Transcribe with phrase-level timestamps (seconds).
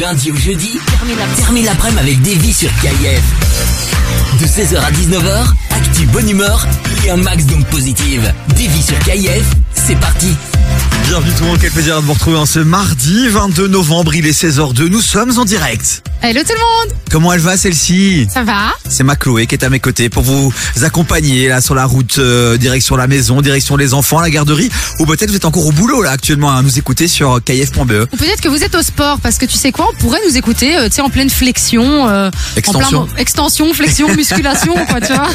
[0.00, 0.78] lundi au jeudi,
[1.36, 3.22] termine l'après-midi avec Davy sur KIF.
[4.40, 6.66] De 16h à 19h, actu bonne humeur
[7.04, 8.32] et un max donc positive.
[8.48, 9.44] Davy sur KIF,
[9.74, 10.34] c'est parti.
[11.10, 14.28] Bienvenue tout le monde, quel plaisir de vous retrouver en ce mardi 22 novembre, il
[14.28, 16.04] est 16h02, nous sommes en direct.
[16.22, 18.28] Hello tout le monde Comment elle va celle-ci?
[18.32, 20.52] Ça va C'est ma Chloé qui est à mes côtés pour vous
[20.82, 24.70] accompagner là sur la route euh, direction la maison, direction les enfants, la garderie
[25.00, 28.06] ou peut-être vous êtes encore au boulot là actuellement à nous écouter sur kf.be.
[28.12, 30.36] Ou peut-être que vous êtes au sport parce que tu sais quoi, on pourrait nous
[30.36, 33.00] écouter euh, tu sais en pleine flexion euh, Extension.
[33.00, 35.30] en plein extension, flexion, musculation quoi, tu vois.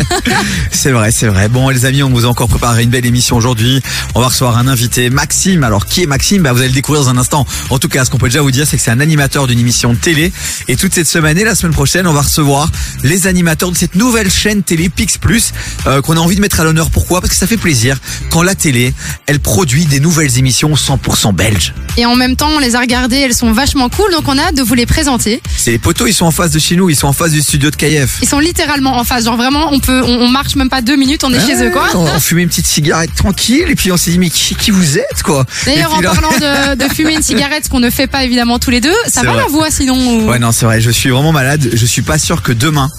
[0.72, 1.50] C'est vrai, c'est vrai.
[1.50, 3.82] Bon les amis, on vous a encore préparé une belle émission aujourd'hui.
[4.14, 5.65] On va recevoir un invité, Maxime.
[5.66, 6.44] Alors qui est Maxime?
[6.44, 7.46] Bah, Vous allez le découvrir dans un instant.
[7.70, 9.60] En tout cas, ce qu'on peut déjà vous dire, c'est que c'est un animateur d'une
[9.60, 10.32] émission de télé.
[10.68, 12.70] Et toute cette semaine et la semaine prochaine, on va recevoir
[13.04, 15.52] les animateurs de cette nouvelle chaîne télé Pix Plus
[15.88, 16.90] euh, qu'on a envie de mettre à l'honneur.
[16.90, 17.22] Pourquoi?
[17.22, 17.98] Parce que ça fait plaisir
[18.30, 18.94] quand la télé,
[19.26, 21.74] elle produit des nouvelles émissions 100% belges.
[21.98, 24.42] Et en même temps, on les a regardées, elles sont vachement cool donc on a
[24.44, 25.42] hâte de vous les présenter.
[25.58, 27.42] C'est les poteaux, ils sont en face de chez nous, ils sont en face du
[27.42, 28.20] studio de KF.
[28.22, 30.96] Ils sont littéralement en face, genre vraiment on peut on, on marche même pas deux
[30.96, 31.88] minutes, on est chez eux quoi.
[31.96, 34.72] On, on fumait une petite cigarette tranquille et puis on s'est dit mais qui, qui
[34.72, 35.46] vous êtes quoi?
[35.66, 38.72] D'ailleurs en parlant de, de fumer une cigarette, ce qu'on ne fait pas évidemment tous
[38.72, 39.42] les deux, ça va vrai.
[39.44, 41.70] la voix sinon ou- Ouais non c'est vrai, je suis vraiment malade.
[41.74, 42.90] Je suis pas sûr que demain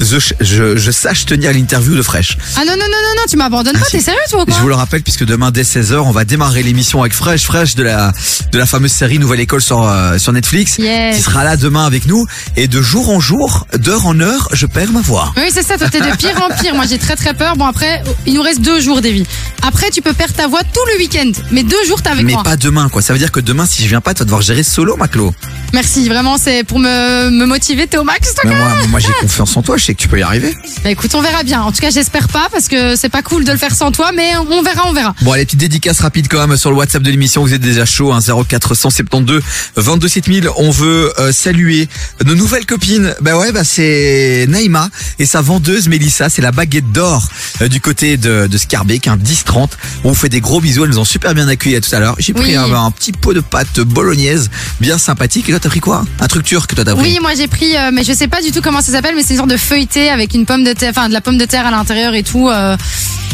[0.00, 2.36] je, je, je sache tenir l'interview de Fresh.
[2.56, 3.96] Ah non non non non non, tu m'abandonnes pas, Ah, si.
[3.98, 6.24] t'es sérieux toi ou Je quoi vous le rappelle puisque demain dès 16h on va
[6.24, 8.12] démarrer l'émission avec Fresh Fresh de la
[8.52, 11.16] de la fameuse série Nouvelle École sur euh, sur Netflix Yes.
[11.16, 14.66] qui sera là demain avec nous et de jour en jour, d'heure en heure, je
[14.66, 15.32] perds ma voix.
[15.36, 16.74] Oui, c'est ça, toi t'es de pire en pire.
[16.74, 17.56] Moi j'ai très très peur.
[17.56, 19.24] Bon après, il nous reste deux jours Davy.
[19.62, 21.30] Après tu peux perdre ta voix tout le week-end.
[21.50, 22.42] Mais deux jours t'es avec Mais moi.
[22.42, 23.02] pas demain quoi.
[23.02, 25.34] Ça veut dire que demain si je viens pas, tu vas devoir gérer solo Maclo.
[25.72, 28.42] Merci, vraiment c'est pour me, me motiver, t'es au max toi.
[28.44, 30.56] Mais moi moi j'ai confiance en toi, je que tu peux y arriver.
[30.84, 31.62] Bah écoute, on verra bien.
[31.62, 34.10] En tout cas j'espère pas parce que c'est pas cool de le faire sans toi,
[34.14, 35.14] mais on verra, on verra.
[35.22, 37.42] Bon, allez, petite dédicace rapide quand même sur le WhatsApp de l'émission.
[37.42, 39.42] Vous êtes déjà chaud, hein, 0472
[39.76, 40.48] 22 7000.
[40.56, 41.88] On veut euh, saluer
[42.24, 43.14] nos nouvelles copines.
[43.20, 46.28] Bah ouais, bah c'est Naïma et sa vendeuse Mélissa.
[46.28, 47.28] C'est la baguette d'or
[47.62, 49.68] euh, du côté de, de Scarbeck, un 10-30.
[50.04, 50.84] On vous fait des gros bisous.
[50.84, 52.14] Elles nous ont super bien accueillis à tout à l'heure.
[52.18, 52.56] J'ai pris Oui.
[52.56, 55.48] un, un petit pot de pâte bolognaise bien sympathique.
[55.48, 56.04] Et toi, t'as pris quoi?
[56.20, 57.02] Un truc turc que toi t'as pris?
[57.12, 59.22] Oui, moi j'ai pris, euh, mais je sais pas du tout comment ça s'appelle, mais
[59.22, 61.44] c'est une sorte de feuilleté avec une pomme de terre, enfin de la pomme de
[61.44, 62.48] terre à l'intérieur et tout.
[62.48, 62.76] euh,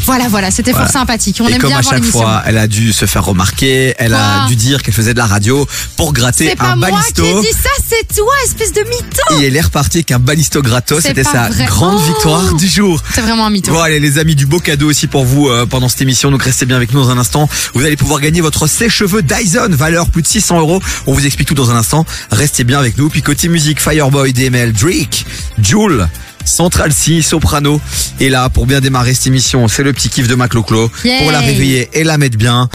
[0.05, 0.87] voilà, voilà, c'était Voilà.
[0.87, 1.39] fort sympathique.
[1.41, 4.15] On et aime comme bien à chaque fois, elle a dû se faire remarquer, elle
[4.15, 5.65] a dû dire qu'elle faisait de la radio
[5.97, 7.23] pour gratter C'est un pas moi balisto.
[7.23, 9.41] qui ai dit ça, c'est toi, espèce de mytho.
[9.41, 11.03] Et elle est repartie avec un balisto gratos.
[11.03, 11.67] C'est C'était sa vrai.
[11.67, 13.01] grande Oh victoire du jour.
[13.15, 13.73] C'est vraiment un mytho.
[13.73, 16.33] Bon allez les amis, du beau cadeau aussi pour vous euh, pendant cette émission.
[16.33, 17.49] Donc restez bien avec nous dans un instant.
[17.75, 20.83] Vous allez pouvoir gagner votre sèche-cheveux Dyson, valeur plus de 600 euros.
[21.07, 22.05] On vous explique tout dans un instant.
[22.33, 23.09] Restez bien avec nous.
[23.09, 25.25] Puis côté musique, Fireboy, DML, Drake,
[25.63, 26.09] Joule.
[26.45, 27.81] Central C, Soprano.
[28.21, 30.91] Et là, pour bien démarrer cette émission, c'est le petit kiff de Macloclo.
[31.05, 31.19] Yay.
[31.23, 32.69] Pour la réveiller et la mettre bien.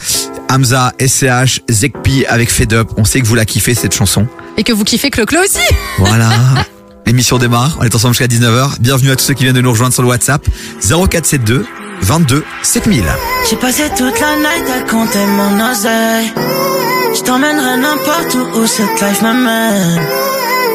[0.50, 2.88] Hamza, SCH, Zekpi avec Fed Up.
[2.96, 4.26] On sait que vous la kiffez cette chanson.
[4.56, 5.74] Et que vous kiffez Clo-Clo aussi.
[5.98, 6.30] Voilà.
[7.06, 7.76] L'émission démarre.
[7.80, 8.80] On est ensemble jusqu'à 19h.
[8.80, 10.46] Bienvenue à tous ceux qui viennent de nous rejoindre sur le WhatsApp.
[10.80, 11.64] 0472
[12.02, 13.04] 22 7000.
[13.48, 16.32] J'ai passé toute la night à compter mon oseille.
[17.16, 20.00] Je t'emmènerai n'importe où où cette life m'amène.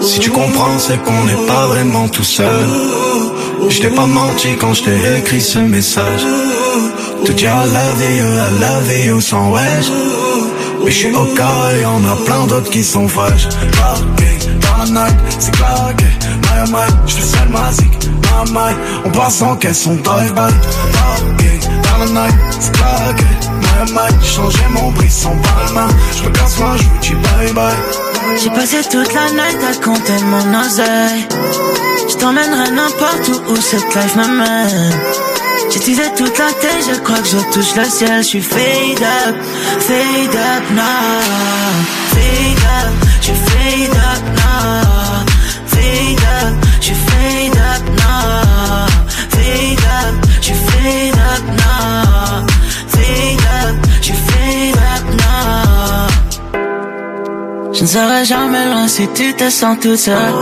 [0.00, 2.66] Si tu comprends, c'est qu'on n'est pas vraiment tout seul.
[3.68, 6.22] Je t'ai pas menti quand je t'ai écrit ce message.
[7.24, 9.90] Te dire I love you, I love you sans wesh?
[10.84, 13.06] Mais je suis au cas et y'en a plein d'autres qui sont.
[13.06, 13.38] Claqué
[14.60, 16.06] dans la night, c'est claqué.
[16.42, 18.74] My oh my, je fais seul ma zik, my my.
[19.04, 21.51] On passe en caisse, on drive by.
[21.92, 22.72] Dans la night, c'est.
[22.72, 25.88] My oh my, j'ai changé mon brisson par la main.
[26.16, 27.76] Je me casse moi, je vous dis bye bye.
[28.42, 31.26] J'ai passé toute la night à compter mon oseille.
[32.08, 35.00] Je t'emmènerai n'importe où où cette life m'amène.
[35.84, 38.22] Teasé toute la tête, je crois que je touche le ciel.
[38.22, 39.36] Je suis fade up,
[39.80, 41.22] fade up now.
[42.14, 42.61] Fade
[57.92, 60.34] serai jamais loin si tu te sens toute seule.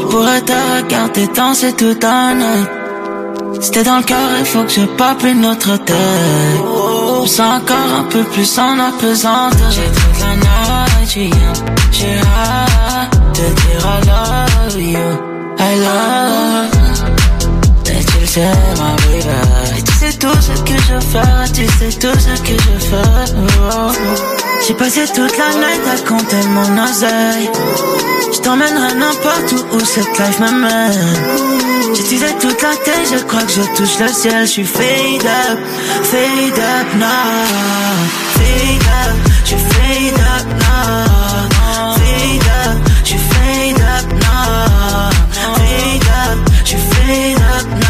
[0.00, 2.68] Je pourrais te regarder danser toute la night.
[3.60, 5.96] C'était dans le cœur, il faut que je pape une autre tête.
[7.24, 9.70] Je sens encore un peu plus en apesanteur.
[9.76, 11.34] J'ai toute la night,
[11.98, 15.08] j'ai hâte de dire I love you,
[15.58, 16.76] I love.
[17.94, 19.57] Et tu sais, ma baby.
[20.20, 22.96] Tout ce que je fais, tu sais tout ce que je.
[23.62, 23.92] Oh.
[24.66, 27.48] J'ai passé toute la nuit à compter mon oseille.
[28.32, 30.92] Je n'importe où où cette life m'amène.
[31.94, 34.46] J'utilisais toute la tête, je crois que je touche le ciel.
[34.46, 35.58] Je suis fade up,
[36.02, 37.08] fade up now.
[38.34, 41.94] Fade up, je suis fade up now.
[41.94, 45.10] Fade up, je fade up now.
[45.54, 47.87] Fade up, je fade up now.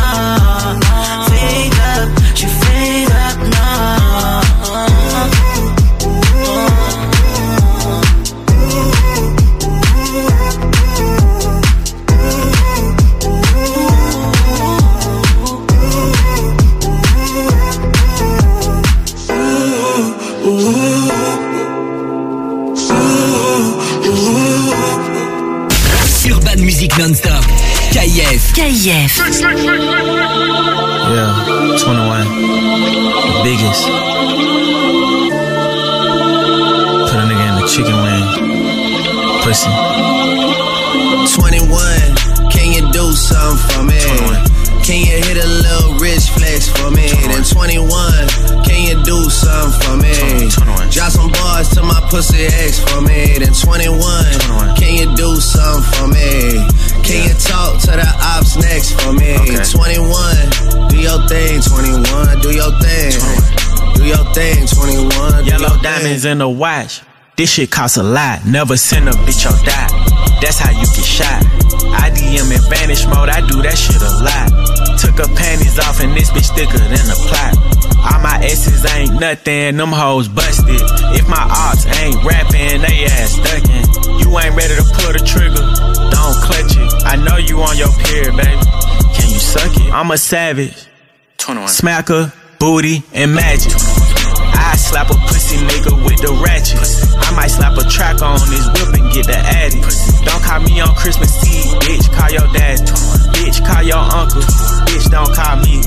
[28.58, 28.74] KIF.
[28.74, 29.62] KIF.
[31.14, 32.26] Yeah, 21.
[32.26, 33.86] The biggest.
[37.06, 38.26] Put a nigga in the chicken wing.
[39.46, 39.70] Pussy.
[41.38, 43.94] 21, can you do something for me?
[44.26, 44.82] 21.
[44.82, 47.06] Can you hit a little rich flex for me?
[47.06, 47.30] 21.
[47.30, 50.50] Then 21, can you do something for me?
[50.50, 50.90] 21.
[50.90, 53.38] Drop some bars to my pussy ex for me.
[53.38, 54.02] Then 21,
[54.50, 54.74] 21.
[54.74, 56.57] can you do something for me?
[58.60, 59.34] Next for me?
[59.38, 59.62] Okay.
[59.64, 63.12] 21, do your thing, 21, do your thing.
[63.94, 65.44] Do your thing, 21.
[65.44, 66.32] do Yellow diamonds thing.
[66.32, 67.02] in the watch.
[67.36, 68.44] This shit costs a lot.
[68.46, 69.88] Never send a bitch or die.
[70.42, 71.42] That's how you get shot.
[71.94, 73.28] I DM in vanish mode.
[73.28, 74.50] I do that shit a lot.
[74.98, 77.77] Took her panties off and this bitch thicker than a plot.
[78.12, 79.76] All my S's ain't nothing.
[79.76, 80.80] Them hoes busted.
[81.14, 84.18] If my ops ain't rapping, they ass ducking.
[84.20, 85.64] You ain't ready to pull the trigger.
[86.10, 86.90] Don't clutch it.
[87.04, 88.60] I know you on your period, baby.
[89.14, 89.92] Can you suck it?
[89.92, 90.86] I'm a savage.
[91.38, 91.68] 21.
[91.68, 93.72] Smacker, booty, and magic.
[94.58, 96.82] I slap a pussy nigga with the ratchet.
[97.22, 99.80] I might slap a track on his whip and get the addy.
[100.26, 102.06] Don't call me on Christmas Eve, bitch.
[102.12, 102.78] Call your dad.
[103.38, 104.42] Bitch, call your uncle.
[104.90, 105.78] Bitch, don't call me.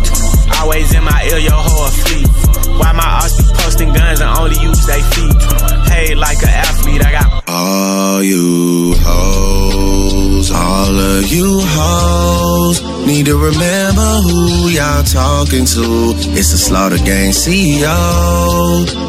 [0.57, 2.70] Always in my ear, your whole fleet.
[2.81, 5.37] Why my ass be posting guns and only use they feet?
[5.87, 13.37] Paid like an athlete, I got All you hoes, all of you hoes, need to
[13.37, 15.85] remember who y'all talking to.
[16.33, 17.99] It's the Slaughter Gang CEO.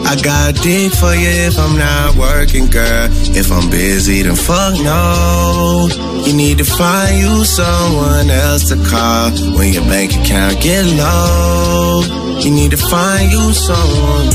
[0.05, 3.09] I got dick for you if I'm not working, girl.
[3.35, 5.89] If I'm busy, then fuck no.
[6.27, 12.03] You need to find you someone else to call when your bank account get low.
[12.43, 14.27] You need to find you someone.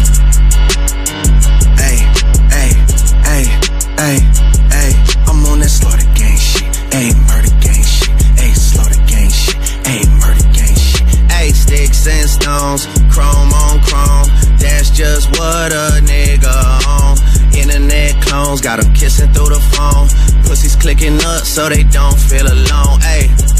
[1.75, 1.99] Hey,
[2.55, 2.71] hey,
[3.27, 3.43] hey,
[3.99, 4.17] hey,
[4.71, 4.91] hey.
[5.27, 6.63] I'm on that slaughter gang shit.
[6.95, 8.07] Hey, murder gang shit.
[8.39, 9.59] Hey, slaughter gang shit.
[9.83, 11.03] Hey, murder gang shit.
[11.27, 14.31] Hey, sticks and stones, chrome on chrome.
[14.63, 16.55] That's just what a nigga
[16.87, 17.19] on.
[17.51, 20.07] Internet clones got 'em kissing through the phone.
[20.45, 23.01] Pussies clicking up so they don't feel alone.
[23.01, 23.56] Hey.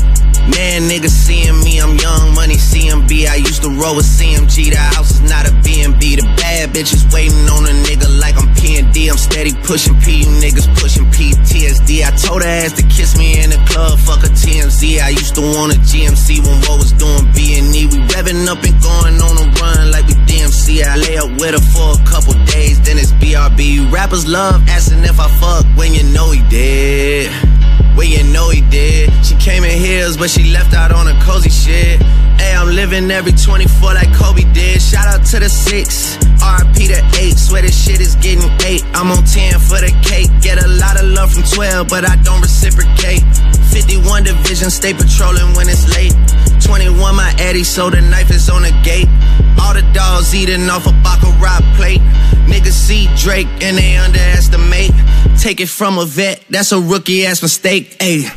[0.48, 3.28] Man, niggas seeing me, I'm young money CMB.
[3.28, 4.72] I used to roll with CMG.
[4.72, 6.16] The house is not a B&B.
[6.16, 9.10] The bad bitches waiting on a nigga like I'm P&D.
[9.10, 12.08] I'm steady pushing P, you niggas pushing PTSD.
[12.08, 15.02] I told her ass to kiss me in the club, fuck a TMZ.
[15.04, 17.88] I used to want a GMC when what was doing B&E.
[17.92, 20.84] We revving up and going on a run like we DMC.
[20.84, 23.92] I lay up with her for a couple days, then it's BRB.
[23.92, 27.57] Rappers love asking if I fuck when you know he did.
[27.98, 29.10] Well, you know he did.
[29.26, 32.00] She came in heels, but she left out on a cozy shit.
[32.38, 34.80] Hey, I'm living every 24 like Kobe did.
[34.80, 37.36] Shout out to the six, RP to eight.
[37.36, 38.86] Swear this shit is getting eight.
[38.94, 40.30] I'm on 10 for the cake.
[40.42, 43.26] Get a lot of love from 12, but I don't reciprocate.
[43.74, 46.14] 51 division, stay patrolling when it's late.
[46.62, 49.10] 21 my Eddie, so the knife is on the gate.
[49.58, 52.02] All the dogs eating off a Baccarat plate.
[52.48, 54.92] Niggas see Drake and they underestimate.
[55.40, 57.98] Take it from a vet, that's a rookie ass mistake.
[58.00, 58.28] Ayy.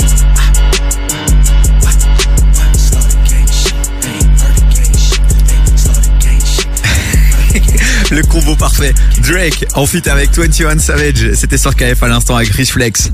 [8.11, 8.93] Le combo parfait.
[9.23, 11.33] Drake en feat avec 21 Savage.
[11.35, 13.11] C'était sur KF à l'instant avec Rich Flex.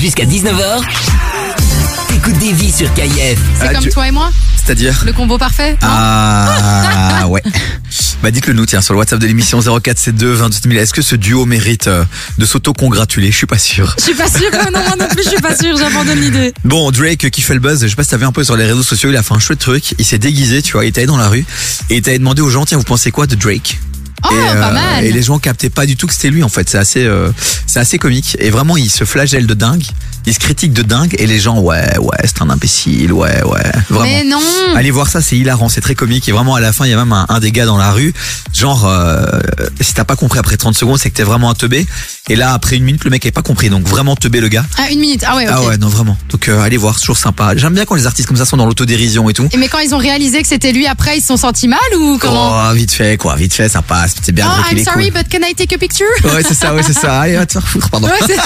[0.00, 0.80] Jusqu'à 19h.
[2.16, 3.38] Écoute des vies sur KIF.
[3.58, 4.30] C'est Ah, comme tu- toi et moi
[4.64, 7.42] C'est-à-dire Le combo parfait Ah ouais.
[8.22, 10.82] Bah dites-le nous tiens sur le WhatsApp de l'émission 0472 28 000.
[10.82, 12.04] Est-ce que ce duo mérite euh,
[12.36, 13.30] de s'auto-congratuler?
[13.30, 13.94] Je suis pas sûr.
[13.98, 16.52] Je suis pas euh, non, moi non plus, je suis pas sûre, j'abandonne l'idée.
[16.64, 18.56] Bon, Drake qui fait le buzz, je sais pas si t'as vu un peu sur
[18.56, 20.88] les réseaux sociaux, il a fait un chouette truc, il s'est déguisé, tu vois, il
[20.88, 21.46] était allé dans la rue
[21.88, 23.80] et il t'a demandé aux gens, tiens, vous pensez quoi de Drake?
[24.24, 25.04] Oh, et, pas euh, mal.
[25.04, 26.68] et les gens captaient pas du tout que c'était lui en fait.
[26.68, 27.30] C'est assez, euh,
[27.66, 28.36] c'est assez comique.
[28.40, 29.84] Et vraiment, il se flagelle de dingue,
[30.26, 33.72] il se critique de dingue, et les gens, ouais, ouais, c'est un imbécile, ouais, ouais,
[33.88, 34.04] vraiment.
[34.04, 34.40] Mais non
[34.76, 36.28] Allez voir ça, c'est hilarant, c'est très comique.
[36.28, 37.92] Et vraiment, à la fin, il y a même un, un des gars dans la
[37.92, 38.12] rue,
[38.52, 39.40] genre, euh,
[39.80, 41.86] si t'as pas compris après 30 secondes, c'est que t'es vraiment un teubé.
[42.28, 44.64] Et là, après une minute, le mec avait pas compris, donc vraiment teubé le gars.
[44.78, 45.54] Ah, une minute, ah ouais, ok.
[45.54, 46.16] Ah ouais, non, vraiment.
[46.30, 47.56] Donc euh, allez voir, c'est toujours sympa.
[47.56, 49.48] J'aime bien quand les artistes comme ça sont dans l'autodérision et tout.
[49.52, 51.78] Et mais quand ils ont réalisé que c'était lui après, ils se sont sentis mal
[51.98, 52.52] ou comment?
[52.68, 53.82] Oh, vite fait, quoi, vite fait, ça
[54.22, 55.22] C'est bien Oh, I'm sorry, cool.
[55.22, 56.06] but can I take a picture?
[56.24, 57.20] Ouais, c'est ça, ouais, c'est ça.
[57.20, 58.08] Allez, va te faire foutre, pardon.
[58.08, 58.36] Ouais,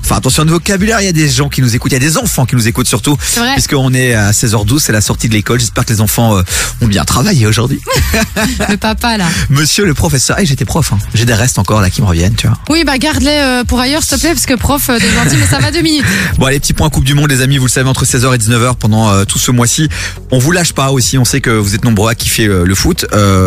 [0.00, 2.00] Enfin, attention de vocabulaire, il y a des gens qui nous écoutent, il y a
[2.00, 3.16] des enfants qui nous écoutent surtout.
[3.22, 3.52] C'est vrai.
[3.54, 5.60] Puisqu'on est à 16h12, c'est la sortie de l'école.
[5.60, 6.42] J'espère que les enfants euh,
[6.82, 7.80] ont bien travaillé aujourd'hui.
[8.68, 9.26] Le papa là.
[9.50, 10.98] Monsieur le professeur, hey, j'étais prof, hein.
[11.14, 12.56] j'ai des restes encore là qui me reviennent, tu vois.
[12.68, 15.36] Oui, bah garde-les euh, pour ailleurs, s'il te plaît, parce que prof, euh, de gentil,
[15.38, 16.04] mais ça va deux minutes.
[16.38, 18.38] Bon, les petits points Coupe du Monde, les amis, vous le savez, entre 16h et
[18.38, 19.88] 19h pendant euh, tout ce mois-ci.
[20.30, 23.06] On vous lâche pas aussi, on sait que vous êtes nombreux à kiffer le foot.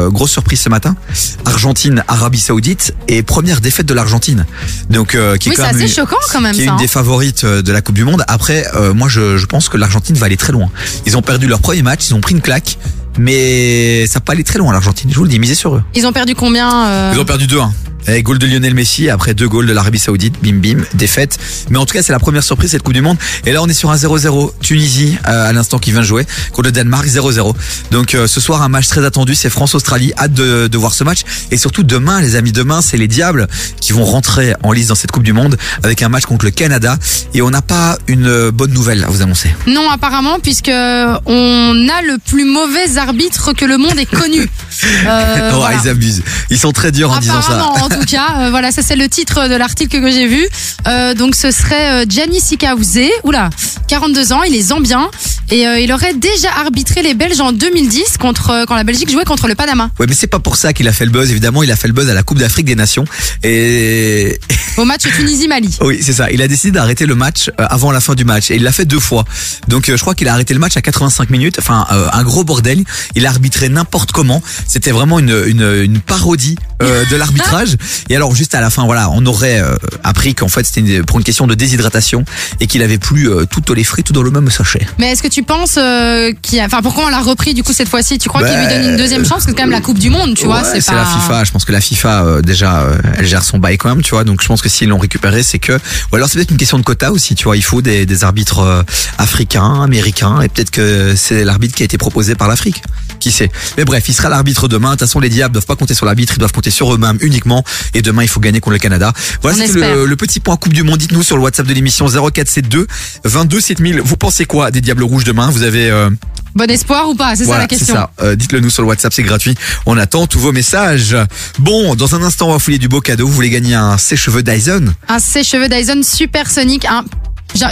[0.10, 0.96] Grosse surprise ce matin,
[1.46, 4.46] Argentine, Arabie Saoudite et première défaite de l'Argentine.
[4.90, 6.66] Donc, euh, qui est Oui, c'est quand même assez une- choquant quand même qui est
[6.66, 6.72] ça.
[6.72, 6.82] une hein.
[6.82, 8.24] des favorites euh, de la Coupe du Monde.
[8.28, 10.70] Après, euh, moi, je, je pense que l'Argentine va aller très loin.
[11.06, 12.78] Ils ont perdu leur premier match, ils ont pris une claque,
[13.18, 15.10] mais ça va pas aller très loin l'Argentine.
[15.12, 15.84] Je vous le dis, misez sur eux.
[15.96, 17.70] Ils ont perdu combien euh, Ils ont perdu 2-1.
[18.08, 21.38] Avec goal de Lionel Messi, après deux goals de l'Arabie Saoudite, bim bim, défaite.
[21.70, 23.18] Mais en tout cas, c'est la première surprise cette Coupe du Monde.
[23.46, 24.52] Et là, on est sur un 0-0.
[24.62, 27.54] Tunisie, euh, à l'instant qui vient jouer, contre le Danemark, 0-0.
[27.92, 30.14] Donc euh, ce soir, un match très attendu, c'est France-Australie.
[30.18, 31.22] Hâte de, de voir ce match.
[31.52, 33.48] Et surtout demain, les amis, demain, c'est les Diables
[33.80, 36.52] qui vont rentrer en lice dans cette Coupe du Monde avec un match contre le
[36.52, 36.98] Canada.
[37.34, 39.54] Et on n'a pas une euh, bonne nouvelle à vous annoncer.
[39.68, 44.50] Non, apparemment, puisque on a le plus mauvais arbitre que le monde ait connu.
[45.06, 45.78] Euh, oh, voilà.
[45.84, 46.24] ils abusent.
[46.50, 47.72] Ils sont très durs en disant ça.
[47.92, 50.48] En tout cas, euh, voilà, ça c'est le titre de l'article que j'ai vu.
[50.88, 53.50] Euh, donc ce serait euh, Gianni Sikaouze, oula,
[53.88, 55.10] 42 ans, il est zambien
[55.50, 59.12] et euh, il aurait déjà arbitré les Belges en 2010 contre euh, quand la Belgique
[59.12, 61.30] jouait contre le Panama Ouais, mais c'est pas pour ça qu'il a fait le buzz.
[61.30, 63.04] Évidemment, il a fait le buzz à la Coupe d'Afrique des Nations.
[63.44, 64.40] Et
[64.78, 65.78] au match Tunisie-Mali.
[65.82, 66.32] oui, c'est ça.
[66.32, 68.50] Il a décidé d'arrêter le match euh, avant la fin du match.
[68.50, 69.26] Et il l'a fait deux fois.
[69.68, 71.58] Donc, je crois qu'il a arrêté le match à 85 minutes.
[71.60, 72.84] Enfin, euh, un gros bordel.
[73.16, 74.42] Il a arbitré n'importe comment.
[74.68, 77.76] C'était vraiment une, une, une parodie euh, de l'arbitrage.
[78.10, 81.18] Et alors, juste à la fin, voilà, on aurait euh, appris qu'en fait, c'était pour
[81.18, 82.26] une question de déshydratation
[82.60, 84.86] et qu'il avait plus euh, tout les frites tout dans le même sachet.
[84.98, 87.64] Mais est-ce que tu penses euh, qu'il y a, enfin pourquoi on l'a repris du
[87.64, 88.18] coup cette fois-ci?
[88.18, 89.32] Tu crois qu'il lui donne une deuxième chance?
[89.32, 90.62] Parce que c'est quand même la Coupe du Monde, tu vois.
[90.62, 90.98] Ouais, C'est c'est pas...
[90.98, 91.44] la FIFA.
[91.44, 94.12] Je pense que la FIFA euh, déjà, euh, elle gère son bail quand même, tu
[94.12, 94.24] vois.
[94.24, 95.74] Donc je pense que s'ils l'ont récupéré, c'est que,
[96.12, 97.56] ou alors c'est peut-être une question de quota aussi, tu vois.
[97.56, 98.84] Il faut des, des arbitres euh,
[99.18, 102.82] africains, américains, et peut-être que c'est l'arbitre qui a été proposé par l'Afrique.
[103.20, 103.52] Qui sait?
[103.78, 104.90] Mais bref, il sera l'arbitre demain.
[104.90, 107.20] De toute façon, les diables doivent pas compter sur l'arbitre, ils doivent compter sur eux-mêmes
[107.22, 107.64] uniquement.
[107.94, 109.14] Et demain, il faut gagner contre le Canada.
[109.42, 110.98] Voilà, c'était le, le petit point Coupe du Monde.
[110.98, 112.88] Dites-nous sur le WhatsApp de l'émission 0472
[113.24, 114.02] 22 7000.
[114.02, 115.50] Vous pensez quoi des Diables Rouges demain?
[115.50, 116.10] Vous avez euh,
[116.54, 117.36] Bon espoir ou pas?
[117.36, 117.96] C'est voilà, ça la question.
[117.96, 118.12] Ça.
[118.22, 119.56] Euh, Dites-le nous sur le WhatsApp, c'est gratuit.
[119.86, 121.16] On attend tous vos messages.
[121.60, 123.26] Bon, dans un instant, on va fouiller du beau cadeau.
[123.26, 124.94] Vous voulez gagner un sèche-cheveux Dyson?
[125.08, 127.06] Un sèche-cheveux Dyson supersonique, un
[127.54, 127.66] j'ai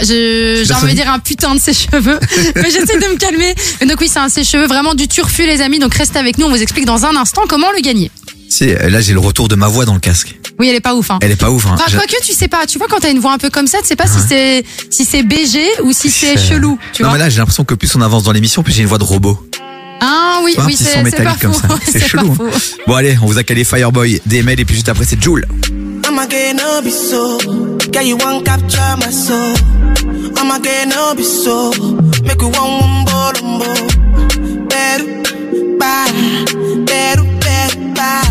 [0.74, 2.18] envie de dire un putain de sèche-cheveux,
[2.54, 3.54] mais j'essaie de me calmer.
[3.86, 6.50] Donc oui, c'est un sèche-cheveux vraiment du turfu les amis, donc restez avec nous, on
[6.50, 8.10] vous explique dans un instant comment le gagner.
[8.52, 10.34] C'est là, j'ai le retour de ma voix dans le casque.
[10.58, 11.18] Oui, elle est pas ouf hein.
[11.22, 11.64] Elle est pas ouf.
[11.66, 11.74] Hein.
[11.74, 13.78] Enfin, quoique tu sais pas, tu vois quand t'as une voix un peu comme ça,
[13.80, 17.16] tu sais pas si c'est si c'est BG ou si c'est chelou, tu non vois.
[17.18, 19.04] mais là, j'ai l'impression que plus on avance dans l'émission, plus j'ai une voix de
[19.04, 19.38] robot.
[20.02, 21.60] Ah oui, Tu vois, un oui, petit c'est son c'est pas métallique comme faux.
[21.60, 21.78] ça.
[21.92, 22.30] C'est pas chelou.
[22.32, 22.34] hein.
[22.50, 22.76] faux.
[22.86, 25.46] Bon allez, on vous a calé Fireboy, DML et puis juste après c'est Joule.
[26.08, 27.38] I'ma get no be so.
[27.92, 29.54] Girl, you want capture my soul.
[30.40, 31.70] I'ma get no be so.
[32.24, 34.66] Make you want one more, one more.
[34.68, 35.06] Better,
[35.78, 36.10] bye.
[36.84, 38.22] Better, better, bye.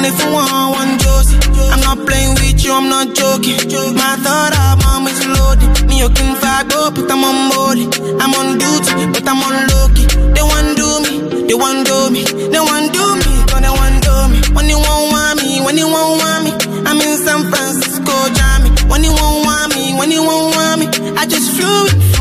[0.00, 1.36] Call it for one, Josie.
[1.68, 3.60] I'm not playing with you, I'm not joking.
[3.92, 5.68] My thought of mom is loaded.
[5.88, 7.84] Me, you can fight up, but I'm on molly.
[8.16, 10.08] I'm on duty, but I'm on low key.
[10.32, 14.00] They want do me, they want do me, they want do me, cause they want
[14.00, 14.40] do me.
[14.56, 16.52] When you won't want me, when you won't want me,
[16.88, 18.72] I'm in San Francisco, Jammy.
[18.88, 20.86] When you won't want me, when you won't want me,
[21.20, 22.19] I just flew in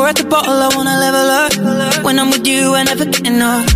[0.00, 2.04] Pour at the bottle, I wanna level up.
[2.06, 3.68] When I'm with you, I never get enough.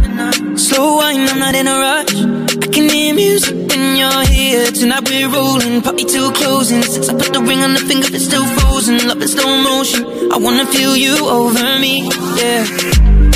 [0.59, 2.17] Slow wine, I'm not in a rush.
[2.65, 4.65] I can hear music when you're here.
[4.71, 6.81] Tonight we're rolling, party till closing.
[6.83, 9.07] Since I put the ring on the finger, it's still frozen.
[9.07, 10.03] Love in slow motion.
[10.33, 12.09] I wanna feel you over me,
[12.41, 12.65] yeah.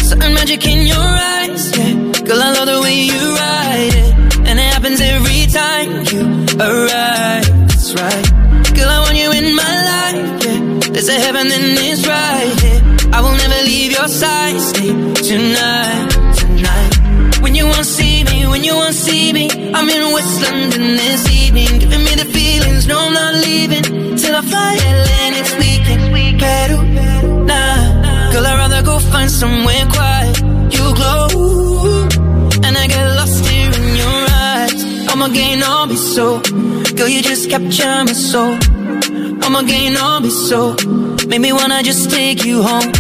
[0.09, 1.93] Certain magic in your eyes, yeah.
[2.27, 4.11] Girl, I love the way you ride it,
[4.49, 6.23] and it happens every time you
[6.57, 7.49] arrive.
[7.69, 8.28] That's right.
[10.99, 13.17] There's a heaven and it's right, yeah.
[13.17, 14.91] I will never leave your side, stay
[15.31, 17.39] tonight, tonight.
[17.41, 21.31] When you won't see me, when you won't see me, I'm in West London this
[21.31, 22.89] evening, giving me the feelings.
[22.89, 26.03] No, I'm not leaving till I fly LA next weekend.
[26.43, 26.79] Peru,
[27.47, 30.41] nah, girl, I'd rather go find somewhere quiet.
[30.75, 32.09] You glow,
[32.67, 34.83] and I get lost here in your eyes.
[35.11, 36.41] I'm again, I'll be so.
[36.97, 38.59] Girl, you just capture my soul.
[39.51, 40.77] I'm again, I'll be so.
[41.27, 42.93] Make me wanna just take you home.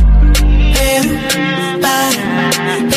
[0.72, 1.14] Peru,
[1.82, 2.87] para,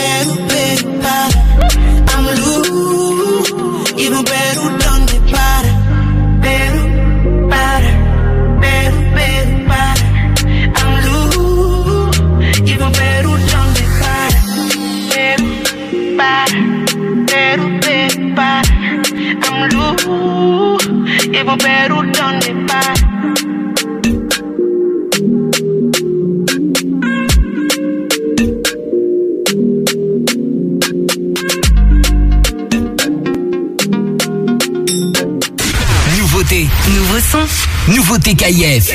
[38.01, 38.91] nouveauté KIF.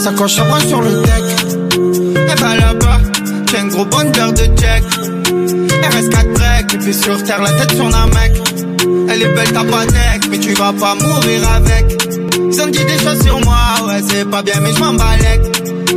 [0.00, 1.10] Sacoche à bras sur le deck.
[2.14, 3.00] Et bah là-bas,
[3.50, 4.84] j'ai un gros bonheur de check.
[5.82, 8.32] RS4 break, puis sur terre, la tête sur un mec.
[9.10, 11.99] Elle est belle, deck, mais tu vas pas mourir avec.
[12.60, 14.98] Ils ont dit des choses sur moi, ouais, c'est pas bien, mais je m'en.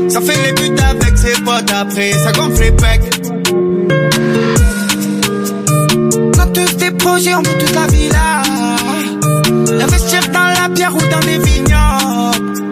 [0.10, 3.02] Ça fait les buts avec ses potes après, ça gonfle les pecs.
[6.16, 8.44] On a tous des projets, on veut toute la villa.
[9.84, 12.64] Investir dans la pierre ou dans des vignobles.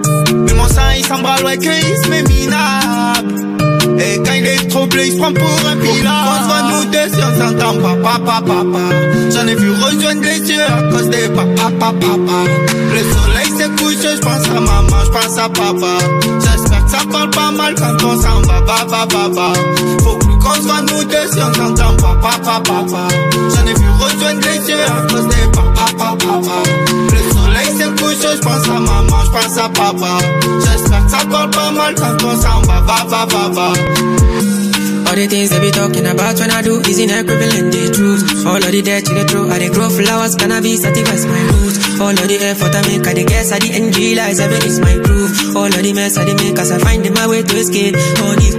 [0.45, 3.35] Mais mon sang il s'embralle ouais que il se met minable.
[3.99, 6.05] Et quand il est troublé, il se prend pour un pilote.
[6.05, 8.83] On se voit nous deux si on s'entend pas, papa, papa.
[9.33, 12.49] J'en ai vu rejoindre les yeux à cause des papa, papa, papa.
[12.93, 13.03] Le
[13.69, 15.97] couché, je pense à maman, je pense à papa.
[16.39, 19.53] J'espère que ça parle pas mal quand on s'en va, va, va, va, va.
[20.03, 23.07] Faut plus qu'on se voit nous deux si pas, papa, papa.
[23.55, 26.69] J'en ai vu rejoindre les yeux à cause des papa, papa, papa.
[27.11, 30.17] Le soleil s'est couché, je pense à maman, je pense à papa.
[30.59, 34.60] J'espère que ça parle pas mal quand on s'en va, va, va, va, va.
[35.11, 38.47] All the things they be talking about when I do is in equivalent the truth.
[38.47, 41.99] All of the dirt in the throat, I dey grow flowers, cannabis satisfies my roots.
[41.99, 44.79] All of the effort I make, I dey guess, I the end realize heaven is
[44.79, 45.51] my proof.
[45.51, 47.99] All of the mess I dey make, as I find in my way to escape.
[48.23, 48.55] All the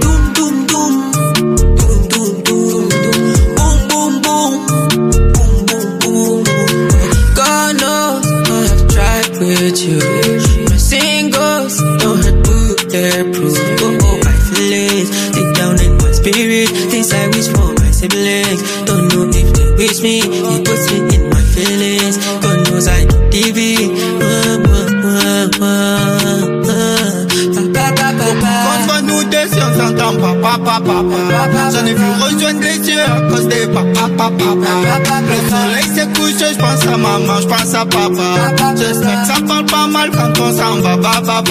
[34.29, 35.21] papa, papa, papa.
[35.21, 38.75] Le soleil s'est couché, je pense à maman, je pense à papa.
[38.77, 41.41] J'espère que ça parle pas mal quand on s'en va, va, va.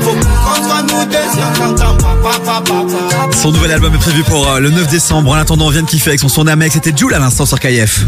[0.00, 2.74] Faut qu'on se voit nous deux si on papa, papa.
[3.32, 5.30] Son nouvel album est prévu pour euh, le 9 décembre.
[5.30, 6.74] En attendant, on vient de kiffer avec son son d'Amex.
[6.74, 8.04] C'était Jules à l'instant sur KF.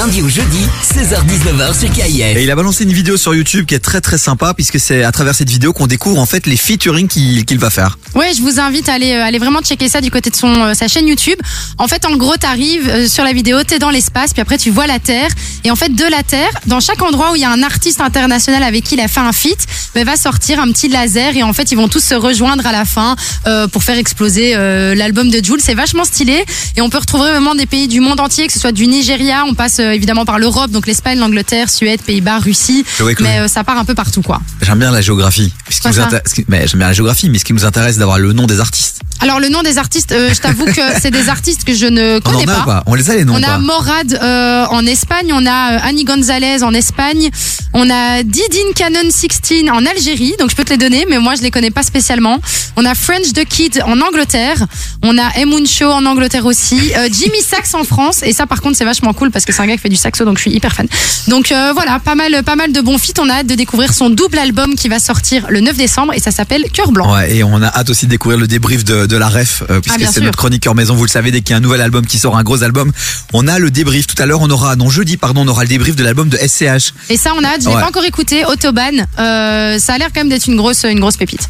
[0.00, 2.34] Lundi au jeudi, 16h-19h sur KIF.
[2.34, 5.04] Et il a balancé une vidéo sur YouTube qui est très très sympa puisque c'est
[5.04, 7.98] à travers cette vidéo qu'on découvre en fait les featuring qu'il va faire.
[8.14, 10.54] Ouais, je vous invite à aller, euh, aller vraiment checker ça du côté de son
[10.54, 11.38] euh, sa chaîne YouTube.
[11.76, 14.70] En fait, en gros, t'arrives euh, sur la vidéo, t'es dans l'espace, puis après tu
[14.70, 15.28] vois la Terre.
[15.64, 18.00] Et en fait, de la Terre, dans chaque endroit où il y a un artiste
[18.00, 19.58] international avec qui il a fait un feat,
[19.94, 22.72] ben, va sortir un petit laser et en fait, ils vont tous se rejoindre à
[22.72, 25.60] la fin euh, pour faire exploser euh, l'album de Jules.
[25.62, 26.44] C'est vachement stylé
[26.76, 29.44] et on peut retrouver vraiment des pays du monde entier, que ce soit du Nigeria,
[29.46, 33.14] on passe évidemment par l'Europe, donc l'Espagne, l'Angleterre, Suède, Pays-Bas, Russie, cool.
[33.20, 34.40] mais euh, ça part un peu partout quoi.
[34.62, 35.52] J'aime bien la géographie.
[35.68, 37.44] Ce qui Quoi nous ça intér- ce qui- mais j'aime bien la géographie, mais ce
[37.44, 39.00] qui nous intéresse, c'est d'avoir le nom des artistes.
[39.22, 42.16] Alors le nom des artistes, euh, je t'avoue que c'est des artistes que je ne
[42.24, 42.82] On connais en a pas.
[42.86, 46.04] On les a les noms On a Morad euh, en Espagne, on a euh, Annie
[46.04, 47.30] Gonzalez en Espagne,
[47.74, 51.34] on a Didin Cannon 16 en Algérie, donc je peux te les donner, mais moi
[51.34, 52.38] je les connais pas spécialement.
[52.76, 54.64] On a French the Kid en Angleterre,
[55.02, 58.62] on a Emun Show en Angleterre aussi, euh, Jimmy Sax en France, et ça par
[58.62, 60.42] contre c'est vachement cool parce que c'est un gars qui fait du saxo, donc je
[60.42, 60.86] suis hyper fan.
[61.28, 63.20] Donc euh, voilà, pas mal, pas mal de bons feats.
[63.20, 66.20] On a hâte de découvrir son double album qui va sortir le 9 décembre et
[66.20, 67.12] ça s'appelle Cœur Blanc.
[67.14, 69.80] Ouais, et on a hâte aussi de découvrir le débrief de, de la ref, euh,
[69.80, 71.80] puisque Ah, c'est notre chroniqueur maison, vous le savez, dès qu'il y a un nouvel
[71.80, 72.92] album qui sort, un gros album,
[73.32, 74.06] on a le débrief.
[74.06, 76.36] Tout à l'heure, on aura, non, jeudi, pardon, on aura le débrief de l'album de
[76.36, 76.92] SCH.
[77.08, 77.62] Et ça, on a hâte.
[77.62, 77.80] Je l'ai Ouais.
[77.80, 78.44] pas encore écouté.
[78.44, 79.06] Autobahn.
[79.18, 81.48] Euh, ça a l'air quand même d'être une grosse, une grosse pépite.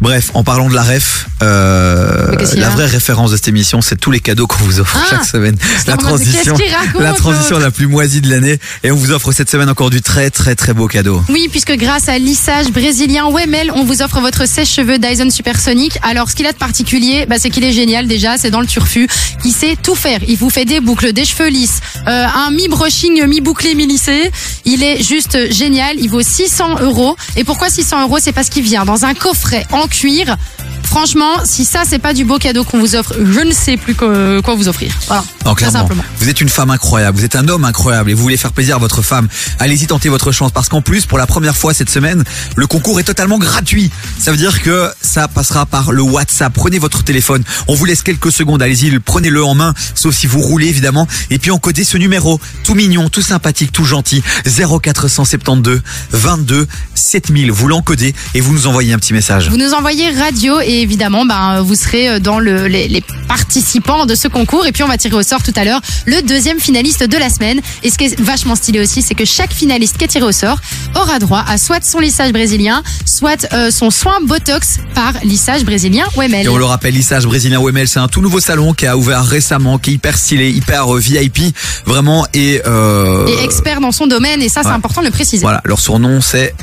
[0.00, 4.10] Bref, en parlant de la ref, euh, la vraie référence de cette émission, c'est tous
[4.10, 5.56] les cadeaux qu'on vous offre Ah, chaque semaine.
[5.86, 8.58] La transition, raconte, la transition la plus moisie de l'année.
[8.84, 11.22] Et on vous offre cette semaine encore du très très très beau cadeau.
[11.30, 15.98] Oui, puisque grâce à lissage brésilien Wemel, on vous offre votre sèche-cheveux Dyson Supersonic.
[16.02, 18.66] Alors, ce qu'il a de particulier, bah, c'est qu'il est génial déjà, c'est dans le
[18.66, 19.08] turfu.
[19.44, 20.20] Il sait tout faire.
[20.28, 24.30] Il vous fait des boucles, des cheveux lisses, euh, un mi-brushing, mi-bouclé, mi-lissé.
[24.64, 25.96] Il est juste génial.
[25.98, 27.16] Il vaut 600 euros.
[27.36, 28.18] Et pourquoi 600 euros?
[28.20, 30.36] C'est parce qu'il vient dans un coffret en cuir.
[30.82, 33.94] Franchement, si ça c'est pas du beau cadeau qu'on vous offre, je ne sais plus
[33.94, 34.92] quoi, quoi vous offrir.
[35.08, 35.24] Voilà.
[35.44, 35.80] Non, clairement.
[35.80, 36.04] simplement.
[36.20, 38.76] Vous êtes une femme incroyable, vous êtes un homme incroyable et vous voulez faire plaisir
[38.76, 39.28] à votre femme.
[39.58, 42.98] Allez-y, tentez votre chance parce qu'en plus, pour la première fois cette semaine, le concours
[43.00, 43.90] est totalement gratuit.
[44.18, 46.52] Ça veut dire que ça passera par le WhatsApp.
[46.52, 48.62] Prenez votre téléphone, on vous laisse quelques secondes.
[48.62, 51.06] Allez-y, prenez-le en main, sauf si vous roulez évidemment.
[51.30, 57.50] Et puis encodez ce numéro, tout mignon, tout sympathique, tout gentil, 0472 22 7000.
[57.50, 59.48] Vous l'encodez et vous nous envoyez un petit message.
[59.50, 64.14] Vous nous envoyez radio et évidemment, ben, vous serez dans le, les, les participants de
[64.14, 64.66] ce concours.
[64.66, 67.28] Et puis, on va tirer au sort tout à l'heure le deuxième finaliste de la
[67.30, 67.60] semaine.
[67.82, 70.32] Et ce qui est vachement stylé aussi, c'est que chaque finaliste qui est tiré au
[70.32, 70.58] sort
[70.94, 76.04] aura droit à soit son lissage brésilien, soit euh, son soin Botox par lissage brésilien
[76.16, 76.46] Wemel.
[76.46, 79.24] Et on le rappelle, Lissage Brésilien OML, c'est un tout nouveau salon qui a ouvert
[79.24, 82.26] récemment, qui est hyper stylé, hyper euh, VIP, vraiment.
[82.32, 84.74] Et, euh, Et expert dans son domaine, et ça, c'est ouais.
[84.74, 85.42] important de le préciser.
[85.42, 86.54] Voilà, leur surnom c'est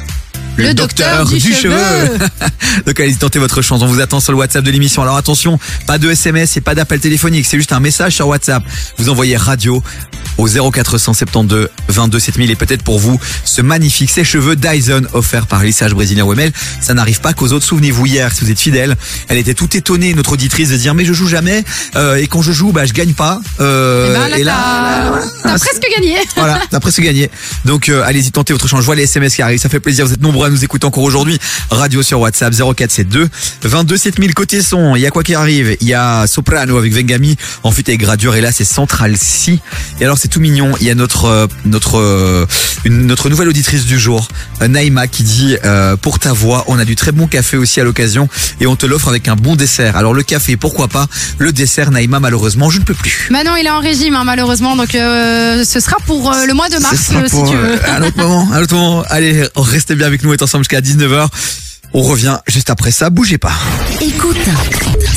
[0.57, 2.17] Le docteur du cheveu.
[2.85, 3.81] Donc allez tentez votre chance.
[3.81, 5.01] On vous attend sur le WhatsApp de l'émission.
[5.01, 7.45] Alors attention, pas de SMS et pas d'appel téléphonique.
[7.45, 8.63] C'est juste un message sur WhatsApp.
[8.97, 9.81] Vous envoyez radio
[10.37, 15.93] au 0472 22 7000 et peut-être pour vous ce magnifique sèche-cheveux Dyson offert par Lissage
[15.93, 16.51] Brésilien OML.
[16.81, 17.65] Ça n'arrive pas qu'aux autres.
[17.65, 18.95] Souvenez-vous hier, si vous êtes fidèle,
[19.29, 21.63] elle était toute étonnée, notre auditrice, de dire mais je joue jamais
[21.95, 23.39] euh, et quand je joue, bah je gagne pas.
[23.59, 24.43] Euh, Eh ben, là, et
[25.43, 26.15] t'as- t'as presque gagné.
[26.35, 27.29] voilà, t'as presque gagné.
[27.65, 28.81] Donc euh, allez-y, tentez votre chance.
[28.81, 30.05] Je vois les SMS qui arrivent, ça fait plaisir.
[30.05, 31.39] Vous êtes nombreux à nous écouter encore aujourd'hui.
[31.69, 33.29] Radio sur WhatsApp 0472
[33.63, 34.95] 22 7000 côté son.
[34.95, 35.77] Il y a quoi qui arrive?
[35.81, 39.59] Il y a Soprano avec Vengami, en fait avec Gradure et là c'est Central C.
[39.99, 40.73] Et alors c'est tout mignon.
[40.81, 42.45] Il y a notre euh, notre euh,
[42.85, 44.27] une, notre nouvelle auditrice du jour,
[44.61, 47.79] euh, Naïma, qui dit euh, pour ta voix, on a du très bon café aussi
[47.79, 48.27] à l'occasion
[48.59, 49.95] et on te l'offre avec un bon dessert.
[49.97, 51.07] Alors le café, pourquoi pas?
[51.37, 53.27] Le dessert, Naïma, malheureusement, je ne peux plus.
[53.31, 54.75] Manon, il est en régime, hein, malheureusement.
[54.75, 57.73] Donc, euh, ce sera pour euh, le mois de mars, si tu veux.
[57.73, 59.03] euh, Un autre moment, un autre moment.
[59.09, 61.27] Allez, restez bien avec nous, on est ensemble jusqu'à 19h.
[61.93, 63.51] On revient juste après ça, bougez pas.
[64.01, 64.35] Écoute,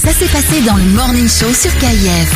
[0.05, 2.29] ça s'est passé dans le Morning Show sur KIF.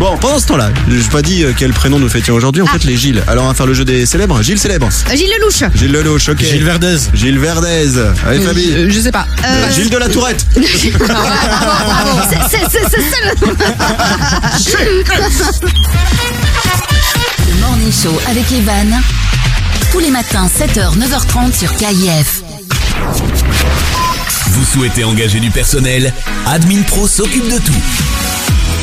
[0.00, 2.82] Bon, pendant ce temps-là, j'ai pas dit euh, quel prénom nous fêtions aujourd'hui, en fait
[2.84, 3.22] les Gilles.
[3.28, 4.42] Alors on va faire le jeu des célèbres.
[4.42, 4.88] Gilles célèbre.
[5.14, 5.62] Gilles Lelouch.
[5.76, 6.42] Gilles Lelouch, ok.
[6.42, 6.96] Gilles Verdez.
[7.14, 7.90] Gilles Verdez.
[8.26, 8.72] Allez Fabi.
[8.72, 9.26] Euh, je sais pas.
[9.44, 10.44] Euh, Gilles de la Tourette.
[10.56, 11.14] C'est ça,
[13.24, 13.30] le-
[17.46, 19.00] Le Morning Show avec Evan.
[19.90, 22.42] Tous les matins, 7h, 9h30 sur KIF.
[24.50, 26.12] Vous souhaitez engager du personnel?
[26.46, 27.72] Admin Pro s'occupe de tout.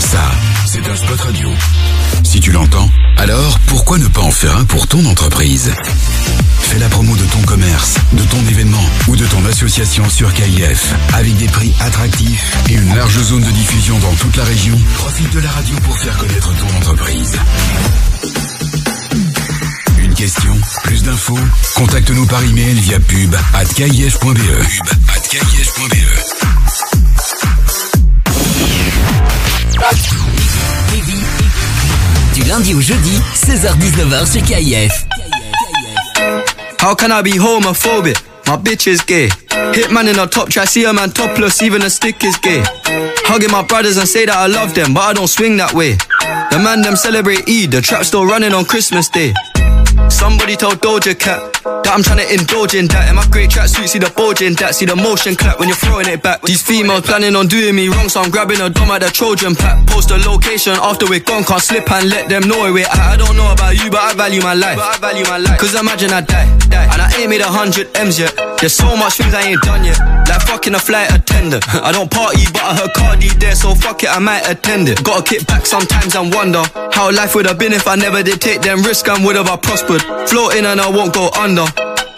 [0.00, 0.30] Ça,
[0.66, 1.48] c'est un spot radio.
[2.22, 5.72] Si tu l'entends, alors pourquoi ne pas en faire un pour ton entreprise?
[6.60, 10.94] Fais la promo de ton commerce, de ton événement ou de ton association sur KIF
[11.12, 14.78] avec des prix attractifs et une large zone de diffusion dans toute la région.
[14.96, 17.38] Profite de la radio pour faire connaître ton entreprise.
[19.98, 21.38] Une question, plus d'infos?
[21.74, 23.34] Contacte-nous par email via pub.
[32.32, 35.06] Du lundi au jeudi, 16h-19h sur KIF.
[36.80, 38.16] How can I be homophobic?
[38.46, 39.28] My bitch is gay.
[39.72, 42.62] Hitman in a top try, see a man topless, even a stick is gay.
[43.26, 45.96] Hugging my brothers and say that I love them, but I don't swing that way.
[46.50, 49.34] The man them celebrate Eid, the trap still running on Christmas Day.
[50.08, 51.40] Somebody told Doja Cat
[51.94, 53.06] I'm trying to indulge in that.
[53.06, 54.74] In my great tracksuit, see the bulge in that.
[54.74, 56.42] See the motion clap when you're throwing it back.
[56.42, 59.54] These females planning on doing me wrong, so I'm grabbing a dome at the Trojan
[59.54, 59.86] pack.
[59.86, 62.98] Post the location after we're gone, can't slip and let them know where at.
[62.98, 64.74] I don't know about you, but I value my life.
[64.74, 65.62] But I value my life.
[65.62, 66.90] Cause imagine I die, die.
[66.90, 68.34] And I ain't made a hundred M's yet.
[68.58, 70.02] There's so much things I ain't done yet.
[70.26, 71.62] Like fucking a flight attendant.
[71.78, 74.98] I don't party, but I heard Cardi there, so fuck it, I might attend it.
[75.06, 78.42] Gotta kick back sometimes and wonder how life would have been if I never did
[78.42, 80.02] take them risks and would have I prospered.
[80.26, 81.70] Floating and I won't go under.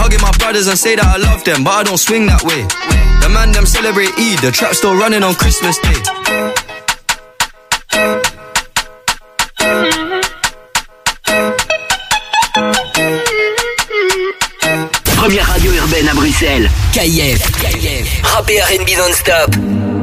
[0.00, 2.64] Hugging my brothers and say that I love them, but I don't swing that way.
[3.20, 6.00] The man them celebrate Eid, the trap still running on Christmas Day.
[15.18, 16.70] Première radio urbaine à Bruxelles.
[16.94, 17.42] KIF.
[18.24, 19.99] Rap et R&B non-stop.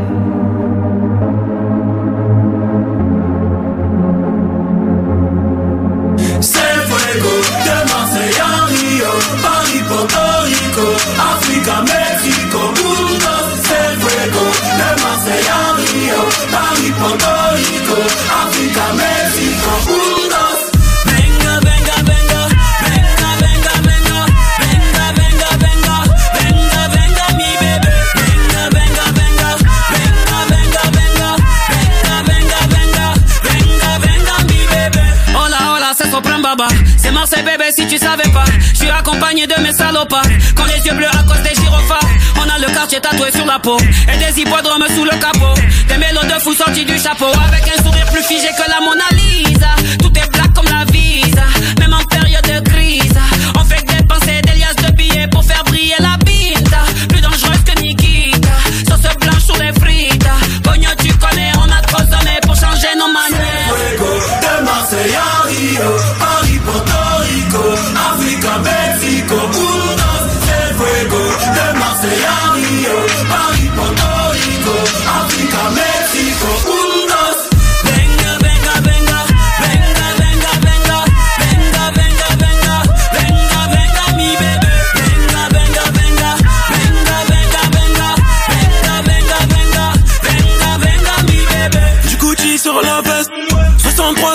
[36.47, 36.67] Baba.
[36.95, 38.45] C'est bébé si tu savais pas.
[38.71, 40.21] Je suis accompagné de mes salopards.
[40.55, 42.07] Quand les yeux bleus à cause des gyrophares.
[42.37, 43.77] On a le quartier tatoué sur la peau.
[43.81, 45.59] Et des hippodromes sous le capot.
[45.89, 47.25] Des mélos de fous sortis du chapeau.
[47.47, 49.71] Avec un sourire plus figé que la Mona Lisa.
[49.99, 51.43] Tout est black comme la visa.
[51.79, 53.19] Même en période de crise.
[53.59, 56.79] On fait que dépenser des liasses de billets pour faire briller la pinta.
[57.09, 58.55] Plus dangereuse que Nikita.
[58.87, 60.29] Sauce blanche sur les frites.
[60.63, 63.73] Pogno, tu connais, on a trop sonné pour changer nos manières.
[63.97, 65.97] De Marseille à Rio,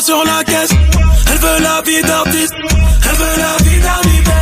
[0.02, 0.70] sur la caisse.
[1.30, 4.32] Elle veut la vie d'artiste, elle veut la vie d'un bébé.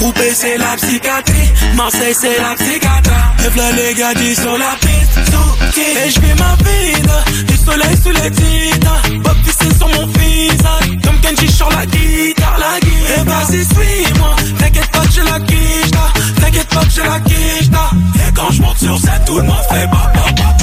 [0.00, 3.10] Roubaix c'est la psychiatrie, Marseille c'est la psychiatre.
[3.44, 5.80] Et v'là les gadis sur la piste, Souki.
[5.80, 9.02] Et je fais ma vie, du soleil sous les titres.
[9.22, 13.18] Bob c'est sur mon visage, comme Kenji sur la guitare, la guitare.
[13.18, 16.06] Et vas-y suis-moi, t'inquiète pas que j'ai la quiche, là.
[16.40, 17.70] t'inquiète pas j'ai la quiche.
[17.70, 17.90] là.
[18.28, 20.54] Et quand je monte sur scène, tout le monde fait ba ba ba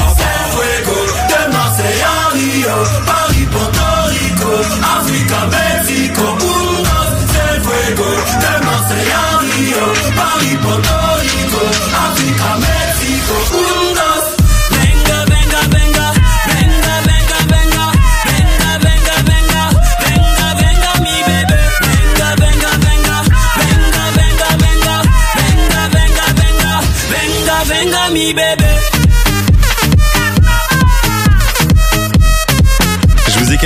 [1.31, 2.75] de Marseille à Rio,
[3.05, 3.47] Paris,
[4.83, 8.05] Africa, Mexico, unos se fuego,
[8.39, 11.59] demasiado, París, Puerto Rico,
[11.95, 12.70] África, México.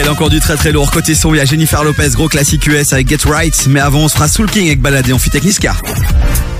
[0.05, 0.91] Calé encore du très très lourd.
[0.91, 3.65] Côté son, il y a Jennifer Lopez, gros classique US avec Get Right.
[3.67, 5.75] Mais avant, on se fera Soul King avec Baladé en fit Niska.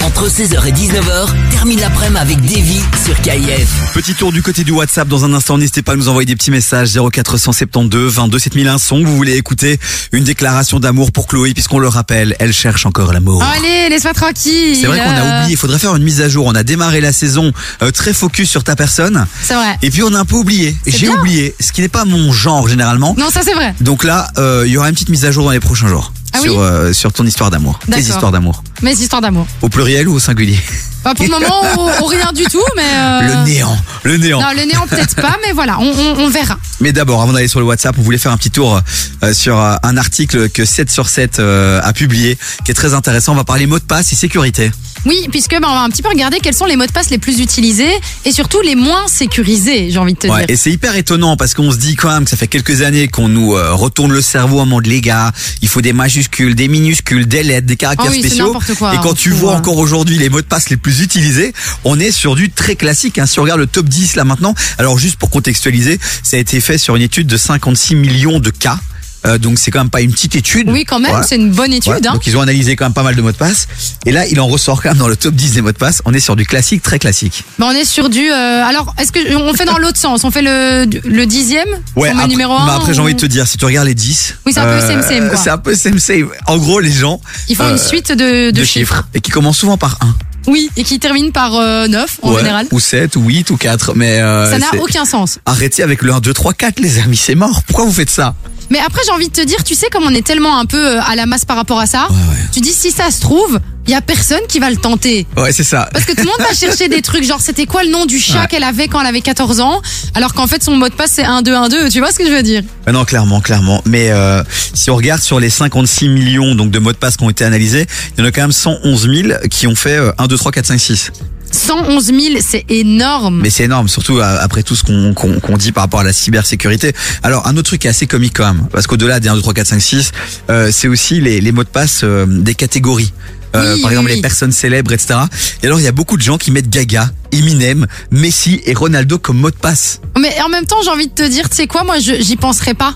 [0.06, 3.92] Entre 16h et 19h, termine l'après-midi avec Davy sur KIF.
[3.96, 5.58] Petit tour du côté du WhatsApp dans un instant.
[5.58, 9.04] N'hésitez pas à nous envoyer des petits messages 0472 22 7001 son.
[9.04, 9.80] Vous voulez écouter
[10.12, 13.44] une déclaration d'amour pour Chloé puisqu'on le rappelle, elle cherche encore l'amour.
[13.44, 14.78] Allez, laisse-moi tranquille.
[14.80, 16.46] C'est vrai qu'on a oublié, il faudrait faire une mise à jour.
[16.46, 19.26] On a démarré la saison euh, très focus sur ta personne.
[19.42, 19.76] C'est vrai.
[19.82, 20.78] Et puis on a un peu oublié.
[20.86, 23.16] J'ai oublié, ce qui n'est pas mon genre généralement.
[23.18, 23.74] Non, ça c'est vrai.
[23.82, 26.14] Donc là, euh, il y aura une petite mise à jour dans les prochains jours
[26.36, 28.64] Ah sur, oui euh, sur ton histoire d'amour, tes histoires d'amour.
[28.82, 29.48] Mes histoires d'amour.
[29.62, 30.60] Au pluriel ou au singulier
[31.04, 32.84] Bah, pour le moment, au, au rien du tout, mais.
[32.84, 34.42] euh, Le néant, le néant.
[34.42, 36.58] Non, le néant peut-être pas, mais voilà, on, on, on verra.
[36.82, 38.82] Mais d'abord, avant d'aller sur le WhatsApp, on voulait faire un petit tour
[39.24, 43.32] euh, sur un article que 7 sur 7 euh, a publié, qui est très intéressant.
[43.34, 44.72] On va parler mot de passe et sécurité.
[45.06, 47.10] Oui, puisque bah, on va un petit peu regarder quels sont les mots de passe
[47.10, 47.92] les plus utilisés
[48.26, 50.46] et surtout les moins sécurisés, j'ai envie de te Ouais, dire.
[50.50, 53.08] et c'est hyper étonnant parce qu'on se dit quand même que ça fait quelques années
[53.08, 56.68] qu'on nous euh, retourne le cerveau en mode les gars, il faut des majuscules, des
[56.68, 58.58] minuscules, des lettres, des caractères oui, c'est spéciaux.
[58.78, 61.54] quoi, et quand hein, tu vois encore aujourd'hui les mots de passe les plus utilisés,
[61.84, 63.20] on est sur du très classique.
[63.20, 63.26] Hein.
[63.26, 66.60] Si on regarde le top 10 là maintenant, alors juste pour contextualiser, ça a été
[66.62, 68.78] fait sur une étude de 56 millions de cas.
[69.26, 70.70] Euh, donc c'est quand même pas une petite étude.
[70.70, 71.26] Oui, quand même, Voilà.
[71.26, 71.92] c'est une bonne étude.
[71.94, 72.14] Ouais, hein.
[72.14, 73.68] Donc ils ont analysé quand même pas mal de mots de passe.
[74.06, 76.02] Et là, il en ressort quand même dans le top 10 des mots de passe.
[76.06, 77.44] On est sur du classique, très classique.
[77.60, 78.30] Bah, on est sur du.
[78.32, 80.24] euh, alors, est-ce que on fait dans l'autre sens?
[80.24, 81.68] On fait le, le dixième?
[81.96, 83.66] Ouais, On met après, numéro mais 1 après j'ai envie de te dire, si tu
[83.66, 84.36] regardes les 10.
[84.46, 85.38] Oui, c'est un peu same same, quoi.
[85.38, 86.30] C'est un peu same same.
[86.48, 87.20] En gros, les gens.
[87.50, 89.04] Ils font euh, une suite de, de, chiffres.
[89.14, 90.16] Et qui commencent souvent par 1.
[90.48, 92.68] Oui, et qui terminent par euh, 9 en Ouais, général.
[92.72, 93.94] Ou 7, ou 8, ou 4.
[93.96, 95.40] Mais euh, Ça n'a aucun sens.
[95.48, 97.64] Arrêtez avec le 1, 2, 3, 4, les amis, c'est mort.
[97.64, 98.36] Pourquoi vous faites ça?
[98.70, 100.78] Mais après, j'ai envie de te dire, tu sais, comme on est tellement un peu
[100.98, 102.08] euh, à la masse par rapport à ça,
[102.52, 105.28] tu dis si ça se trouve, il y a personne qui va le tenter.
[105.38, 105.88] Ouais, c'est ça.
[105.94, 108.20] Parce que tout le monde va chercher des trucs, genre c'était quoi le nom du
[108.20, 108.48] chat Ouais.
[108.48, 109.82] qu'elle avait quand elle avait 14 ans,
[110.16, 112.42] alors qu'en fait son mot de passe c'est 1212, tu vois ce que je veux
[112.44, 112.64] dire?
[112.88, 113.82] Ah Non, clairement, clairement.
[113.86, 114.42] Mais euh,
[114.74, 117.44] si on regarde sur les 56 millions donc de mots de passe qui ont été
[117.46, 117.86] analysés,
[118.18, 120.52] il y en a quand même 111 000 qui ont fait euh, 1, 2, 3,
[120.52, 121.12] 4, 5, 6.
[121.56, 123.40] 111 000, c'est énorme.
[123.42, 126.94] Mais c'est énorme, surtout euh, après tout ce qu'on dit par rapport à la cybersécurité.
[127.24, 129.42] Alors, un autre truc qui est assez comique quand même, parce qu'au-delà des 1, 2,
[129.42, 130.12] 3, 4, 5, 6,
[130.50, 133.12] euh, c'est aussi les, les mots de passe euh, des catégories.
[133.56, 134.16] Euh, Oui, par exemple, oui.
[134.18, 135.16] les personnes célèbres, etc.
[135.64, 139.18] Et alors, il y a beaucoup de gens qui mettent Gaga, Eminem, Messi et Ronaldo
[139.18, 140.02] comme mot de passe.
[140.20, 142.74] Mais en même temps, j'ai envie de te dire, tu sais quoi, moi j'y penserais
[142.74, 142.94] pas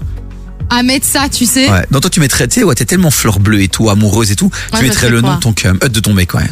[0.70, 1.70] à mettre ça, tu sais.
[1.70, 1.86] Ouais.
[1.92, 4.36] Donc toi, tu mettrais, tu sais, ouais, t'es tellement fleur bleue et tout, amoureuse et
[4.36, 6.44] tout, Ouais, tu mettrais le nom de ton euh, de ton mec, ouais.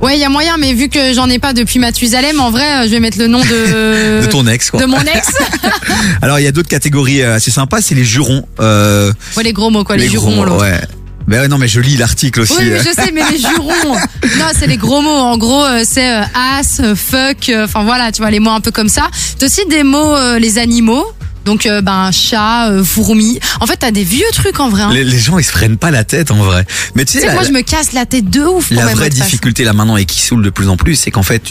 [0.00, 2.64] Ouais, il y a moyen, mais vu que j'en ai pas depuis Mathusalem, en vrai,
[2.64, 4.20] euh, je vais mettre le nom de.
[4.26, 4.80] De ton ex, quoi.
[4.80, 5.32] De mon ex.
[6.22, 8.46] Alors, il y a d'autres catégories euh, assez sympas, c'est les jurons.
[8.60, 10.56] Euh, ouais, les gros mots, quoi, les, jurons, gros, là.
[10.56, 10.80] ouais.
[11.26, 12.54] Ben ouais, non, mais je lis l'article aussi.
[12.58, 13.96] Oui, mais je sais, mais les jurons.
[14.38, 15.10] Non, c'est les gros mots.
[15.10, 17.50] En gros, c'est ass, euh, fuck.
[17.64, 19.08] Enfin voilà, tu vois, les mots un peu comme ça.
[19.38, 21.04] T'as aussi des mots, euh, les animaux.
[21.46, 23.38] Donc, euh, ben, chat, euh, fourmi.
[23.60, 24.82] En fait, t'as des vieux trucs en vrai.
[24.82, 24.90] hein.
[24.92, 26.66] Les, les gens, ils se prennent pas la tête en vrai.
[26.94, 28.92] Mais tu Tu sais, la, moi, je me casse la tête de ouf pour la
[28.94, 31.42] vraie difficulté là maintenant et qui saoule de plus en plus, c'est qu'en fait,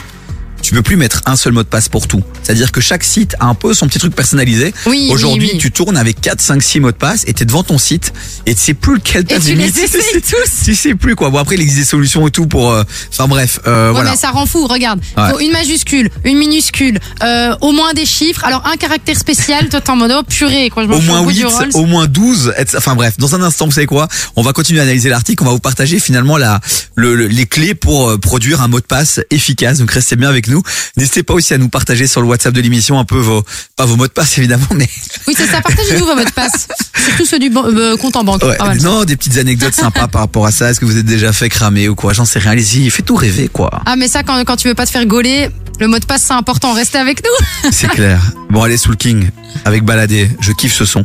[0.65, 2.23] tu- tu peux plus mettre un seul mot de passe pour tout.
[2.43, 4.73] C'est-à-dire que chaque site a un peu son petit truc personnalisé.
[4.88, 5.60] Oui, Aujourd'hui, oui, oui.
[5.60, 8.12] tu tournes avec 4, 5, 6 mots de passe et t'es devant ton site
[8.45, 9.63] et tu sais plus lequel t'as Et tu mis.
[9.63, 10.65] les essayes tous.
[10.65, 11.30] Tu sais plus quoi.
[11.30, 12.71] Bon après, il existe des solutions et tout pour.
[12.71, 14.12] euh, Enfin bref, euh, Ouais, voilà.
[14.12, 14.99] mais ça rend fou, regarde.
[15.17, 15.30] Ouais.
[15.32, 18.43] Faut une majuscule, une minuscule, euh, au moins des chiffres.
[18.43, 21.25] Alors, un caractère spécial, toi, t'es en mode, oh purée, quoi, je Au moins au
[21.25, 21.69] bout du 8, Rolls.
[21.75, 24.08] au moins 12, et- enfin bref, dans un instant, vous savez quoi?
[24.36, 26.60] On va continuer à analyser l'article, on va vous partager finalement la,
[26.95, 30.30] le, le- les clés pour euh, produire un mot de passe efficace, donc restez bien
[30.30, 30.55] avec nous.
[30.98, 33.44] N'hésitez pas aussi à nous partager sur le WhatsApp de l'émission un peu vos,
[33.76, 34.89] pas vos mots de passe évidemment, mais
[35.28, 36.68] Oui, c'est ça, partagez-nous vos mots de passe.
[37.08, 38.44] Surtout ceux du ban- euh, compte en banque.
[38.44, 38.82] ouais, Pas mal.
[38.82, 40.70] non, des petites anecdotes sympas par rapport à ça.
[40.72, 42.13] Est-ce que vous êtes déjà fait cramer ou quoi?
[42.13, 43.70] J'en sais rien, allez-y, faites tout rêver quoi.
[43.86, 46.24] Ah, mais ça, quand, quand tu veux pas te faire gauler, le mot de passe,
[46.24, 46.74] c'est important.
[46.74, 47.70] Restez avec nous.
[47.72, 48.22] C'est clair.
[48.50, 49.30] Bon, allez, sous le King,
[49.65, 51.04] avec Balader, je kiffe ce son.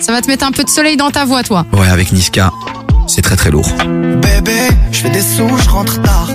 [0.00, 1.66] Ça va te mettre un peu de soleil dans ta voix, toi.
[1.72, 2.50] Ouais, avec Niska,
[3.08, 3.70] c'est très très lourd.
[4.22, 6.28] Bébé, je fais des sous, je rentre tard.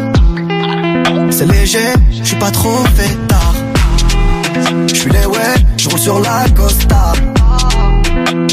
[1.30, 2.84] C'est léger, je suis pas trop
[3.28, 3.54] tard.
[4.88, 7.14] Je suis les ouais, je roule sur la Costa.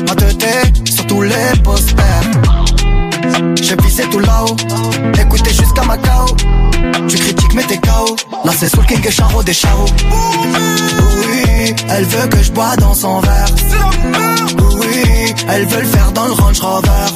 [0.07, 2.31] Ma tête sur tous les posters.
[3.61, 4.57] J'ai pissé tout là-haut,
[5.21, 6.27] écoutez jusqu'à Macao.
[7.09, 8.17] Tu critiques mais t'es KO.
[8.45, 9.87] Là c'est Soul King et Charo des Charo.
[11.17, 13.47] Oui, elle veut que je bois dans son verre.
[14.81, 17.07] Oui, elle veut le faire dans le Range Rover.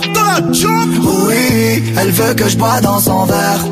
[1.26, 3.64] Oui, elle veut que je bois dans son verre.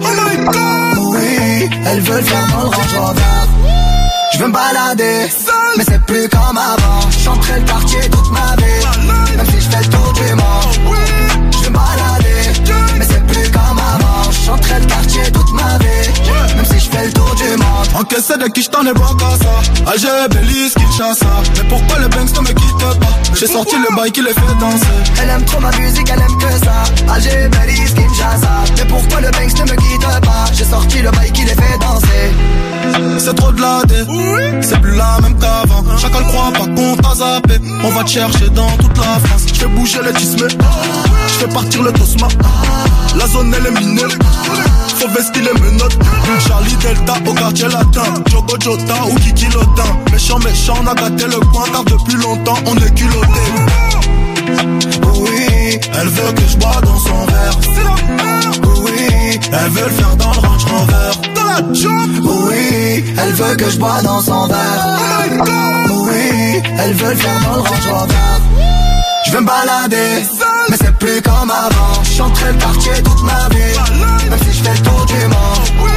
[0.98, 3.22] Oui, elle veut le faire dans le Range Rover.
[4.32, 5.28] Je veux me balader,
[5.78, 7.10] mais c'est plus comme avant.
[7.10, 10.45] Chanterai le quartier toute ma vie, même si je fais le tour du monde.
[17.98, 19.90] Encaissé de qui je t'en ai bon qu'à ça.
[19.90, 21.26] Alger, Belize, Kinshasa.
[21.56, 23.08] Mais pourquoi le Banks ne me quitte pas?
[23.34, 24.86] J'ai sorti le bail qui les fait danser.
[25.22, 27.12] Elle aime trop ma musique, elle aime que ça.
[27.14, 28.64] Alger, Belize, Kinshasa.
[28.76, 30.44] Mais pourquoi le Banks ne me quitte pas?
[30.52, 32.56] J'ai sorti le bail qui les fait danser.
[33.18, 34.04] C'est trop de la dé
[34.60, 35.82] C'est plus la même qu'avant.
[35.98, 37.54] Chacun le croit pas qu'on t'a zappé.
[37.82, 39.42] On va te chercher dans toute la France.
[39.52, 42.28] Je fais bouger les tismes Je fais partir le tosma.
[43.16, 44.02] La zone elle est minée.
[44.98, 45.98] Faut vestir les menottes.
[46.46, 48.14] Charlie Delta au quartier latin.
[48.30, 49.90] Jogo Jota ou Kiki Lotin.
[50.12, 53.40] Méchant méchant on a gâté le coin Car depuis longtemps on est culotté.
[55.14, 57.58] Oui, Elle veut que je bois dans son verre.
[58.84, 61.32] Oui, Elle veut le faire dans le Range Rover.
[61.34, 62.10] Dans la job.
[62.24, 64.86] Oui, elle veut que je bois dans son verre.
[65.90, 68.14] Oui, elle veut le faire dans le Range Rover.
[69.26, 70.22] Je veux me balader,
[70.68, 72.02] mais c'est plus comme avant.
[72.16, 74.28] J'entrais le quartier toute ma vie.
[74.28, 75.90] Même si je fais le tour du monde.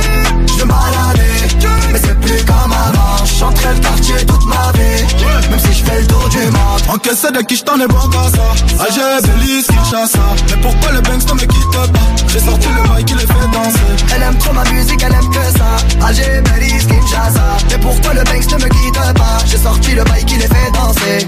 [0.57, 3.25] Je malader Mais c'est plus comme avant.
[3.39, 5.49] J'entrais le quartier toute ma vie.
[5.49, 6.81] Même si je fais le tour du monde.
[6.89, 8.83] Encaissé de qui je t'en ai bon ça.
[8.83, 10.19] Alger, Belize, Kinshasa.
[10.49, 11.85] Mais pourquoi le Banks ne me quitte pas?
[12.27, 13.79] J'ai sorti le mic qui les fait danser.
[14.15, 16.05] Elle aime trop ma musique, elle aime que ça.
[16.05, 17.57] Alger, Belize, Kinshasa.
[17.71, 19.37] Mais pourquoi le Banks ne me quitte pas?
[19.45, 21.27] J'ai sorti le mic qui les fait danser.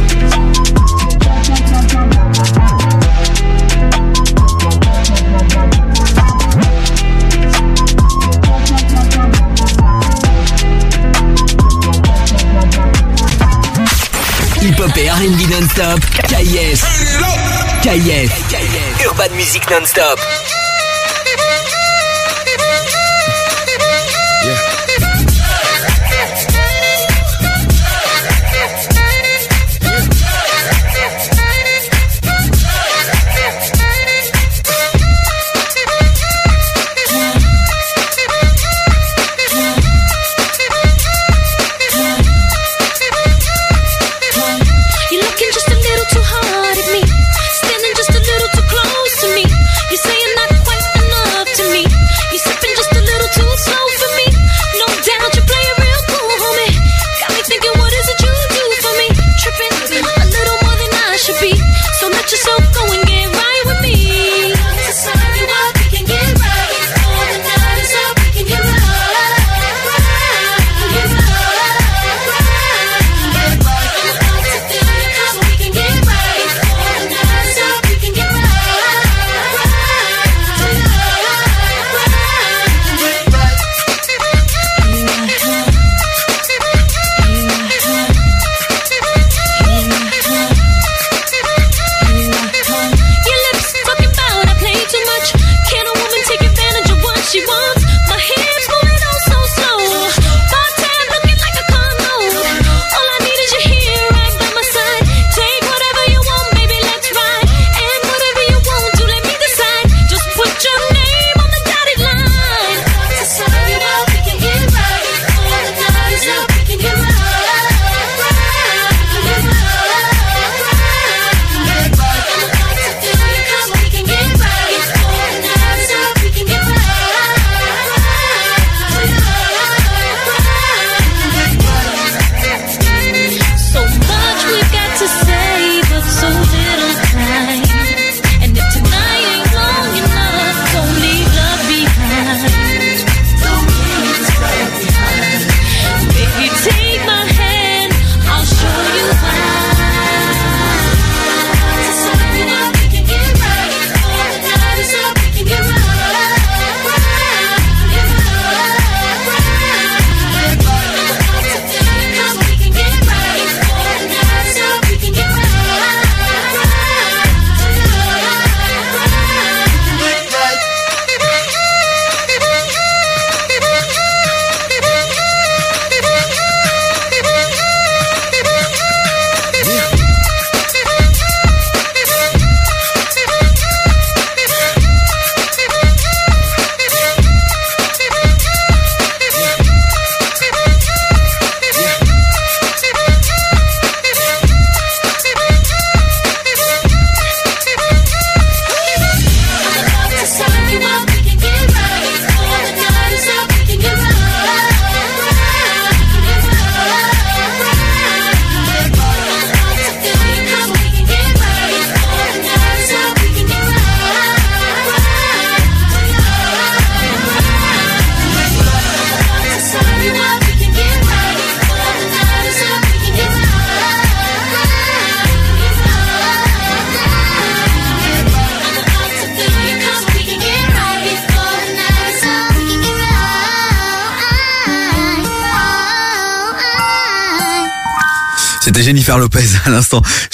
[15.11, 15.99] R&B non-stop.
[16.29, 16.79] KIF.
[17.81, 18.31] KIF.
[19.05, 20.17] Urban Music non-stop.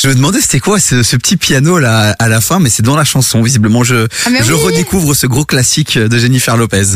[0.07, 2.81] Je me demandais c'était quoi ce, ce petit piano là à la fin, mais c'est
[2.81, 3.83] dans la chanson visiblement.
[3.83, 4.61] Je Ah, je oui.
[4.63, 6.95] redécouvre ce gros classique de Jennifer Lopez.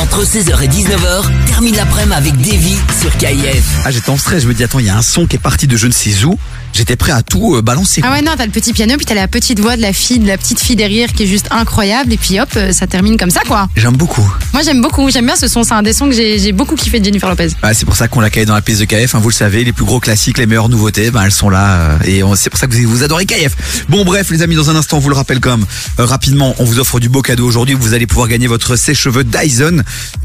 [0.00, 3.62] Entre 16h et 19h, termine l'après-midi avec Davy sur KIF.
[3.84, 5.38] Ah, j'étais en stress, je me dis, attends, il y a un son qui est
[5.38, 6.36] parti de je ne sais où.
[6.72, 8.00] J'étais prêt à tout euh, balancer.
[8.04, 10.18] Ah ouais, non, t'as le petit piano, puis t'as la petite voix de la fille,
[10.18, 13.16] de la petite fille derrière qui est juste incroyable, et puis hop, euh, ça termine
[13.16, 13.68] comme ça, quoi.
[13.76, 14.26] J'aime beaucoup.
[14.52, 16.98] Moi, j'aime beaucoup, j'aime bien ce son, c'est un des sons que j'ai beaucoup kiffé
[17.00, 17.48] de Jennifer Lopez.
[17.62, 19.14] Ouais, c'est pour ça qu'on l'a calé dans la pièce de KF.
[19.14, 21.76] hein, vous le savez, les plus gros classiques, les meilleures nouveautés, ben elles sont là.
[21.80, 23.84] euh, et c'est pour ça que vous, vous adorez KF.
[23.88, 25.64] Bon, bref, les amis, dans un instant, on vous le rappelle comme
[25.98, 27.74] euh, rapidement, on vous offre du beau cadeau aujourd'hui.
[27.78, 29.82] Vous allez pouvoir gagner votre sèche-cheveux Dyson.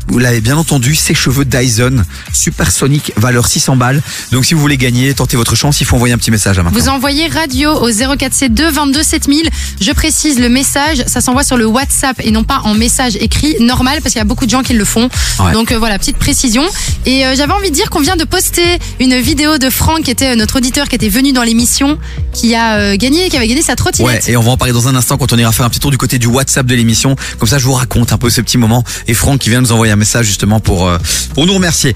[0.08, 2.04] Vous l'avez bien entendu, sèche-cheveux Dyson,
[2.34, 4.02] supersonique, valeur 600 balles.
[4.32, 5.80] Donc, si vous voulez gagner, tentez votre chance.
[5.82, 6.80] Il faut envoyer un petit message à maintenant.
[6.80, 9.50] Vous envoyez radio au 04C2 22 7000.
[9.82, 13.56] Je précise le message, ça s'envoie sur le WhatsApp et non pas en message écrit
[13.60, 15.10] normal parce qu'il y a beaucoup de gens qui le font.
[15.40, 15.52] Ouais.
[15.52, 16.62] Donc euh, voilà, petite précision.
[17.08, 20.12] Et euh, j'avais envie de dire qu'on vient de poster une vidéo de Franck qui
[20.12, 21.98] était euh, notre auditeur qui était venu dans l'émission,
[22.34, 24.30] qui a euh, gagné, qui avait gagné sa Ouais, trottinette.
[24.30, 25.90] et on va en parler dans un instant quand on ira faire un petit tour
[25.90, 27.16] du côté du WhatsApp de l'émission.
[27.40, 28.84] Comme ça, je vous raconte un peu ce petit moment.
[29.08, 30.88] Et Franck qui vient nous envoyer un message justement pour
[31.34, 31.96] pour nous remercier.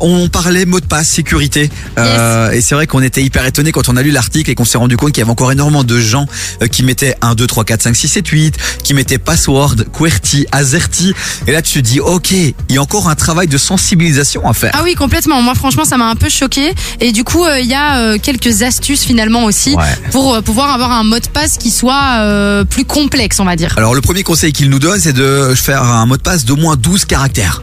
[0.00, 1.68] On parlait mot de passe, sécurité.
[1.98, 4.76] Et c'est vrai qu'on était hyper étonné quand on a lu l'article et qu'on s'est
[4.76, 6.26] rendu compte qu'il y avait encore énormément de gens
[6.62, 10.46] euh, qui mettaient 1, 2, 3, 4, 5, 6, 7, 8, qui mettaient password, QWERTY,
[10.52, 11.14] AZERTY.
[11.46, 14.52] Et là, tu te dis, ok, il y a encore un travail de sensibilisation à
[14.52, 14.72] faire.
[14.74, 15.40] Ah oui, complètement.
[15.40, 16.74] Moi, franchement, ça m'a un peu choqué.
[17.00, 19.84] Et du coup, euh, il y a euh, quelques astuces finalement aussi Ouais.
[20.10, 23.74] pour euh, pouvoir avoir un mot de passe qui soit plus complexe, on va dire.
[23.78, 26.56] Alors le premier conseil qu'il nous donne, c'est de faire un mot de passe d'au
[26.56, 27.62] moins 12 caractères.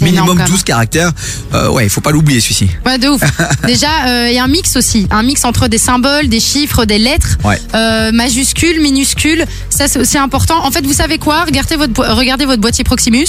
[0.00, 0.48] Minimum quand même.
[0.48, 1.12] 12 caractères.
[1.54, 2.68] Euh, ouais, il faut pas l'oublier celui-ci.
[2.84, 3.20] Ouais, de ouf.
[3.66, 6.84] Déjà, euh, il y a un mix aussi, un mix entre des symboles, des chiffres,
[6.84, 7.60] des lettres, Ouais.
[7.74, 9.44] euh, majuscules, minuscules.
[9.70, 10.64] Ça, c'est aussi important.
[10.64, 11.44] En fait, vous savez quoi?
[11.44, 13.26] Regardez votre, regardez votre boîtier Proximus.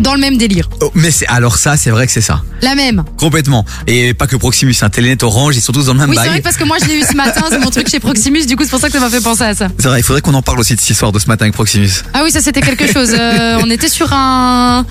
[0.00, 0.68] Dans le même délire.
[0.80, 2.42] Oh, mais c'est alors ça, c'est vrai que c'est ça.
[2.62, 3.04] La même.
[3.16, 3.64] Complètement.
[3.86, 6.28] Et pas que Proximus, un Telenet Orange, ils sont tous dans le même Oui, c'est
[6.30, 8.56] vrai parce que moi, je l'ai eu ce matin, c'est mon truc chez Proximus, du
[8.56, 9.68] coup, c'est pour ça que ça m'a fait penser à ça.
[9.78, 11.54] C'est vrai, il faudrait qu'on en parle aussi de cette histoire de ce matin avec
[11.54, 11.90] Proximus.
[12.12, 13.10] Ah oui, ça c'était quelque chose.
[13.16, 14.84] Euh, on était sur un.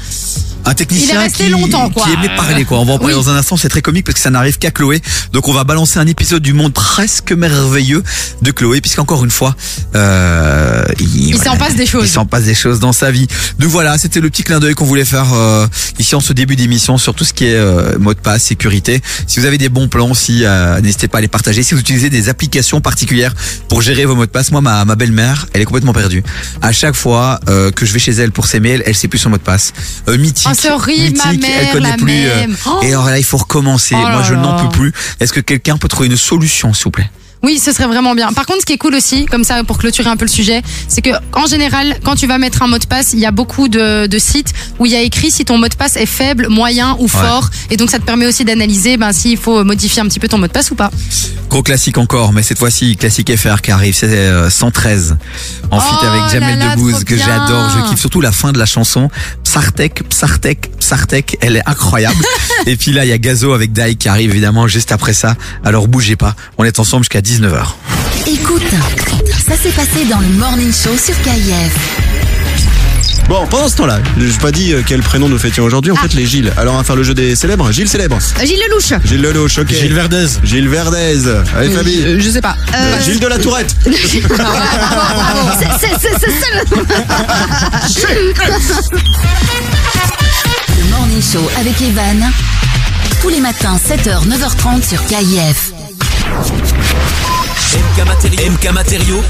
[0.66, 2.06] Un technicien Il est resté qui, longtemps, quoi.
[2.06, 2.80] qui aimait parler quoi.
[2.80, 3.22] On va en parler Oui.
[3.24, 5.02] dans un instant, c'est très comique parce que ça n'arrive qu'à Chloé.
[5.34, 8.04] Donc on va balancer un épisode du monde presque merveilleux
[8.42, 9.56] de Chloé puisqu'encore une fois,
[9.96, 12.06] euh, il, Il s'en passe des choses.
[12.06, 13.28] Il s'en passe des choses dans sa vie.
[13.60, 15.68] Donc voilà, c'était le petit clin d'œil qu'on voulait faire euh,
[16.00, 19.02] ici en ce début d'émission sur tout ce qui est euh, mot de passe, sécurité.
[19.28, 21.64] Si vous avez des bons plans, si euh, n'hésitez pas à les partager.
[21.64, 23.34] Si vous utilisez des applications particulières
[23.68, 26.24] pour gérer vos mots de passe, moi ma, ma belle-mère, elle est complètement perdue.
[26.62, 27.40] À chaque fois
[27.76, 29.74] que je vais chez elle pour ses mails, elle sait plus son mot de passe.
[30.08, 30.18] Euh,
[30.54, 30.72] mythique.
[30.72, 32.26] Horrible, ma mythique, elle connaît la plus.
[32.26, 32.58] euh, même.
[32.66, 32.80] Oh.
[32.82, 33.96] et alors là, il faut recommencer.
[33.98, 34.94] Oh moi, je n'en peux plus.
[35.20, 37.10] Est-ce que quelqu'un peut trouver une solution, s'il vous plaît?
[37.44, 38.32] Oui, ce serait vraiment bien.
[38.32, 40.62] Par contre, ce qui est cool aussi, comme ça pour clôturer un peu le sujet,
[40.88, 43.32] c'est que en général, quand tu vas mettre un mot de passe, il y a
[43.32, 46.06] beaucoup de, de sites où il y a écrit si ton mot de passe est
[46.06, 50.02] faible, moyen ou fort, et donc ça te permet aussi d'analyser ben, s'il faut modifier
[50.02, 50.90] un petit peu ton mot de passe ou pas.
[51.50, 55.18] Gros classique encore, mais cette fois-ci, classique FR qui arrive, c'est euh, 113.
[55.70, 57.26] En Oh avec Jamel là là, Debbouze, trop que bien.
[57.26, 57.70] j'adore.
[57.70, 59.10] Je kiffe surtout la fin de la chanson.
[59.44, 62.24] Psartek, Psartek, Psartek, elle est incroyable.
[62.66, 65.36] Et puis là, il y a Gazo avec Dai qui arrive évidemment juste après ça.
[65.64, 67.66] Alors bougez pas, on est ensemble jusqu'à 19h.
[68.28, 68.62] Écoute,
[69.48, 71.74] ça s'est passé dans le Morning Show sur KIF.
[73.28, 76.14] Bon, pendant ce temps-là, je pas dit euh, quel prénom nous fêtions aujourd'hui, en fait
[76.14, 76.54] les Gilles.
[76.58, 77.72] Alors on va faire le jeu des célèbres.
[77.72, 78.20] Gilles célèbre.
[78.44, 78.94] Gilles Lelouch.
[79.04, 79.68] Gilles Lelouch, ok.
[79.70, 80.28] Gilles Verdez.
[80.44, 81.18] Gilles Verdez.
[81.58, 82.04] Allez Euh, Fabie.
[82.06, 82.56] je- je sais pas.
[82.76, 83.76] Euh, Gilles de la Tourette.
[83.86, 83.92] C'est-
[86.00, 86.70] c'est-
[90.78, 92.30] Le Morning Show avec Evan.
[93.22, 95.73] Tous les matins, 7h, 9h30 sur KIF.
[97.76, 99.22] MK, Matéri- MK Matériaux,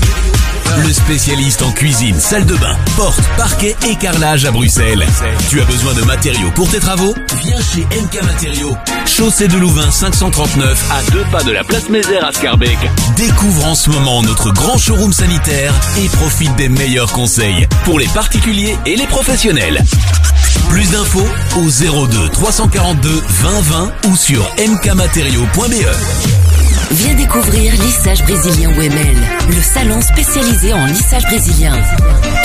[0.86, 5.06] le spécialiste en cuisine, salle de bain, porte, parquet et carrelage à Bruxelles.
[5.50, 7.14] Tu as besoin de matériaux pour tes travaux?
[7.44, 8.78] Viens chez MK Matériaux.
[9.06, 12.78] Chaussée de Louvain 539 à deux pas de la place Mézère à Scarbeck.
[13.18, 18.08] Découvre en ce moment notre grand showroom sanitaire et profite des meilleurs conseils pour les
[18.08, 19.84] particuliers et les professionnels.
[20.70, 21.28] Plus d'infos
[21.58, 25.86] au 02 342 20 20 ou sur mkmatériaux.be.
[26.94, 29.18] Viens découvrir Lissage Brésilien OML,
[29.50, 31.74] le salon spécialisé en lissage brésilien.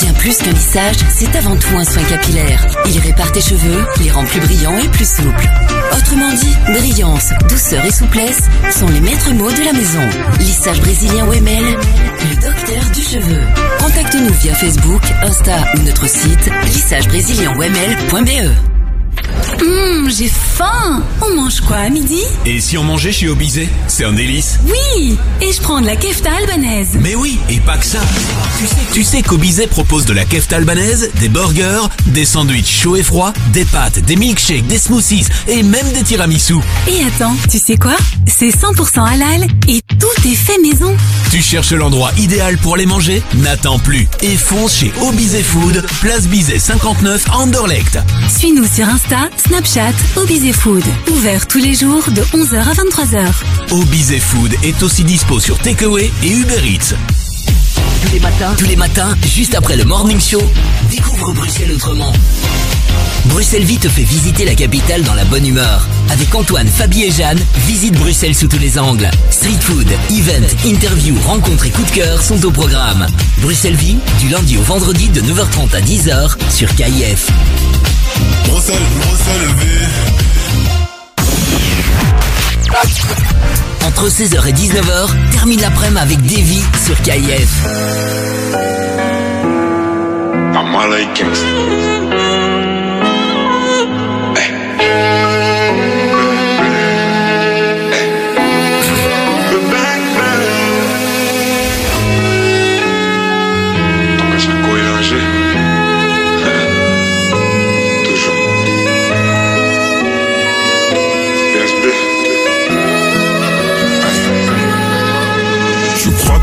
[0.01, 2.67] Bien plus que lissage, c'est avant tout un soin capillaire.
[2.87, 5.47] Il répare tes cheveux, les rend plus brillants et plus souples.
[5.95, 8.41] Autrement dit, brillance, douceur et souplesse
[8.71, 10.09] sont les maîtres mots de la maison.
[10.41, 11.77] Lissage Brésilien OML,
[12.31, 13.41] le docteur du cheveu.
[13.81, 18.78] Contacte-nous via Facebook, Insta ou notre site lissagebrésilien.oml.be.
[19.61, 21.03] Hum, j'ai faim.
[21.21, 22.21] On mange quoi à midi?
[22.47, 23.69] Et si on mangeait chez Obisé?
[23.87, 24.59] C'est un délice.
[24.67, 26.99] Oui, et je prends de la kefta albanaise.
[27.01, 28.01] Mais oui, et pas que ça.
[28.59, 32.97] Tu sais, tu sais qu'Obizet propose de la kefta albanaise, des burgers, des sandwichs chauds
[32.97, 36.55] et froids, des pâtes, des milkshakes, des smoothies et même des tiramisu.
[36.87, 37.97] Et attends, tu sais quoi?
[38.27, 40.95] C'est 100% halal et tout est fait maison.
[41.31, 43.23] Tu cherches l'endroit idéal pour les manger?
[43.35, 47.99] N'attends plus et fonce chez Obizet Food, place Bizet 59 à Anderlecht.
[48.29, 50.85] Suis-nous sur Insta, Snapchat, Obizé Food.
[51.13, 53.73] Ouvert tous les jours de 11h à 23h.
[53.73, 57.28] Obizet Food est aussi dispo sur Takeaway et Uber Eats.
[58.03, 60.43] Tous les matins, tous les matins, juste après le morning show,
[60.91, 62.13] découvre Bruxelles autrement.
[63.27, 65.87] Bruxelles Vie te fait visiter la capitale dans la bonne humeur.
[66.11, 69.11] Avec Antoine, Fabie et Jeanne, visite Bruxelles sous tous les angles.
[69.31, 73.07] Street food, event, interview, rencontres et coups de cœur sont au programme.
[73.39, 77.29] Bruxelles Vie, du lundi au vendredi de 9h30 à 10h sur KIF.
[78.47, 80.48] Bruxelles, Bruxelles Vie.
[83.87, 87.65] Entre 16h et 19h, termine l'après-midi avec Davy sur KIF.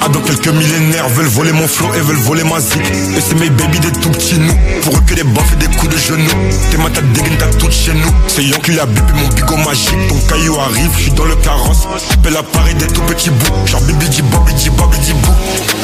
[0.00, 2.82] ah dans quelques millénaires Veulent voler mon flow et veulent voler ma zik.
[3.16, 5.76] Et c'est mes baby des tout petits nous Pour eux que des baffes et des
[5.76, 6.30] coups de genoux.
[6.70, 8.14] T'es ma tête dégaine t'as tout chez nous.
[8.28, 10.08] C'est Yon qui a bipé mon bigot magique.
[10.08, 11.86] Ton caillou arrive, je suis dans le carrosse.
[12.12, 13.66] Appelle à Paris des tout petits bouts.
[13.66, 15.32] Genre bibi di bobi di bobi di bou.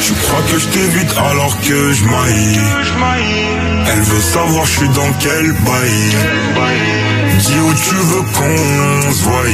[0.02, 2.60] Tu crois que je t'évite alors que je maille
[3.88, 9.46] Elle veut savoir je suis dans quel bail Dis où tu veux qu'on se voie.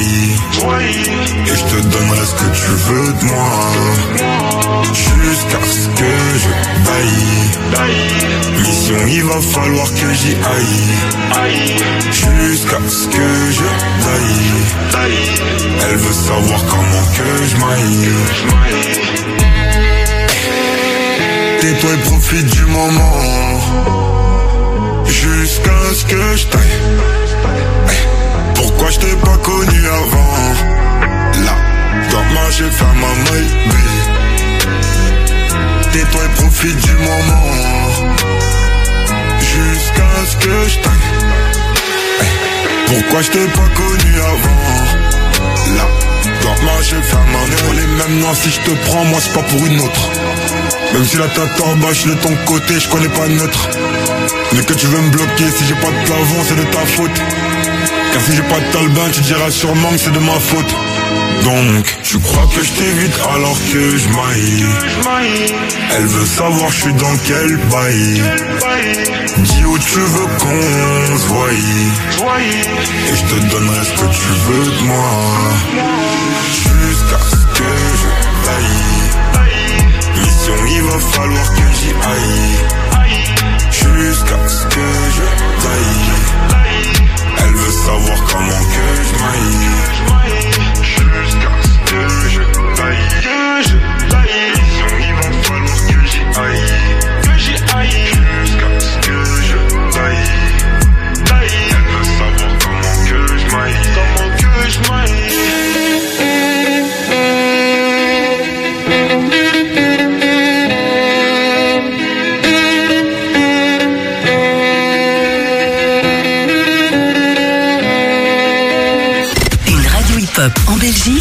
[1.47, 3.53] Et je te donnerai ce que tu veux de moi.
[4.93, 6.13] Jusqu'à ce que
[6.43, 6.51] je
[6.87, 7.33] taille
[8.61, 10.95] Mission il va falloir que j'y aille.
[12.13, 13.69] Jusqu'à ce que je
[14.93, 15.11] taille
[15.91, 18.11] Elle veut savoir comment que je maille.
[21.61, 23.61] Tais-toi et profite du moment.
[25.07, 27.22] Jusqu'à ce que je taille
[28.83, 30.35] Pourquoi je t'ai pas connu avant?
[31.45, 31.55] Là,
[32.11, 33.51] dans ma j'ai fait ma maille
[35.93, 37.45] Tais-toi et profite du moment.
[39.39, 41.09] Jusqu'à ce que je taille
[42.89, 45.77] Pourquoi je t'ai pas connu avant?
[45.77, 45.87] Là,
[46.43, 49.33] dans ma j'ai fait ma On les mêmes noms si je te prends moi c'est
[49.33, 50.11] pas pour une autre.
[50.93, 53.69] Même si la tête en bas, je de ton côté, je connais pas neutre.
[54.55, 57.23] Mais que tu veux me bloquer, si j'ai pas de plafond, c'est de ta faute.
[58.13, 60.75] Car si j'ai pas de talbin, tu diras sûrement que c'est de ma faute.
[61.45, 64.67] Donc, tu crois que je t'évite alors que je maille.
[65.97, 68.23] Elle veut savoir je suis dans quel bail.
[69.39, 71.53] Dis où tu veux qu'on se voie.
[71.53, 75.11] Et je te donnerai ce que tu veux de moi.
[76.53, 78.09] Jusqu'à ce que je
[78.45, 78.85] taille.
[80.21, 82.57] Mission il va falloir que j'y aille.
[83.71, 84.87] Jusqu'à ce que
[85.17, 85.25] je
[85.63, 86.92] taille
[87.73, 90.52] savoir comment que je maille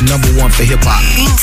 [0.04, 1.02] number one for hip hop.
[1.18, 1.38] Une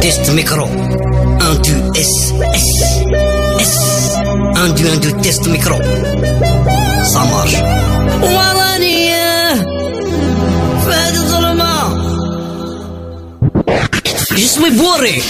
[0.00, 0.66] Test micro.
[0.66, 3.02] 1, 2, S, S,
[3.58, 4.16] S.
[4.54, 5.76] 1, 2, 1, 2, test micro.
[7.04, 7.56] Ça marche.
[14.36, 15.22] Je suis bourré.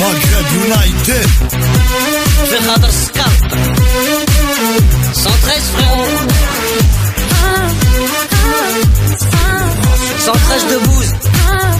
[0.00, 1.28] Maghreb United.
[2.44, 2.62] Je vais
[5.12, 6.57] 113 frérot.
[10.28, 11.14] 113 de bouse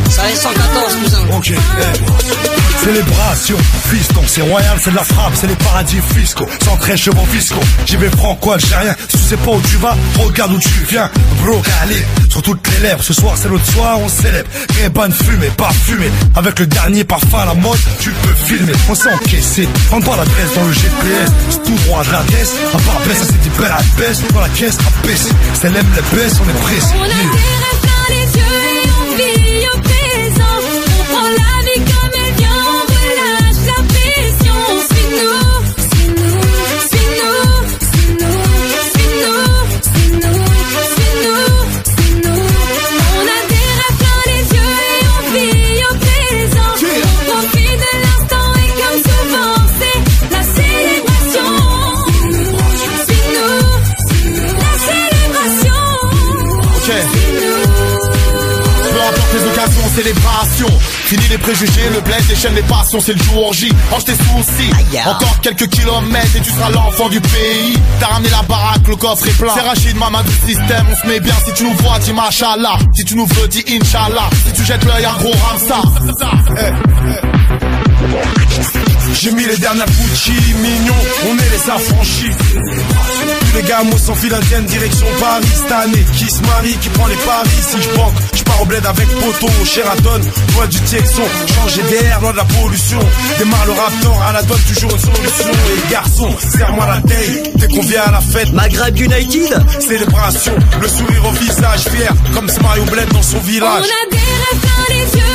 [0.08, 2.82] Ça fait 114 cousin Ok, eh.
[2.82, 3.56] Célébration,
[3.90, 7.60] fiston, c'est royal, c'est de la frappe, c'est les paradis fiscaux, 113 chevaux fiscaux.
[7.84, 11.10] J'y vais franco algérien, si tu sais pas où tu vas, regarde où tu viens.
[11.42, 14.48] Bro, allez, sur toutes les lèvres, ce soir c'est l'autre soir, on célèbre.
[14.94, 18.72] bonne fumée, pas fumée, avec le dernier parfum à la mode, tu peux filmer.
[18.88, 22.78] On s'est encaissé, prends pas l'adresse dans le GPS, c'est tout droit de l'adresse, à
[22.78, 25.30] part baisse, ça c'est des belles à baisse, dans la caisse à baisser.
[25.52, 26.94] C'est l'aime les baisses, on est pressé.
[61.08, 63.72] Fini les préjugés, le bled, les chaînes, les passions, c'est le jour J.
[63.90, 64.70] Range tes soucis.
[65.06, 67.78] Encore quelques kilomètres et tu seras l'enfant du pays.
[67.98, 69.54] T'as ramené la baraque, le coffre est plein.
[69.54, 71.34] C'est Rachid, maman du système, on se met bien.
[71.46, 72.78] Si tu nous vois, dis machallah.
[72.94, 74.28] Si tu nous veux, dis inch'Allah.
[74.48, 75.76] Si tu jettes l'œil, un gros ramsa.
[79.14, 80.94] J'ai mis les dernières Gucci, mignons,
[81.28, 82.32] on est les affranchis.
[83.50, 85.46] Tous les sans fil indienne, direction Paris.
[85.54, 87.48] Cette année, qui se marie, qui prend les paris.
[87.62, 90.20] Si je banque, je pars au bled avec Poto, Sheraton,
[90.58, 91.22] loin du Texon.
[91.54, 92.98] Changer d'air, loin de la pollution.
[93.38, 95.50] Démarre le raptor, à la donne toujours une solution.
[95.50, 98.52] Et garçon, serre-moi la taille, dès qu'on vient à la fête.
[98.52, 103.40] Maghreb United, célébration, le sourire au visage fier, comme ce Mario Bled dans son On
[103.40, 103.84] village.
[103.84, 105.27] a des rêves plein les yeux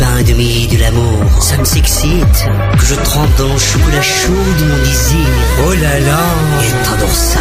[0.00, 1.20] pain de de l'amour.
[1.40, 2.38] Ça me s'excite.
[2.78, 5.28] Que je trempe dans le chocolat chaud de mon désir.
[5.66, 6.20] Oh là là,
[6.64, 7.40] et t'adores ça,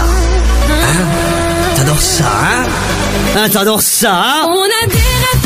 [0.70, 1.05] hein?
[1.76, 2.64] T'adores ça, hein?
[3.38, 4.47] Hein, t'adores ça, hein?
[4.49, 5.39] On a des rêves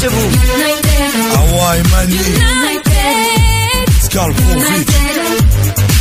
[0.00, 0.30] Excusez-vous.
[1.34, 2.18] Hawaii Mani,
[4.02, 5.96] Scal Profit.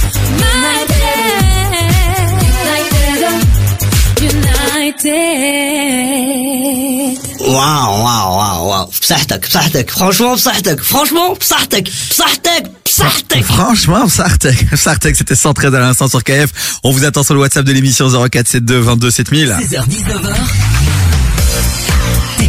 [6.26, 7.19] United.
[7.39, 15.15] واو واو واو واو بصحتك بصحتك franchement بصحتك franchement بصحتك بصحتك بصحتك Franchement, Sartek, Sartek,
[15.15, 16.80] c'était 113 à l'instant sur KF.
[16.84, 19.49] On vous attend sur le WhatsApp de l'émission 0472 22 7000.
[19.49, 20.78] 16h-19h.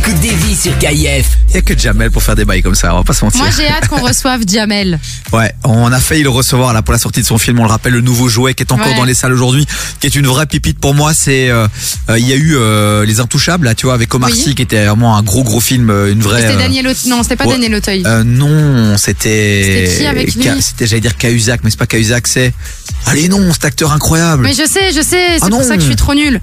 [0.03, 1.25] T'écoutes des vies sur KIF.
[1.49, 3.23] Il y a que Jamel pour faire des bails comme ça, on va pas se
[3.23, 3.39] mentir.
[3.41, 4.99] Moi, j'ai hâte qu'on reçoive Jamel.
[5.31, 7.59] Ouais, on a failli le recevoir là pour la sortie de son film.
[7.59, 8.95] On le rappelle, le nouveau jouet qui est encore Ouais.
[8.95, 9.67] dans les salles aujourd'hui,
[9.99, 11.13] qui est une vraie pipite pour moi.
[11.13, 11.67] C'est, euh,
[12.09, 14.37] euh, il y a eu euh, les Intouchables là, tu vois, avec Omar Oui.
[14.39, 16.41] Sy, qui était vraiment un gros gros film, une vraie.
[16.41, 17.53] C'était euh, Daniel Aute- Non, c'était pas ouais.
[17.53, 18.03] Daniel Auteuil.
[18.05, 19.61] Euh, non, c'était.
[19.85, 22.53] C'était qui avec lui C'était, j'allais dire Cahuzac, mais c'est pas Cahuzac, c'est.
[23.05, 24.43] Allez non, cet acteur incroyable.
[24.43, 25.03] Mais je sais, je sais,
[25.37, 25.63] c'est Ah pour non.
[25.67, 26.41] ça que je suis trop nulle.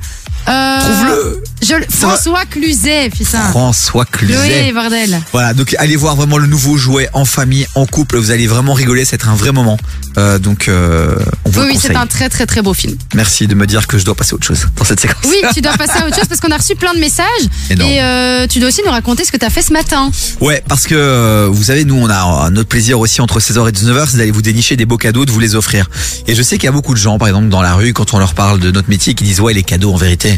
[0.48, 1.42] Euh, Trouve-le.
[1.60, 3.42] Je, François Cluzet, putain.
[3.50, 4.72] François Cluzet.
[4.72, 5.20] bordel.
[5.32, 8.16] Voilà, donc allez voir vraiment le nouveau jouet en famille, en couple.
[8.18, 9.76] Vous allez vraiment rigoler, c'est un vrai moment.
[10.16, 12.96] Euh, donc, euh, on vous Oui, oui, c'est un très très très beau film.
[13.14, 15.24] Merci de me dire que je dois passer à autre chose dans cette séquence.
[15.26, 17.26] Oui, tu dois passer à autre chose parce qu'on a reçu plein de messages.
[17.70, 17.90] Énorme.
[17.90, 20.10] Et euh, tu dois aussi nous raconter ce que tu as fait ce matin.
[20.40, 24.06] Ouais, parce que vous savez, nous, on a notre plaisir aussi entre 16h et 19h,
[24.10, 25.88] c'est d'aller vous dénicher des beaux cadeaux, de vous les offrir.
[26.26, 28.14] Et je sais qu'il y a beaucoup de gens, par exemple, dans la rue, quand
[28.14, 30.37] on leur parle de notre métier, qui disent ouais, les cadeaux, en vérité.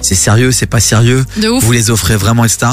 [0.00, 1.24] C'est sérieux, c'est pas sérieux.
[1.40, 1.64] De ouf.
[1.64, 2.66] Vous les offrez vraiment, etc.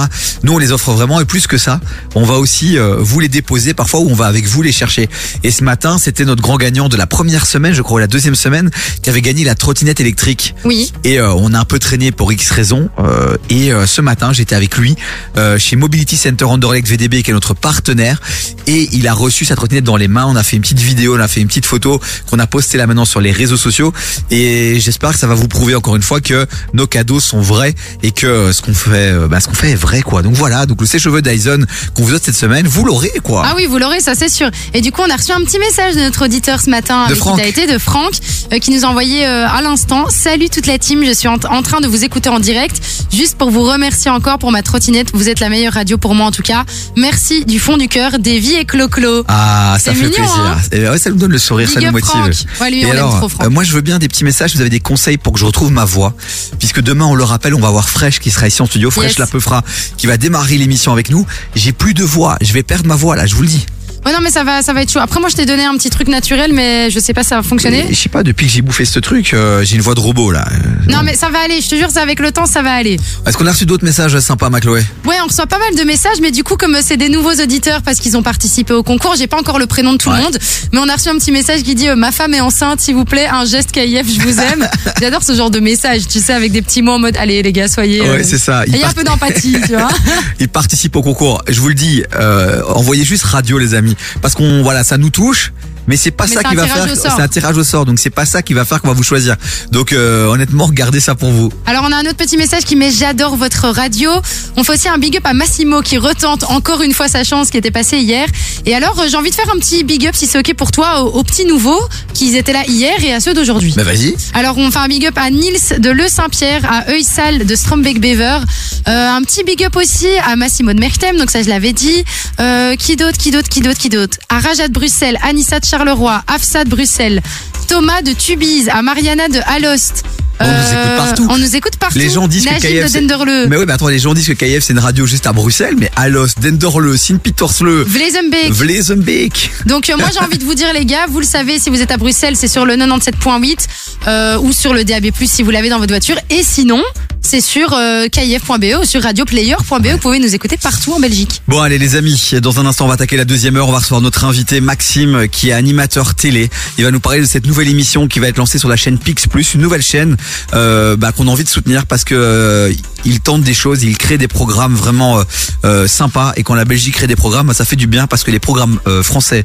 [0.43, 1.80] Nous, on les offre vraiment et plus que ça,
[2.15, 5.09] on va aussi euh, vous les déposer parfois ou on va avec vous les chercher.
[5.43, 8.07] Et ce matin, c'était notre grand gagnant de la première semaine, je crois, ou la
[8.07, 8.69] deuxième semaine,
[9.01, 10.55] qui avait gagné la trottinette électrique.
[10.65, 10.91] Oui.
[11.03, 12.89] Et euh, on a un peu traîné pour X raisons.
[12.99, 14.95] euh, et euh, ce matin, j'étais avec lui
[15.38, 18.19] euh, chez Mobility Center Anderlecht VDB, qui est notre partenaire.
[18.67, 20.26] Et il a reçu sa trottinette dans les mains.
[20.26, 21.99] On a fait une petite vidéo, on a fait une petite photo
[22.30, 23.93] qu'on a postée là maintenant sur les réseaux sociaux.
[24.32, 27.74] Et j'espère que ça va vous prouver encore une fois que nos cadeaux sont vrais
[28.03, 30.21] et que euh, ce qu'on fait, euh, bah, ce qu'on fait est vrai, quoi.
[30.21, 30.65] Donc voilà.
[30.65, 31.65] Donc le sèche-cheveux Dyson
[31.95, 33.43] qu'on vous offre cette semaine, vous l'aurez, quoi.
[33.45, 34.49] Ah oui, vous l'aurez, ça c'est sûr.
[34.74, 37.15] Et du coup, on a reçu un petit message de notre auditeur ce matin De
[37.15, 37.36] Franck.
[37.38, 38.11] qui t'as été, de Franck,
[38.53, 40.07] euh, qui nous a envoyé euh, à l'instant.
[40.09, 43.36] Salut toute la team, je suis en, en train de vous écouter en direct, juste
[43.38, 45.09] pour vous remercier encore pour ma trottinette.
[45.13, 46.63] Vous êtes la meilleure radio pour moi en tout cas.
[46.95, 49.24] Merci du fond du cœur, Davy et Clo-Clo.
[49.28, 50.36] Ah, ça fait mignon, plaisir.
[50.38, 52.09] hein Et ouais, ça nous donne le sourire, Big ça nous motive.
[52.09, 52.61] Franck.
[52.61, 53.45] Ouais, lui, Et on l'aime alors, trop, Franck.
[53.45, 54.55] euh, moi, je veux bien des petits messages.
[54.55, 56.13] Vous avez des conseils pour que je retrouve ma voix,
[56.59, 59.12] puisque demain, on le rappelle, on va voir Fresh qui sera ici en studio, Fresh
[59.12, 59.20] Yes.
[59.20, 59.64] la Peufra,
[59.97, 61.26] qui va démarrer l'émission avec nous.
[61.56, 62.38] J'ai plus de voix.
[62.41, 63.66] Je vais perdre ma voix là, je vous le dis.
[64.06, 64.99] Ouais, non, mais ça va, ça va être chaud.
[64.99, 67.38] Après, moi, je t'ai donné un petit truc naturel, mais je sais pas si ça
[67.38, 67.86] va fonctionner.
[67.89, 70.32] Je sais pas, depuis que j'ai bouffé ce truc, euh, j'ai une voix de robot
[70.32, 70.45] là.
[70.51, 71.62] Euh, Non, mais ça va aller.
[71.62, 72.97] Je te jure, c'est avec le temps, ça va aller.
[73.26, 74.82] Est-ce qu'on a reçu d'autres messages sympas, Macloé?
[75.06, 77.82] Ouais, on reçoit pas mal de messages, mais du coup, comme c'est des nouveaux auditeurs
[77.82, 80.38] parce qu'ils ont participé au concours, j'ai pas encore le prénom de tout le monde,
[80.74, 82.95] mais on a reçu un petit message qui dit euh, Ma femme est enceinte, s'il
[82.95, 84.68] vous plaît, un geste KIF, je vous aime.
[85.01, 87.54] J'adore ce genre de message, tu sais, avec des petits mots en mode Allez, les
[87.54, 88.01] gars, soyez.
[88.01, 88.64] euh, Ouais, c'est ça.
[88.68, 89.88] Il y a un part- peu d'empathie, tu vois.
[90.39, 91.41] Il participe au concours.
[91.49, 95.10] Je vous le dis, euh, envoyez juste radio, les amis, parce qu'on voilà, ça nous
[95.10, 95.54] touche.
[95.88, 96.88] Mais c'est pas Mais ça qui va faire.
[96.96, 99.04] C'est un tirage au sort, donc c'est pas ça qui va faire qu'on va vous
[99.04, 99.36] choisir.
[99.72, 101.52] Donc euh, honnêtement, gardez ça pour vous.
[101.66, 104.10] Alors on a un autre petit message qui met j'adore votre radio.
[104.56, 107.50] On fait aussi un big up à Massimo qui retente encore une fois sa chance
[107.50, 108.28] qui était passé hier.
[108.66, 110.72] Et alors euh, j'ai envie de faire un petit big up si c'est ok pour
[110.72, 111.82] toi aux, aux petits nouveaux
[112.14, 113.74] qui étaient là hier et à ceux d'aujourd'hui.
[113.76, 114.16] Bah vas-y.
[114.34, 118.40] Alors on fait un big up à Nils de Le Saint-Pierre, à Eusal de Strombeck-Bever,
[118.88, 122.04] euh, un petit big up aussi à Massimo de Mertem, donc ça je l'avais dit.
[122.40, 124.18] Euh, qui d'autre, qui d'autre, qui d'autre, qui d'autre?
[124.30, 127.19] À Rajat de Bruxelles, Anissa de Charleroi, Afsa de Bruxelles,
[127.67, 130.03] Thomas de Tubize, à Mariana de Alost.
[130.39, 131.28] On nous écoute partout.
[131.32, 131.97] On nous écoute partout.
[131.97, 132.93] Les gens disent que KF.
[132.93, 133.47] de.
[133.47, 135.74] Mais oui, mais attends, les gens disent que KF c'est une radio juste à Bruxelles,
[135.76, 138.51] mais Alos, Denderle, Sint-Pietersle, Vlezenbeek.
[138.51, 139.49] Vlezenbeek.
[139.65, 141.82] Donc euh, moi j'ai envie de vous dire les gars, vous le savez, si vous
[141.82, 143.57] êtes à Bruxelles, c'est sur le 97.8
[144.05, 146.17] euh, ou sur le DAB+, si vous l'avez dans votre voiture.
[146.30, 146.84] Et sinon,
[147.24, 149.88] c'est sur euh, kif.be ou sur radioplayer.be.
[149.88, 151.41] Vous pouvez nous écouter partout en Belgique.
[151.47, 153.80] Bon allez les amis, dans un instant on va attaquer la deuxième heure, on va
[153.80, 156.49] recevoir notre invité Maxime qui est animateur télé.
[156.78, 158.99] Il va nous parler de cette nouvelle émission qui va être lancée sur la chaîne
[158.99, 160.17] Pix Plus, une nouvelle chaîne
[160.53, 162.74] euh, bah, qu'on a envie de soutenir parce que euh,
[163.05, 165.24] il tente des choses, il crée des programmes vraiment
[165.65, 168.24] euh, sympas et quand la Belgique crée des programmes, bah, ça fait du bien parce
[168.24, 169.43] que les programmes euh, français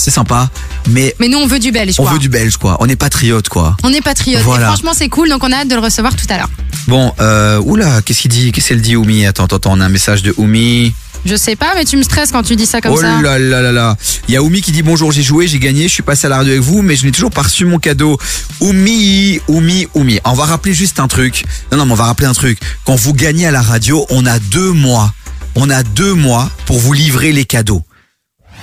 [0.00, 0.50] c'est sympa,
[0.88, 1.94] mais Mais nous on veut du belge.
[1.98, 2.12] on quoi.
[2.12, 3.76] veut du belge quoi, on est patriote quoi.
[3.82, 4.42] On est patriote.
[4.42, 4.64] Voilà.
[4.64, 6.50] Et franchement c'est cool, donc on a hâte de le recevoir tout à l'heure.
[6.88, 8.52] Bon, euh, oula, qu'est-ce qu'il dit?
[8.52, 9.26] Qu'est-ce qu'elle dit Oumi?
[9.26, 10.94] Attends, attends, attends, on a un message de Oumi.
[11.26, 13.20] Je sais pas, mais tu me stresses quand tu dis ça comme oh ça.
[13.20, 13.96] là là là là.
[14.26, 16.30] Il y a Oumi qui dit bonjour, j'ai joué, j'ai gagné, je suis passé à
[16.30, 18.18] la radio avec vous, mais je n'ai toujours pas reçu mon cadeau.
[18.60, 20.18] Oumi, Oumi, Oumi.
[20.24, 21.44] On va rappeler juste un truc.
[21.70, 22.58] Non, non, mais on va rappeler un truc.
[22.84, 25.12] Quand vous gagnez à la radio, on a deux mois.
[25.56, 27.82] On a deux mois pour vous livrer les cadeaux.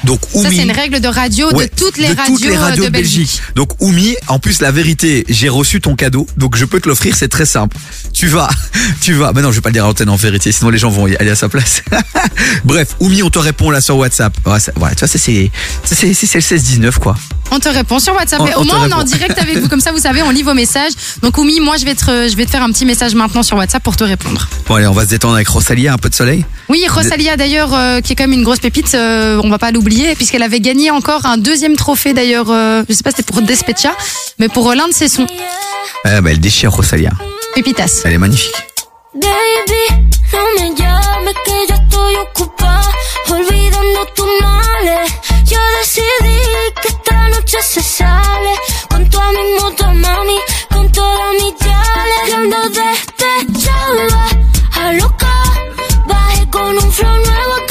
[0.04, 0.56] Donc Ça Oumi.
[0.58, 2.88] c'est une règle de radio Ouais, de toutes les de radios, toutes les radios euh,
[2.88, 3.42] de Belgique.
[3.56, 7.16] Donc Oumi, en plus la vérité, j'ai reçu ton cadeau, donc je peux te l'offrir,
[7.16, 7.76] c'est très simple.
[8.14, 8.50] Tu vas,
[9.02, 9.32] tu vas.
[9.34, 11.08] Mais non, je vais pas le dire à l'antenne en vérité, sinon les gens vont
[11.08, 11.82] y aller à sa place.
[12.64, 14.34] Bref, Oumi, on te répond là sur WhatsApp.
[14.46, 17.16] Ouais, ça- voilà, tu vois, c'est c'est c'est le 16 19 quoi.
[17.52, 18.42] On te répond sur WhatsApp.
[18.42, 19.68] On- on au moins, on est en direct avec vous.
[19.70, 20.92] Comme ça, vous savez, on lit vos messages.
[21.22, 23.56] Donc, Oumi, moi, je vais, te, je vais te faire un petit message maintenant sur
[23.56, 24.50] WhatsApp pour te répondre.
[24.68, 26.44] Bon allez, on va se détendre avec Rosalia, un peu de soleil.
[26.68, 29.72] Oui, Rosalia, d'ailleurs, euh, qui est quand même une grosse pépite, euh, on va pas
[29.72, 33.32] l'oublier, puisqu'elle avait gagné encore un deuxième trophée, d'ailleurs, euh, je sais pas si c'était
[33.32, 33.96] pour Despecha,
[34.38, 35.28] mais pour l'un de ses sons.
[36.06, 37.12] Ouais, bah elle déchire Rosalia.
[37.56, 38.02] Pépitas.
[38.06, 38.56] Elle est magnifique.
[39.14, 40.08] Baby,
[56.94, 57.67] no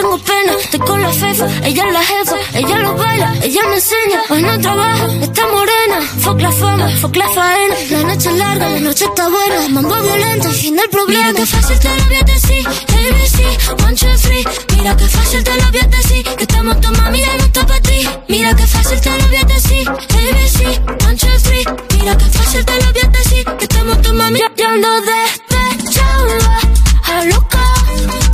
[0.00, 0.52] tengo pena.
[0.62, 2.36] Estoy con la fefa, ella es la jefa.
[2.54, 4.20] Ella lo baila, ella me enseña.
[4.30, 6.00] Hoy no trabaja, está morena.
[6.20, 7.74] Fuck la fama, fuck la faena.
[7.90, 9.68] La noche es larga, la noche está buena.
[9.68, 11.28] Mambo violento, el fin del problema.
[11.28, 12.66] Mira que fácil te lo voy a decir.
[12.68, 14.44] ABC, one, two, three.
[14.76, 16.24] Mira que fácil te lo voy a decir.
[16.24, 18.08] Que estamos tu mami, ya no está para ti.
[18.28, 19.88] Mira que fácil te lo voy a decir.
[19.88, 20.60] ABC,
[21.06, 21.64] one, two, three.
[21.98, 23.44] Mira que fácil te lo voy a decir.
[23.58, 26.58] Que estamos tu mami, ya, ya ando despechada.
[27.04, 27.64] A loca,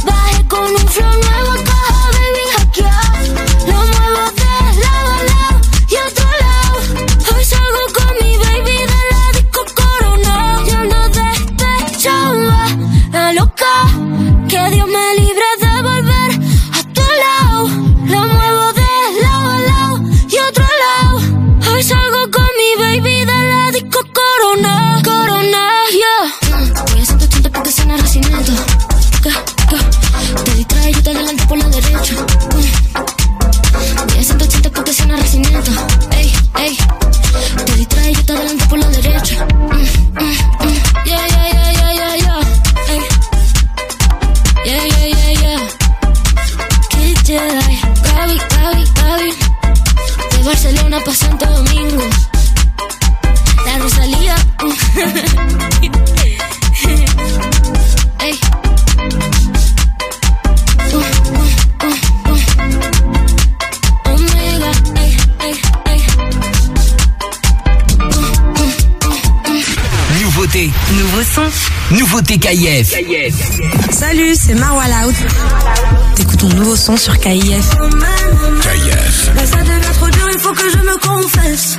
[0.05, 1.56] bajé con un flow nuevo
[25.93, 26.32] yeah.
[26.91, 28.03] Voy a 180 porque suena ga.
[30.45, 32.14] Te distrae, yo te adelanto por la derecha.
[34.09, 35.70] Voy a 180 porque suena racimiento.
[36.12, 36.76] Ey, ey.
[37.64, 39.47] Te distrae, yo te adelanto por la derecha.
[41.05, 42.41] Yeah, yeah, yeah, yeah, yeah, yeah.
[44.64, 45.61] Yeah, yeah, yeah, yeah.
[46.91, 47.80] Kid Jedi.
[48.03, 49.30] Gaby, Gaby, Gaby.
[50.30, 52.03] De Barcelona pa' Santo Domingo.
[53.77, 54.35] La Rosalía.
[58.20, 58.39] Ey.
[70.22, 71.43] Nouveauté, nouveau son,
[71.91, 72.95] nouveauté KIF.
[73.91, 75.14] Salut, c'est Marwa Loud.
[76.14, 77.70] T'écoutes ton nouveau son sur KIF.
[78.62, 79.31] KIF.
[79.35, 81.77] Mais ça devient trop dur, il faut que je me confesse.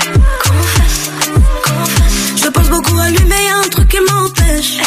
[2.36, 4.78] Je pense beaucoup à lui, mais y a un truc qui m'empêche.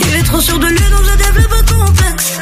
[0.00, 2.38] Il est trop sûr de lui, donc je développe un complexe.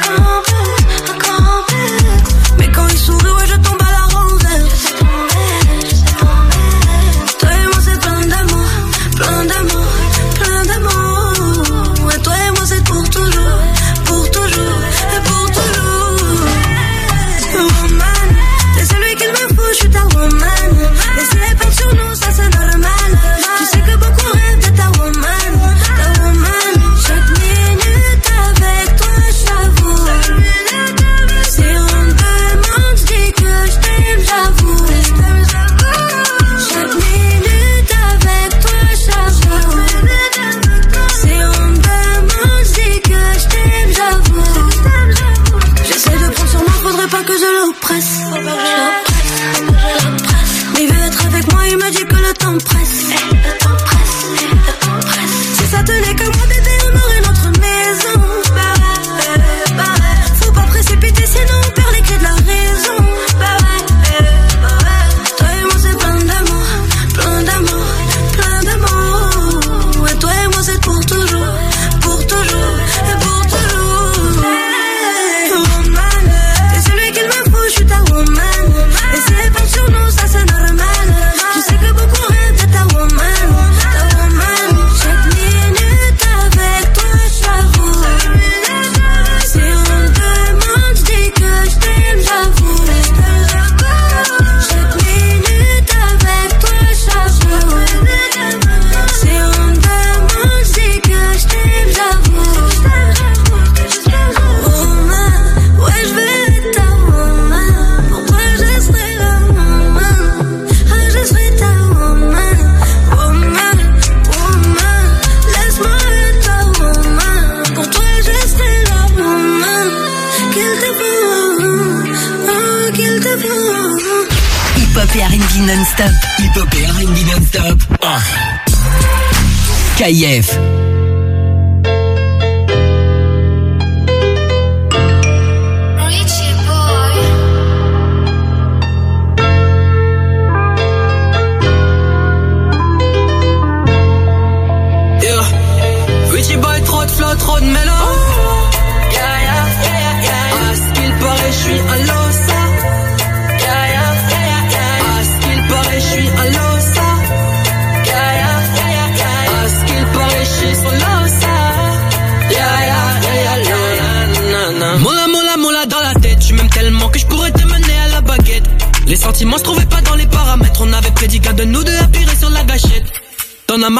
[125.97, 126.11] Non-stop.
[126.39, 127.79] Hip-hop et R&B non-stop.
[128.01, 128.19] Ah.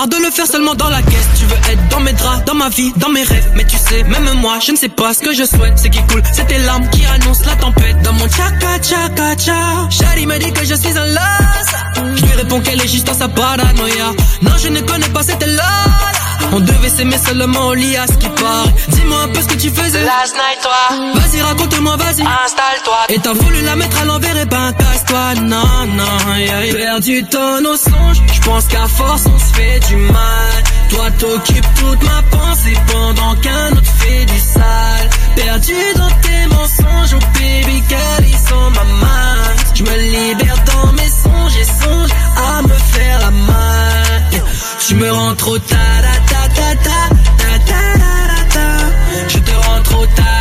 [0.03, 1.27] Marre de le faire seulement dans la caisse.
[1.37, 3.51] Tu veux être dans mes draps, dans ma vie, dans mes rêves.
[3.55, 5.73] Mais tu sais, même moi, je ne sais pas ce que je souhaite.
[5.77, 8.01] C'est qui coule, c'est tes larmes qui annoncent la tempête.
[8.03, 9.89] Dans mon tchaka tchaka tcha.
[9.89, 11.69] Shari me dit que je suis un las.
[12.15, 14.09] Je lui réponds qu'elle est juste dans sa paranoïa.
[14.41, 15.71] Non, je ne connais pas cette là.
[16.51, 18.73] On devait s'aimer seulement au lit à ce qui paraît.
[18.89, 20.03] Dis-moi un peu ce que tu faisais.
[20.03, 21.11] Last night, toi.
[21.15, 22.21] Vas-y, raconte-moi, vas-y.
[22.21, 22.99] Installe-toi.
[23.09, 25.35] Et t'as voulu la mettre à l'envers, et ben casse-toi.
[25.41, 26.75] Non, non, yeah, yeah.
[26.75, 27.53] Perdu ton.
[28.43, 30.63] Je pense qu'à force, on se fait du mal.
[30.89, 35.09] Toi, t'occupes toute ma pensée pendant qu'un autre fait du sale.
[35.37, 39.35] Perdu dans tes mensonges, oh baby girl, ils sont ma main.
[39.73, 44.43] Je me libère dans mes songes et songe à me faire la main.
[44.85, 47.81] Tu me rends trop ta ta ta ta ta ta ta
[48.27, 49.29] ta ta.
[49.29, 50.32] Je te rends trop ta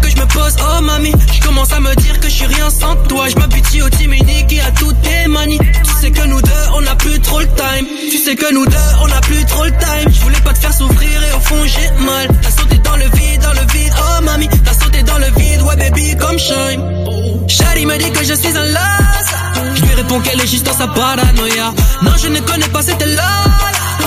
[0.00, 2.70] que je me pose, oh mamie Je commence à me dire que je suis rien
[2.70, 3.28] sans toi.
[3.28, 5.58] Je m'habitue au team unique et à toutes tes manies.
[5.58, 7.86] Tu sais que nous deux, on n'a plus trop le time.
[8.10, 10.12] Tu sais que nous deux, on n'a plus trop le time.
[10.12, 12.28] Je voulais pas te faire souffrir et au fond j'ai mal.
[12.42, 15.62] T'as sauté dans le vide, dans le vide, oh mamie T'as sauté dans le vide,
[15.62, 17.48] ouais baby, comme shine.
[17.48, 19.26] Shari me dit que je suis un las.
[19.74, 21.72] Je lui réponds qu'elle est juste dans sa paranoïa.
[22.02, 23.44] Non, je ne connais pas cette là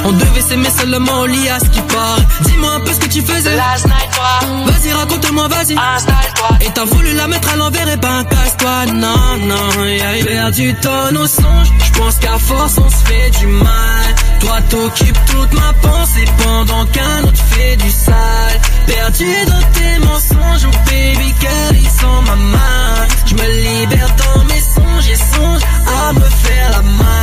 [0.06, 3.08] on devait s'aimer seulement au lit à ce qui paraît Dis-moi un peu ce que
[3.08, 3.56] tu faisais.
[3.56, 4.47] Last night, toi.
[4.66, 5.78] Vas-y raconte-moi, vas-y.
[5.78, 6.49] Installe-toi.
[6.62, 8.86] Et t'as voulu la mettre à l'envers, et ben casse-toi.
[8.93, 13.47] Non, non, yeah, perdu ton nos songes Je pense qu'à force on se fait du
[13.47, 14.16] mal.
[14.39, 18.62] Toi t'occupes toute ma pensée Pendant qu'un autre fait du sale.
[18.88, 23.08] Perdu dans tes mensonges Oh baby girl, ils sont ma main.
[23.26, 27.23] Je me libère dans mes songes Et songe à me faire la main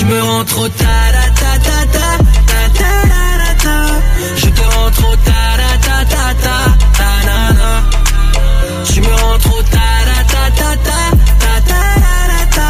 [0.00, 0.96] je me rends trop ta
[1.40, 2.08] ta ta ta
[2.78, 2.92] ta
[3.64, 3.76] ta
[4.36, 5.40] Je te rends trop ta
[5.86, 6.56] ta ta ta
[9.00, 9.86] me rends trop ta
[10.32, 11.00] ta ta ta
[11.36, 11.82] ta ta
[12.56, 12.68] ta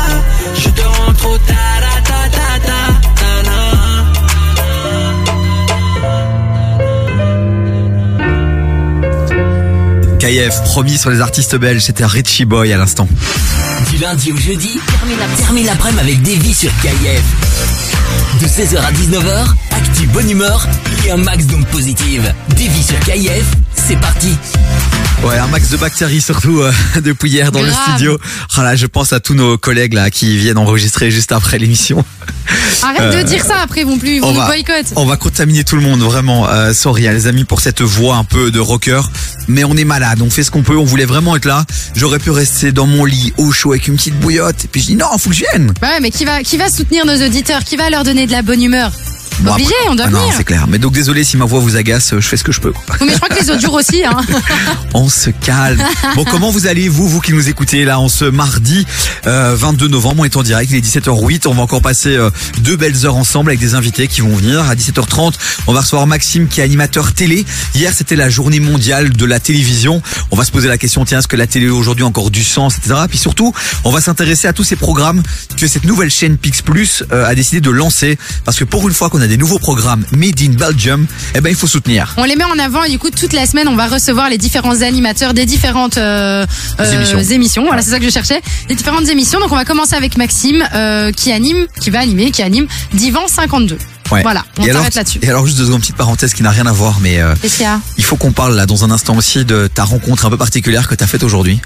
[0.55, 1.80] Je te rends trop ta
[10.31, 13.09] KF, promis sur les artistes belges, c'était Richie Boy à l'instant.
[13.91, 14.79] Du lundi au jeudi,
[15.39, 17.25] termine l'après-midi avec vies sur KIF.
[18.41, 20.69] De 16h à 19h, actu bonne humeur
[21.05, 22.33] et un max d'ondes positives.
[22.55, 24.37] Vies sur KIF, c'est parti.
[25.25, 26.73] Ouais, un max de bactéries surtout euh,
[27.05, 28.19] depuis hier dans le studio.
[28.57, 32.03] Ah là, je pense à tous nos collègues là qui viennent enregistrer juste après l'émission.
[32.83, 34.95] Arrête Euh, de dire ça après, ils vont plus, ils vont on nous va, boycotter.
[34.97, 36.49] on va contaminer tout le monde, vraiment.
[36.49, 39.03] Euh, sorry, hein, les amis, pour cette voix un peu de rocker.
[39.47, 41.65] Mais on est malade, on fait ce qu'on peut, on voulait vraiment être là.
[41.95, 44.65] J'aurais pu rester dans mon lit, au chaud, avec une petite bouillotte.
[44.65, 45.73] Et puis je dis non, faut que je vienne.
[45.83, 47.63] Bah ouais, mais qui va, qui va soutenir nos auditeurs?
[47.65, 48.91] Qui va leur donner de la bonne humeur?
[49.41, 50.67] Bon, Obligé, après- on doit Ah non, c'est clair.
[50.69, 52.73] Mais donc désolé si ma voix vous agace, euh, je fais ce que je peux.
[52.73, 52.83] quoi.
[53.01, 54.05] Oui, mais je crois que les autres jours aussi.
[54.05, 54.17] Hein.
[54.95, 55.83] On se calme.
[56.15, 58.87] Bon, comment vous allez, vous, vous qui nous écoutez là, en ce mardi
[59.27, 62.31] euh, 22 novembre, on est en direct, il est 17h08, on va encore passer euh,
[62.61, 64.61] deux belles heures ensemble avec des invités qui vont venir.
[64.69, 65.35] À 17h30,
[65.67, 67.45] on va recevoir Maxime qui est animateur télé.
[67.75, 70.03] Hier, c'était la journée mondiale de la télévision.
[70.31, 72.45] On va se poser la question, tiens, est-ce que la télé aujourd'hui a encore du
[72.45, 72.95] sens, etc.
[73.09, 73.55] Puis surtout,
[73.85, 75.23] on va s'intéresser à tous ces programmes
[75.57, 78.19] que cette nouvelle chaîne Pix Plus euh, a décidé de lancer.
[78.45, 81.51] Parce que pour une fois qu'on a des nouveaux programmes made in Belgium, eh ben,
[81.51, 82.15] il faut soutenir.
[82.17, 84.39] On les met en avant et du coup toute la semaine on va recevoir les
[84.39, 86.47] différents animateurs des différentes euh,
[86.81, 87.65] euh, Émissions.
[87.65, 88.41] Voilà c'est ça que je cherchais.
[88.69, 89.41] Les différentes émissions.
[89.41, 93.27] Donc on va commencer avec Maxime euh, qui anime, qui va animer, qui anime Divan
[93.29, 93.79] 52.
[94.11, 94.23] Ouais.
[94.23, 95.21] Voilà, on s'arrête là-dessus.
[95.23, 97.65] et alors juste deux secondes, petite parenthèse qui n'a rien à voir, mais euh, y
[97.65, 97.81] a?
[97.97, 100.89] il faut qu'on parle là dans un instant aussi de ta rencontre un peu particulière
[100.89, 101.61] que tu as faite aujourd'hui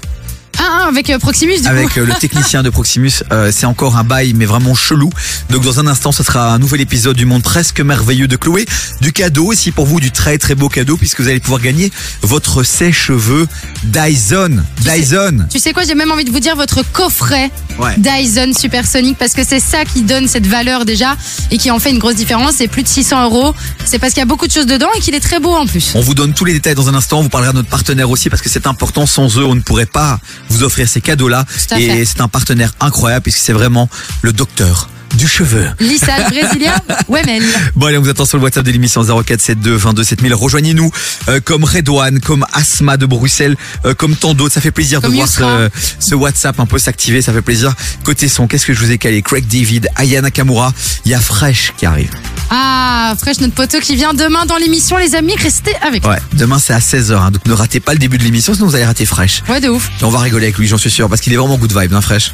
[0.59, 1.99] Ah, ah, avec euh, Proximus du avec coup.
[1.99, 3.11] euh, le technicien de Proximus.
[3.31, 5.09] Euh, c'est encore un bail mais vraiment chelou.
[5.49, 8.65] Donc dans un instant, ce sera un nouvel épisode du monde presque merveilleux de Chloé.
[9.01, 11.91] Du cadeau aussi pour vous, du très très beau cadeau puisque vous allez pouvoir gagner
[12.21, 13.47] votre sèche-cheveux
[13.83, 14.63] Dyson.
[14.81, 15.45] Dyson.
[15.51, 17.93] Tu sais quoi, j'ai même envie de vous dire votre coffret Ouais.
[17.97, 21.15] Dyson Supersonic parce que c'est ça qui donne cette valeur déjà
[21.51, 22.53] et qui en fait une grosse différence.
[22.57, 23.53] C'est plus de 600 euros.
[23.83, 25.65] C'est parce qu'il y a beaucoup de choses dedans et qu'il est très beau en
[25.65, 25.91] plus.
[25.95, 27.19] On vous donne tous les détails dans un instant.
[27.19, 29.05] On vous parlera de notre partenaire aussi parce que c'est important.
[29.05, 30.19] Sans eux, on ne pourrait pas
[30.49, 31.45] vous offrir ces cadeaux-là.
[31.77, 33.89] Et c'est un partenaire incroyable puisque c'est vraiment
[34.21, 35.65] le docteur du cheveu.
[35.79, 36.75] Lissage brésilien,
[37.09, 37.43] Wemel.
[37.75, 40.33] Bon allez, on vous attend sur le WhatsApp de l'émission 0472 22 7000.
[40.33, 40.91] Rejoignez-nous
[41.29, 43.55] euh, comme Redouane, comme Asma de Bruxelles,
[43.85, 44.53] euh, comme tant d'autres.
[44.53, 47.21] Ça fait plaisir Comme de voir ce, ce WhatsApp un peu s'activer.
[47.21, 47.73] Ça fait plaisir.
[48.03, 49.21] Côté son, qu'est-ce que je vous ai calé?
[49.21, 50.73] Craig David, Aya Nakamura.
[51.05, 52.11] Il y a Fresh qui arrive.
[52.49, 56.09] Ah, Fresh, notre poteau qui vient demain dans l'émission, les amis, restez avec nous.
[56.09, 57.31] Ouais, demain c'est à 16h.
[57.31, 59.41] donc ne ratez pas le début de l'émission, sinon vous allez rater Fresh.
[59.49, 59.89] Ouais, de ouf.
[60.01, 61.93] Et on va rigoler avec lui, j'en suis sûr, parce qu'il est vraiment good vibe,
[61.93, 62.33] hein, Fresh.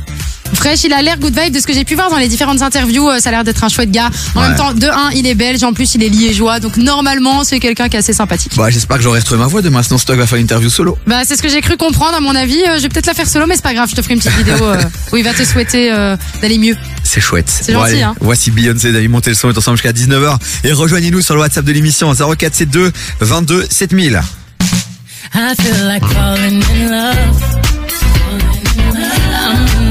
[0.54, 2.62] Fresh, il a l'air good vibe de ce que j'ai pu voir dans les différentes
[2.62, 2.71] interviews.
[2.76, 4.10] Euh, Ça a l'air d'être un chouette gars.
[4.36, 4.48] En Ouais.
[4.48, 5.64] même temps, de un, il est belge.
[5.64, 6.60] En plus, il est liégeois.
[6.60, 8.54] Donc normalement, c'est quelqu'un qui est assez sympathique.
[8.58, 10.98] Bah, j'espère que j'aurai retrouvé ma voix demain, sinon Stock va faire une interview solo.
[11.08, 12.62] Bah, c'est ce que j'ai cru comprendre, à mon avis.
[12.68, 13.90] Euh, Je vais peut-être la faire solo, mais c'est pas grave.
[13.90, 14.82] Je te ferai une petite vidéo euh,
[15.12, 16.76] où il va te souhaiter euh, d'aller mieux.
[17.04, 17.50] C'est chouette.
[17.50, 18.16] C'est gentil, allez, hein.
[18.22, 20.38] Voici Beyoncé, d'aller monter le son, on est ensemble jusqu'à 19h.
[20.64, 24.22] Et rejoignez-nous sur le WhatsApp de l'émission 0472 22 7000.
[25.34, 27.16] I feel like falling in love.
[28.78, 29.91] In mood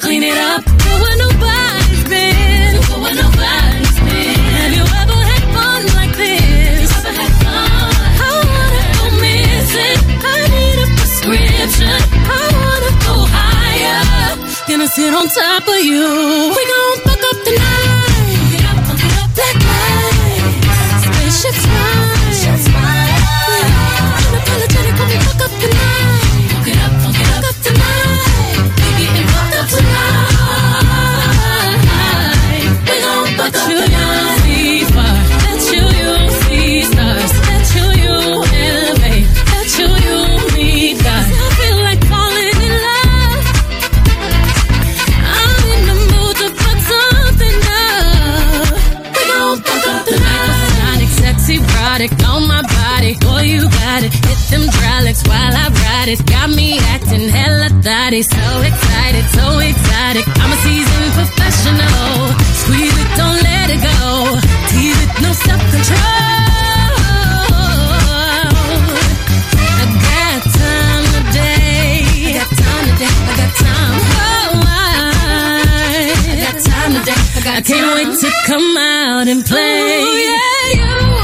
[0.00, 0.64] Clean it up.
[0.64, 2.72] Go where nobody's been.
[2.88, 4.38] Go where nobody's been.
[4.60, 6.88] Have you ever had fun like this?
[6.98, 7.92] Ever had fun?
[8.26, 9.98] I wanna go missing.
[10.24, 11.98] I need a prescription.
[12.38, 14.02] I wanna go higher.
[14.68, 16.06] Gonna sit on top of you.
[16.56, 17.54] We gon' fuck up the
[56.10, 56.26] it.
[56.26, 58.22] Got me acting hella thotty.
[58.22, 60.26] So excited, so exotic.
[60.42, 62.34] I'm a seasoned professional.
[62.62, 64.38] Squeeze it, don't let it go.
[64.70, 66.40] Tease it, no self control.
[77.52, 80.00] I can't wait to come out and play.
[80.00, 81.19] Ooh, yeah, you.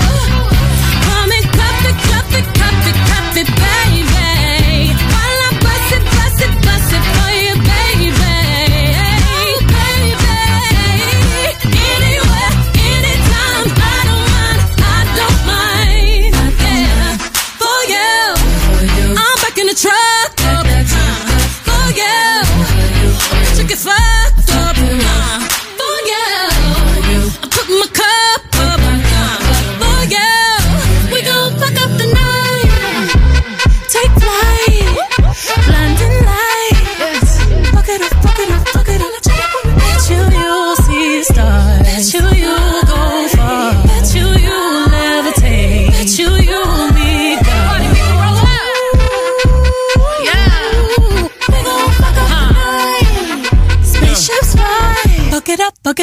[55.89, 56.01] Up.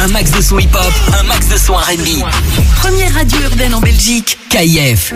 [0.00, 2.22] Un max de son hip-hop, un max de son R&B.
[2.76, 4.38] Première radio urbaine en Belgique.
[4.48, 5.12] KIF.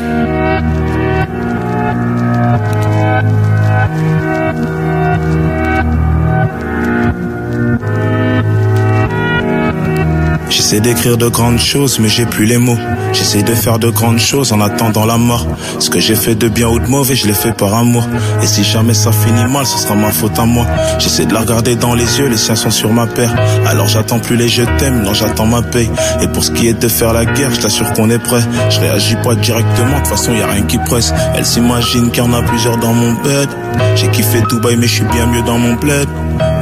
[10.53, 12.77] J'essaie d'écrire de grandes choses, mais j'ai plus les mots.
[13.15, 15.47] J'essaie de faire de grandes choses en attendant la mort.
[15.79, 18.07] Ce que j'ai fait de bien ou de mauvais, je l'ai fait par amour.
[18.43, 20.67] Et si jamais ça finit mal, ce sera ma faute à moi.
[20.99, 23.35] J'essaie de la regarder dans les yeux, les siens sont sur ma paire.
[23.67, 25.91] Alors j'attends plus les je t'aime, non j'attends ma paye.
[26.21, 28.43] Et pour ce qui est de faire la guerre, je t'assure qu'on est prêt.
[28.69, 31.15] Je réagis pas directement, de toute façon y a rien qui presse.
[31.35, 33.49] Elle s'imagine qu'il y en a plusieurs dans mon bed.
[33.97, 36.09] J'ai kiffé Dubaï, mais je suis bien mieux dans mon bled.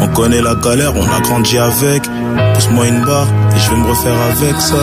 [0.03, 2.03] On connaît la galère, on a grandi avec.
[2.55, 4.77] Pousse-moi une barre et je vais me refaire avec ça.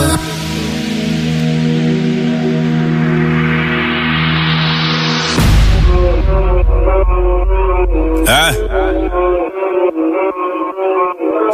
[8.30, 8.52] Hein?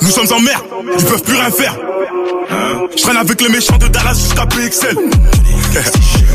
[0.02, 0.60] Nous sommes en mer,
[0.98, 1.74] ils peuvent plus rien faire.
[2.96, 4.96] Je traîne avec les méchants de Dallas jusqu'à PXL.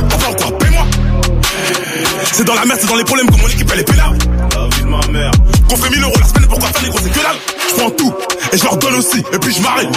[0.09, 0.85] Papa, quoi, paie-moi.
[2.31, 4.17] C'est dans la merde, c'est dans les problèmes que mon équipe elle est pénale.
[4.55, 5.31] La vie de ma mère.
[5.69, 7.37] Qu'on fait 1000 euros la semaine, pourquoi faire les gros, que dalle.
[7.69, 8.13] Je prends tout
[8.51, 9.89] et je leur donne aussi, et puis je m'arrête.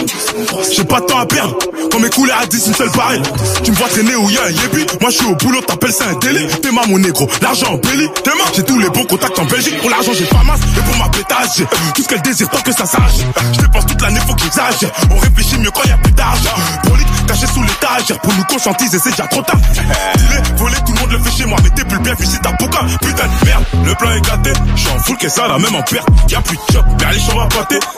[0.74, 1.56] J'ai pas de temps à perdre.
[1.90, 3.22] Quand mes couleurs à 10, une seule pareille.
[3.64, 4.86] Tu me vois traîner où y a un yébi.
[5.00, 6.46] Moi je suis au boulot, t'appelles ça un délit.
[6.60, 8.08] T'es ma mon négro, l'argent en belly.
[8.22, 9.78] T'es ma, j'ai tous les bons contacts en Belgique.
[9.80, 12.60] Pour l'argent, j'ai pas masse, et pour ma pétage, j'ai tout ce qu'elle désire tant
[12.60, 13.20] que ça s'arrache.
[13.52, 14.90] Je dépense toute l'année, faut que j'exagère.
[15.10, 16.54] On réfléchit mieux quand y a plus d'argent.
[16.84, 18.18] Prolique, caché sous l'étagère.
[18.20, 19.56] Pour nous conscientiser, c'est déjà trop tard.
[19.74, 21.58] Dealer, voler, tout le monde le fait chez moi.
[21.62, 24.52] Mais t'es plus bien fichu, t'as pourquoi Putain de merde, le plan est gâté.
[24.76, 26.08] J'suis en full que ça, là, même en perte.
[26.28, 27.48] Y'a plus de job, mais allez, j'en.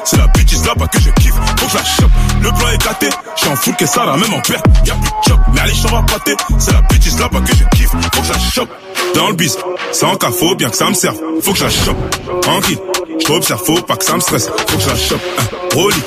[0.05, 2.11] C'est la bitch là bas que je kiffe, faut que je la chope.
[2.43, 4.65] Le plan est gâté, j'suis en full que ça, là, même en perte.
[4.85, 6.37] Y'a plus de job, mais allez, j'en va pâter.
[6.59, 8.71] C'est la bitch là bas que je kiffe, faut que je la chope.
[9.15, 9.57] Dans le bis,
[9.93, 11.17] sans cas, faut bien que ça me serve.
[11.43, 12.41] Faut que je la chope.
[12.43, 12.79] Tranquille,
[13.21, 14.51] j't'observe, faut pas que ça me stresse.
[14.69, 15.23] Faut que je la chope.
[15.39, 16.03] Hein, Rolly,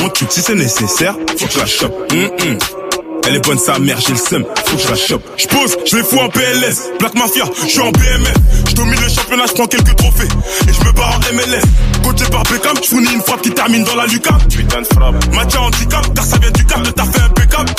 [0.00, 2.12] mon truc si c'est nécessaire, faut que je la chope.
[2.12, 2.58] Hum, hum.
[3.26, 5.24] Elle est bonne sa mère, j'ai le seum, faut que je la chope.
[5.36, 6.90] Je pose, je les fous en PLS.
[7.00, 8.34] Black Mafia, je suis en BMF.
[8.68, 10.28] Je domine le championnat, je prends quelques trophées.
[10.68, 11.62] Et je me barre en MLS.
[12.04, 14.40] Coaché par Beckham, je fournis une frappe qui termine dans la lucarne.
[14.48, 15.34] Putain de frappe.
[15.34, 17.70] Match handicap, car ça vient du cap, t'as fait impeccable.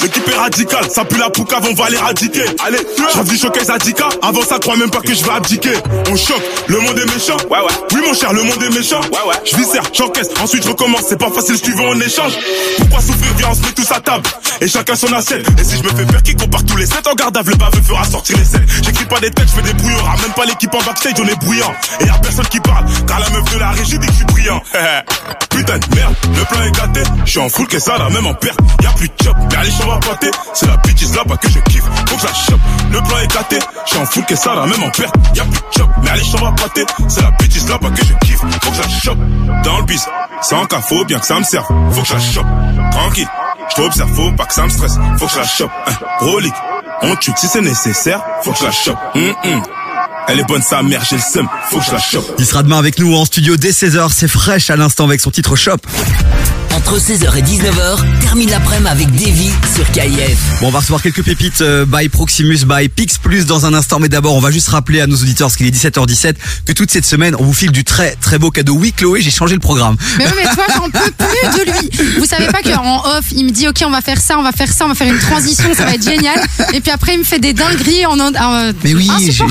[0.00, 2.44] L'équipe est radicale, ça pue la poucave, on va l'éradiquer.
[2.64, 2.78] Allez,
[3.14, 4.08] j'ai vu choquer Zadika.
[4.22, 5.74] Avant ça, crois même pas que je vais abdiquer.
[6.08, 7.36] On choque, le monde est méchant.
[7.50, 7.74] Ouais, ouais.
[7.94, 9.00] Oui, mon cher, le monde est méchant.
[9.00, 9.36] Ouais, ouais.
[9.44, 11.02] Je viscère, j'encaisse, ensuite je recommence.
[11.08, 12.32] C'est pas facile, je en échange.
[12.78, 14.22] Pourquoi souffrir, viens, on se met tous à table.
[14.60, 15.46] Et chacun son assiette.
[15.58, 17.56] Et si je me fais faire qui compare tous les 7 en garde à v'le
[17.56, 18.66] baveux fera sortir les selles.
[18.82, 20.16] J'écris pas des têtes, je fais des brouillards.
[20.22, 21.72] Même pas l'équipe en backstage, on est bruyant.
[22.00, 24.24] Et y'a personne qui parle, car la meuf de la régie dit que je suis
[24.26, 24.62] brillant.
[25.50, 27.00] Putain de merde, le plan est gâté.
[27.24, 28.58] Je suis en full que ça, là, même en perte.
[28.82, 30.30] Y'a plus de job, mais allez, j'en va pâter.
[30.54, 32.60] C'est la bitch là bas que je kiffe, faut que je chope.
[32.92, 35.14] Le plan est gâté, je suis en full que ça, là, même en perte.
[35.34, 36.84] Y'a plus de job, mais allez, j'en va pâter.
[37.08, 39.18] C'est la bitch là bas que je kiffe, faut que je chope.
[39.64, 40.06] Dans le bis,
[40.42, 41.66] sans cas, bien que ça me serve.
[41.92, 42.46] Faut que je la chope.
[42.92, 43.28] Tranquille,
[43.70, 44.94] je t'observe, faut pas que ça me stresse.
[45.18, 45.70] Faut que je la chope.
[45.86, 45.92] Hein,
[47.02, 48.20] on tue si c'est nécessaire.
[48.42, 48.98] Faut que je la chope.
[49.14, 49.62] Hum, hum.
[50.28, 52.34] Elle est bonne sa mère, j'ai le seum, faut que je la chope.
[52.38, 54.10] Il sera demain avec nous en studio dès 16h.
[54.12, 55.78] C'est fraîche à l'instant avec son titre Shop.
[56.78, 60.38] Entre 16h et 19h, termine l'après-midi avec Davy sur KIF.
[60.60, 63.98] Bon, on va recevoir quelques pépites euh, by Proximus, by Pix Plus dans un instant.
[63.98, 66.34] Mais d'abord, on va juste rappeler à nos auditeurs, parce qu'il est 17h17,
[66.66, 68.74] que toute cette semaine, on vous file du très très beau cadeau.
[68.74, 69.96] Oui, Chloé, j'ai changé le programme.
[70.18, 72.20] Mais oui, mais toi, j'en peux plus de lui.
[72.20, 74.52] Vous savez pas qu'en off, il me dit, OK, on va faire ça, on va
[74.52, 76.40] faire ça, on va faire une transition, ça va être génial.
[76.74, 79.42] Et puis après, il me fait des dingueries en, en euh, Mais oui, je,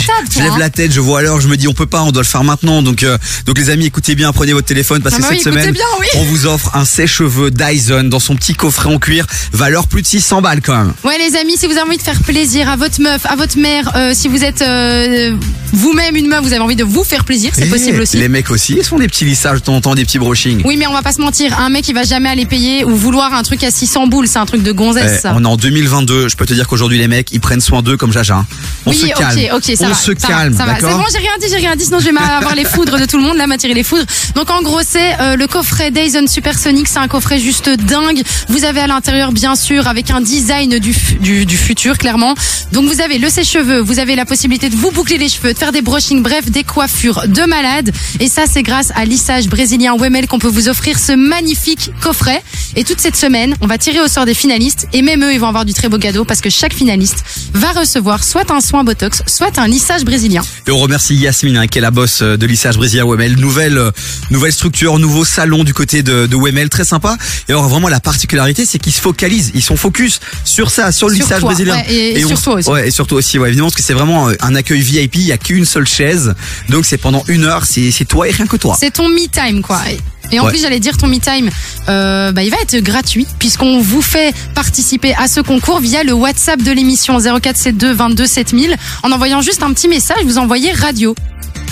[0.42, 0.58] lève hein.
[0.60, 2.46] la tête, je vois alors, je me dis on peut pas, on doit le faire
[2.46, 2.82] maintenant.
[2.82, 5.40] Donc, euh, donc les amis, écoutez bien, prenez votre téléphone parce Ah que bah cette
[5.40, 6.08] oui, semaine, bien, oui.
[6.16, 6.86] on vous offre un
[7.18, 10.94] sèche-cheveux Dyson dans son petit coffret en cuir, valeur plus de 600 balles quand même.
[11.04, 13.58] Ouais les amis, si vous avez envie de faire plaisir à votre meuf, à votre
[13.58, 15.36] mère, euh, si vous êtes euh,
[15.74, 18.18] vous-même une meuf, vous avez envie de vous faire plaisir, c'est Eh, possible aussi.
[18.18, 20.62] Les mecs aussi, ils font des petits lissages de temps en temps, des petits brushings.
[20.66, 22.96] Oui mais on va pas se mentir, un mec il va jamais aller payer ou
[22.96, 25.34] vouloir un truc à 600 boules, c'est un truc de gonzesse Eh, ça.
[25.36, 27.98] on est en 2022, je peux te dire qu'aujourd'hui les mecs, ils prennent soin d'eux
[27.98, 28.46] comme Jaja.
[28.86, 29.38] On oui, se calme.
[29.54, 29.96] ok, ok, ça on va.
[29.96, 30.56] se ça calme.
[30.58, 33.06] C'est bon, j'ai rien dit, j'ai rien dit, sinon je vais avoir les foudres de
[33.06, 34.06] tout le monde, là, m'attirer les foudres.
[34.36, 38.22] Donc en gros, c'est euh, le coffret Dyson Supersonic, un coffret juste dingue.
[38.50, 40.94] Vous avez à l'intérieur, bien sûr, avec un design du,
[41.46, 42.36] du, futur, clairement.
[42.72, 45.58] Donc vous avez le sèche-cheveux, vous avez la possibilité de vous boucler les cheveux, de
[45.58, 47.92] faire des brushings, bref, des coiffures de malade.
[48.20, 52.44] Et ça, c'est grâce à lissage brésilien Wemel qu'on peut vous offrir ce magnifique coffret.
[52.76, 54.88] Et toute cette semaine, on va tirer au sort des finalistes.
[54.94, 57.72] Et même eux, ils vont avoir du très beau cadeau parce que chaque finaliste va
[57.72, 60.42] recevoir soit un soin Botox, soit un lissage brésilien.
[60.68, 63.36] Et on remercie Yasmine, qui est la boss de lissage brésilien Wemel.
[63.38, 63.92] Nouvelle, euh,
[64.32, 67.18] nouvelle structure, nouveau salon du côté de, de Wemel, très sympa.
[67.48, 71.08] Et alors vraiment la particularité, c'est qu'ils se focalisent, ils sont focus sur ça, sur
[71.10, 71.76] le Sur lissage toi, brésilien.
[71.76, 72.70] ouais, et- et sur toi aussi.
[72.70, 75.16] Ouais, et sur toi aussi, ouais, évidemment, parce que c'est vraiment euh, un accueil VIP.
[75.18, 76.34] Il y a qu'une seule chaise,
[76.70, 78.76] donc c'est pendant une heure, c'est c'est toi et rien que toi.
[78.80, 79.80] C'est ton me time quoi.
[80.30, 80.52] Et en Ouais.
[80.52, 81.50] plus, j'allais dire ton me time,
[81.88, 86.12] euh, bah, il va être gratuit puisqu'on vous fait participer à ce concours via le
[86.12, 90.18] WhatsApp de l'émission 0472 22 7000 en envoyant juste un petit message.
[90.26, 91.16] Vous envoyez radio.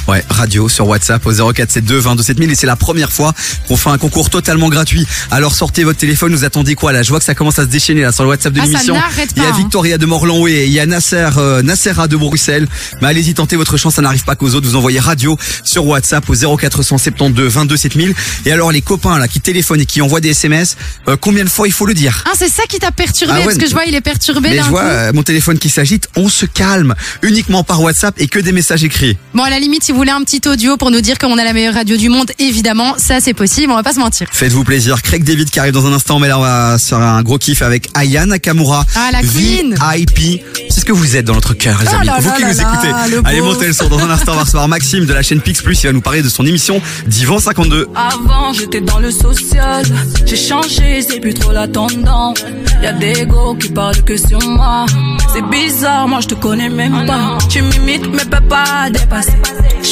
[0.08, 3.34] Ouais, radio sur WhatsApp au 0472 22 7000 et c'est la première fois
[3.68, 5.08] qu'on fait un concours totalement gratuit.
[5.32, 6.92] Alors sortez votre téléphone, vous attendez quoi?
[6.92, 8.66] Là Je vois que ça commence à se déchaîner là sur le WhatsApp de Ah,
[8.66, 8.96] l'émission.
[9.36, 9.54] Il y a hein.
[9.58, 12.68] Victoria de Morlanoué, il y a Nasser euh, Nassera de Bruxelles.
[13.02, 14.68] Mais allez-y tentez votre chance, ça n'arrive pas qu'aux autres.
[14.68, 18.14] Vous envoyez radio sur WhatsApp au 0472 22 7000
[18.46, 20.78] et alors les copains là qui téléphonent et qui envoient des SMS,
[21.08, 22.24] euh, combien de fois il faut le dire?
[22.28, 24.50] Ah, c'est ça qui t'a perturbé Ah ouais, parce que je vois il est perturbé
[24.50, 28.28] mais je vois euh, mon téléphone qui s'agite, on se calme uniquement par WhatsApp et
[28.28, 29.18] que des messages écrits.
[29.34, 31.44] Bon, à la limite, si vous voulez un petit audio pour nous dire qu'on a
[31.46, 34.28] la meilleure radio du monde, évidemment, ça c'est possible, on va pas se mentir.
[34.30, 35.02] Faites-vous plaisir.
[35.02, 37.38] Craig David qui arrive dans un instant, mais là on va se faire un gros
[37.38, 38.84] kiff avec Aya Nakamura.
[38.94, 39.74] Ah, la queen.
[39.96, 40.42] VIP.
[40.70, 42.08] C'est ce que vous êtes dans notre cœur, les Oh amis.
[42.08, 42.88] là Vous là qui là nous écoutez.
[43.16, 43.88] le Allez, montez le son.
[43.88, 45.82] Dans un instant, on va recevoir Maxime de la chaîne Pix Plus.
[45.84, 47.88] Il va nous parler de son émission Divan 52.
[47.96, 49.86] Avant j'étais dans le social,
[50.26, 52.40] j'ai changé, c'est plus trop la tendance.
[52.84, 53.26] Y'a des
[53.62, 54.88] qui parlent que sur moi.
[55.34, 57.38] C'est bizarre, moi je te connais même pas.
[57.50, 59.32] Tu m'imites mais peux pas dépasser.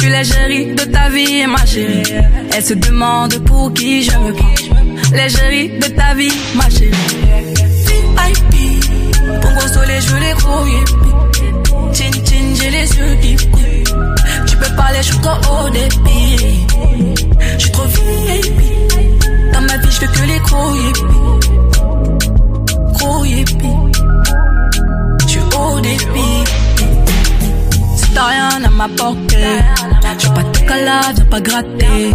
[0.03, 2.03] Suis l'égérie de ta vie, ma chérie.
[2.53, 4.53] Elle se demande pour qui je me prends.
[5.13, 6.91] L'égérie de ta vie, ma chérie.
[7.87, 8.83] VIP,
[9.41, 10.35] Pongo soleil, je les
[10.71, 11.15] yippies.
[11.93, 13.85] Chin chin, j'ai les yeux qui brillent.
[14.45, 16.67] Tu peux parler, je suis trop haut débit.
[17.53, 18.59] Je suis trop VIP.
[19.53, 21.39] Dans ma vie, je que les gros yippies.
[22.99, 23.13] Je.
[28.13, 29.59] T'as rien à m'apporter,
[30.17, 32.11] je suis pas de cala, viens pas gratter.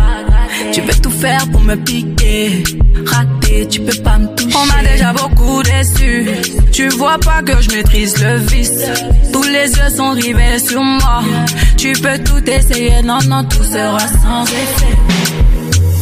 [0.73, 2.63] Tu veux tout faire pour me piquer.
[3.05, 4.57] Raté, tu peux pas me toucher.
[4.57, 6.29] On m'a déjà beaucoup déçu.
[6.73, 8.85] Tu vois pas que je maîtrise le vice.
[9.33, 11.23] Tous les yeux sont rivés sur moi.
[11.77, 14.97] Tu peux tout essayer, non, non, tout sera sans effet.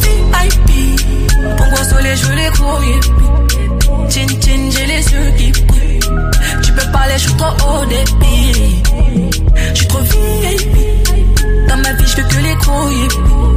[0.03, 1.01] VIP,
[1.57, 4.09] Pongo soleil, je les gros yippies.
[4.09, 5.76] Chin chin, j'ai les yeux qui.
[6.63, 8.83] Tu peux parler, je suis trop haut débit.
[9.73, 10.75] Je suis trop VIP.
[11.67, 13.55] Dans ma vie, je fais que les gros yippies.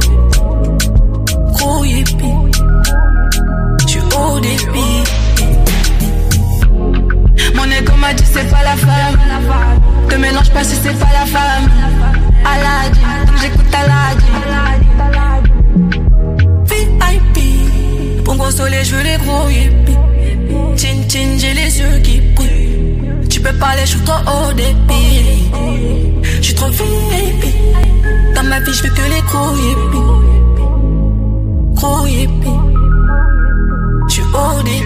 [1.53, 2.51] Gros yippies.
[3.81, 5.03] Je suis haut débit.
[7.55, 9.19] Mon égo m'a dit c'est pas la femme.
[10.09, 11.69] Te mélange pas si c'est pas la femme.
[12.45, 14.41] Aladin, donc j'écoute Aladin.
[16.65, 20.10] VIP, Pongo soleil, je veux les gros yippies.
[20.81, 23.29] Chin chin, j'ai les yeux qui brillent.
[23.29, 25.51] Tu peux parler, je suis trop haut débit.
[26.37, 27.53] Je suis trop VIP.
[28.33, 30.17] Dans ma vie, je fais que les gros yippies.
[31.75, 32.07] Gros.
[34.07, 34.80] Je suis haut débit.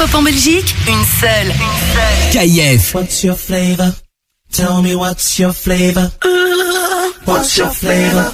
[0.00, 1.52] Hip-hop en Belgique, une seule.
[2.32, 2.94] KIF.
[2.94, 3.92] What's your flavor?
[4.52, 6.10] Tell me what's your flavor?
[7.26, 8.32] What's your flavor?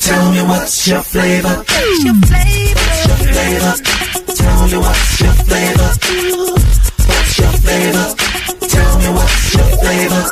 [0.00, 1.48] Tell me what's your flavor?
[1.48, 3.74] What's your flavor?
[4.34, 5.90] Tell me what's your flavor?
[7.06, 8.14] What's your flavor?
[8.68, 10.24] Tell me what's your flavor?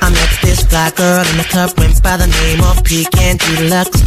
[0.00, 4.00] I met this fly girl in the club, went by the name of Pecan Deluxe.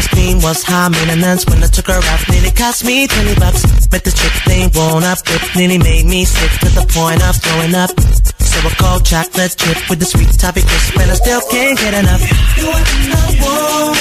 [0.00, 3.68] Ice cream was high maintenance when I took her out, nearly cost me 20 bucks.
[3.92, 7.36] Met the chick thing blown up, it nearly made me sick to the point of
[7.36, 7.92] throwing up.
[8.40, 11.92] So a cold chocolate chip with the sweet toffee crisp, and I still can't get
[11.92, 12.22] enough.
[12.56, 13.12] You are the
[13.44, 13.92] one.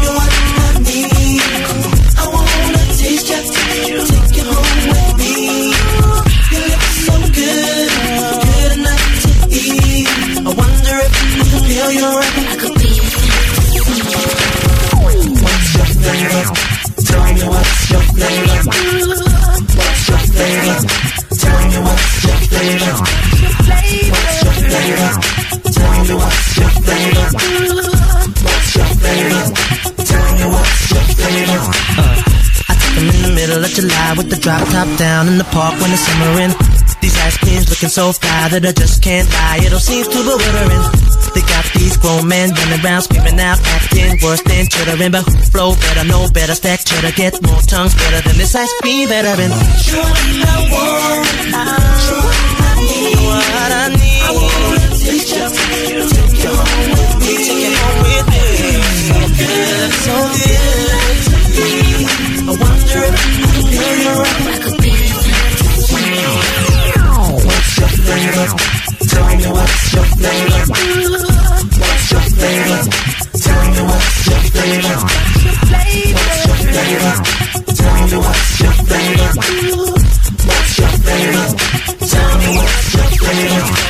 [0.00, 0.32] You are
[0.80, 1.44] the need.
[2.16, 3.28] I wanna taste.
[3.28, 4.17] Take you
[17.68, 18.56] what's your flavor?
[19.76, 20.76] What's your flavor?
[21.36, 22.94] Tell me what's your flavor?
[23.38, 25.10] What's your flavor?
[25.72, 27.26] Tell me what's your flavor?
[28.44, 29.42] What's your flavor?
[30.04, 32.17] Tell me what's your flavor?
[33.38, 36.50] Middle of July with the drop top down in the park when it's summering.
[36.98, 39.62] These ice creams looking so fly that I just can't lie.
[39.62, 40.82] It all seems too bewildering.
[41.38, 45.14] They got these grown men running around screaming out, acting worse than chittering.
[45.14, 45.22] But
[45.54, 49.54] flow better, know better, stack cheddar, get more tongues better than this ice cream veteran.
[49.54, 51.30] I want.
[51.46, 53.22] You're what I need.
[53.22, 54.22] What I need.
[54.26, 55.46] I wanna taste ya.
[55.46, 57.32] Take you home with me.
[57.46, 58.42] Take it home with me.
[59.06, 60.87] So good, so good.
[82.08, 83.87] Tell me what's your flavor?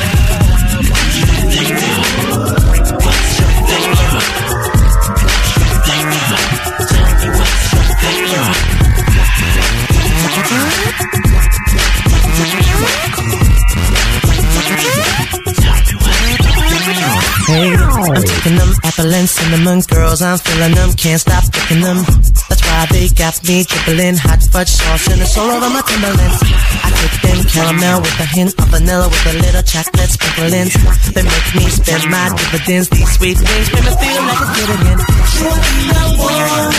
[19.07, 22.03] And cinnamon girls, I'm feeling them, can't stop picking them.
[22.49, 26.43] That's why they got me dribbling hot fudge sauce and it's all over my Timberlands.
[26.83, 30.67] I take them caramel with a hint of vanilla with a little chocolate sprinkle in.
[31.15, 32.89] They make me spend my dividends.
[32.89, 34.99] These sweet things make me feel like a kid again.
[34.99, 36.78] You are the one.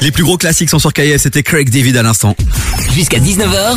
[0.00, 2.36] Les plus gros classiques sont sur KF, c'était Craig David à l'instant.
[2.92, 3.76] Jusqu'à 19h,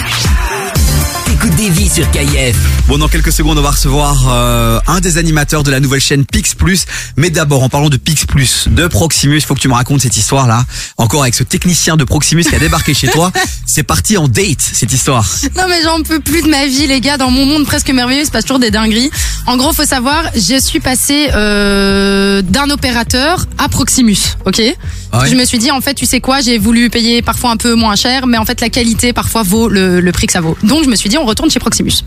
[1.37, 2.55] t'écoutes des vies sur KF.
[2.87, 6.25] Bon, dans quelques secondes, on va recevoir euh, un des animateurs de la nouvelle chaîne
[6.25, 6.85] Pix Plus.
[7.15, 10.17] Mais d'abord, en parlant de Pix Plus, de Proximus, faut que tu me racontes cette
[10.17, 10.63] histoire-là.
[10.97, 13.31] Encore avec ce technicien de Proximus qui a débarqué chez toi.
[13.67, 15.27] C'est parti en date, cette histoire.
[15.55, 18.21] Non mais j'en peux plus de ma vie les gars, dans mon monde presque merveilleux,
[18.21, 19.11] il se passe toujours des dingueries.
[19.45, 24.61] En gros, faut savoir, je suis passée euh, d'un opérateur à Proximus, ok?
[25.11, 27.51] Ah ouais Je me suis dit en fait, tu sais quoi, j'ai voulu payer parfois
[27.51, 30.33] un peu moins cher, mais en fait la qualité parfois vaut le, le prix que
[30.33, 30.57] ça vaut.
[30.63, 32.03] Donc je me suis dit on retourne chez Proximus.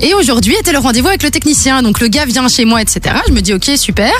[0.00, 3.16] Et aujourd'hui était le rendez-vous avec le technicien, donc le gars vient chez moi, etc.
[3.26, 4.12] Je me dis ok super.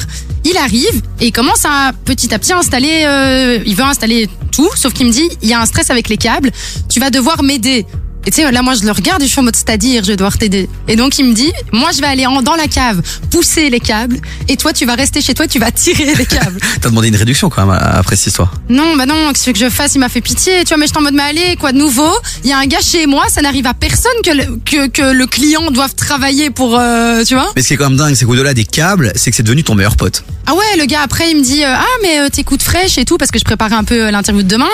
[0.45, 4.93] Il arrive et commence à petit à petit installer, euh, il veut installer tout, sauf
[4.93, 6.51] qu'il me dit il y a un stress avec les câbles,
[6.89, 7.85] tu vas devoir m'aider.
[8.29, 10.09] Et tu sais, là, moi, je le regarde et je suis en mode, c'est-à-dire, je
[10.11, 10.69] vais devoir t'aider.
[10.87, 13.01] Et donc, il me dit, moi, je vais aller en, dans la cave,
[13.31, 16.61] pousser les câbles, et toi, tu vas rester chez toi, tu vas tirer les câbles.
[16.83, 18.53] T'as demandé une réduction quand même après cette histoire.
[18.69, 20.91] non, bah non, qu'est-ce que je fasse Il m'a fait pitié, tu vois, mais je
[20.91, 22.13] suis en mode, mais allez, quoi de nouveau?
[22.45, 25.11] Il y a un gars chez moi, ça n'arrive à personne que le, que, que
[25.11, 27.51] le client doive travailler pour, euh, tu vois?
[27.57, 29.65] Mais ce qui est quand même dingue, c'est qu'au-delà des câbles, c'est que c'est devenu
[29.65, 30.23] ton meilleur pote.
[30.51, 33.05] Ah ouais, le gars après il me dit euh, ah mais euh, t'écoutes fraîche et
[33.05, 34.71] tout parce que je préparais un peu euh, l'interview de demain.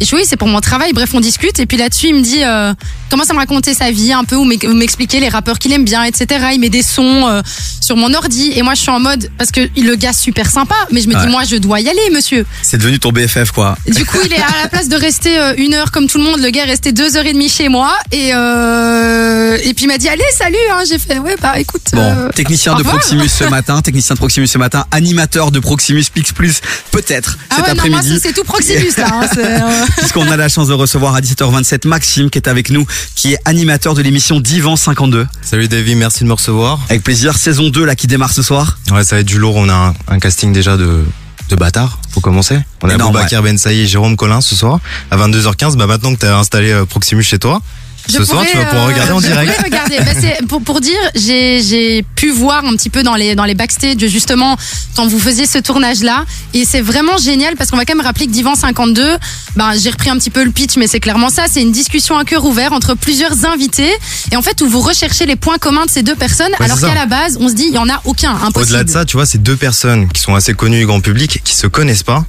[0.00, 0.92] Et je dis oui c'est pour mon travail.
[0.92, 2.74] Bref on discute et puis là-dessus il me dit euh,
[3.10, 5.72] commence à me raconter sa vie un peu ou m'ex- ou m'expliquer les rappeurs qu'il
[5.72, 6.46] aime bien etc.
[6.52, 7.42] Il met des sons euh,
[7.80, 10.74] sur mon ordi et moi je suis en mode parce que le gars super sympa
[10.90, 11.20] mais je me Ouais.
[11.24, 12.44] dis moi je dois y aller monsieur.
[12.62, 13.76] C'est devenu ton BFF quoi.
[13.86, 16.24] Du coup, il est à la place de rester euh, une heure comme tout le
[16.24, 19.84] monde, le gars est resté deux heures et demie chez moi et euh, et puis
[19.84, 20.82] il m'a dit allez salut hein.
[20.88, 22.96] j'ai fait ouais bah écoute Bon, euh, technicien au de revoir.
[22.98, 26.60] Proximus ce matin, technicien de Proximus ce matin, animateur de Proximus Pix Plus,
[26.90, 28.18] peut-être ah cet ouais non moi après-midi.
[28.20, 31.20] c'est c'est tout Proximus là hein, c'est, euh, Puisqu'on a la chance de recevoir à
[31.20, 35.26] 17h27 Maxime qui est avec nous, qui est animateur de l'émission Divan 52.
[35.42, 36.80] Salut Davy, merci de me recevoir.
[36.88, 38.78] Avec plaisir, saison 2 là qui démarre ce soir.
[38.90, 39.56] Ouais, ça va être du lourd.
[39.56, 41.04] On a un, un casting déjà de,
[41.48, 41.98] de bâtards.
[42.10, 42.58] Faut commencer.
[42.82, 44.80] On a Boubacar Ben Saïd et Jérôme Collin ce soir
[45.10, 45.76] à 22h15.
[45.76, 47.60] Bah maintenant que t'as installé euh, Proximus chez toi,
[48.08, 49.62] Je ce soir tu vas pouvoir euh, regarder en direct.
[49.64, 49.96] regarder.
[49.98, 53.44] Bah, c'est- pour, pour dire, j'ai j'ai pu voir un petit peu dans les, dans
[53.44, 54.56] les backstage, justement,
[54.96, 56.24] quand vous faisiez ce tournage-là.
[56.52, 59.16] Et c'est vraiment génial parce qu'on va quand même rappeler que Divan 52,
[59.56, 61.44] ben, j'ai repris un petit peu le pitch, mais c'est clairement ça.
[61.50, 63.92] C'est une discussion à cœur ouvert entre plusieurs invités.
[64.32, 66.78] Et en fait, où vous recherchez les points communs de ces deux personnes, Ouais, alors
[66.80, 68.32] qu'à la base, on se dit, il y en a aucun.
[68.34, 68.60] Impossible.
[68.60, 71.40] Au-delà de ça, tu vois, c'est deux personnes qui sont assez connues du grand public,
[71.42, 72.24] qui se connaissent pas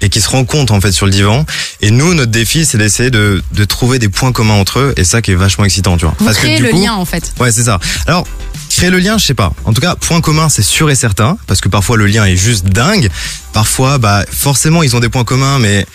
[0.00, 1.44] et qui se rencontrent en fait sur le divan.
[1.80, 4.94] Et nous, notre défi, c'est d'essayer de, de trouver des points communs entre eux.
[4.96, 6.14] Et ça qui est vachement excitant, tu vois.
[6.18, 7.32] Vous Parce que créez du le coup, lien, en fait.
[7.38, 7.78] Ouais, c'est ça.
[8.06, 8.26] Alors,
[8.70, 9.52] créer le lien, je sais pas.
[9.64, 12.36] En tout cas, point commun, c'est sûr et certain, parce que parfois le lien est
[12.36, 13.08] juste dingue.
[13.52, 15.86] Parfois, bah, forcément, ils ont des points communs, mais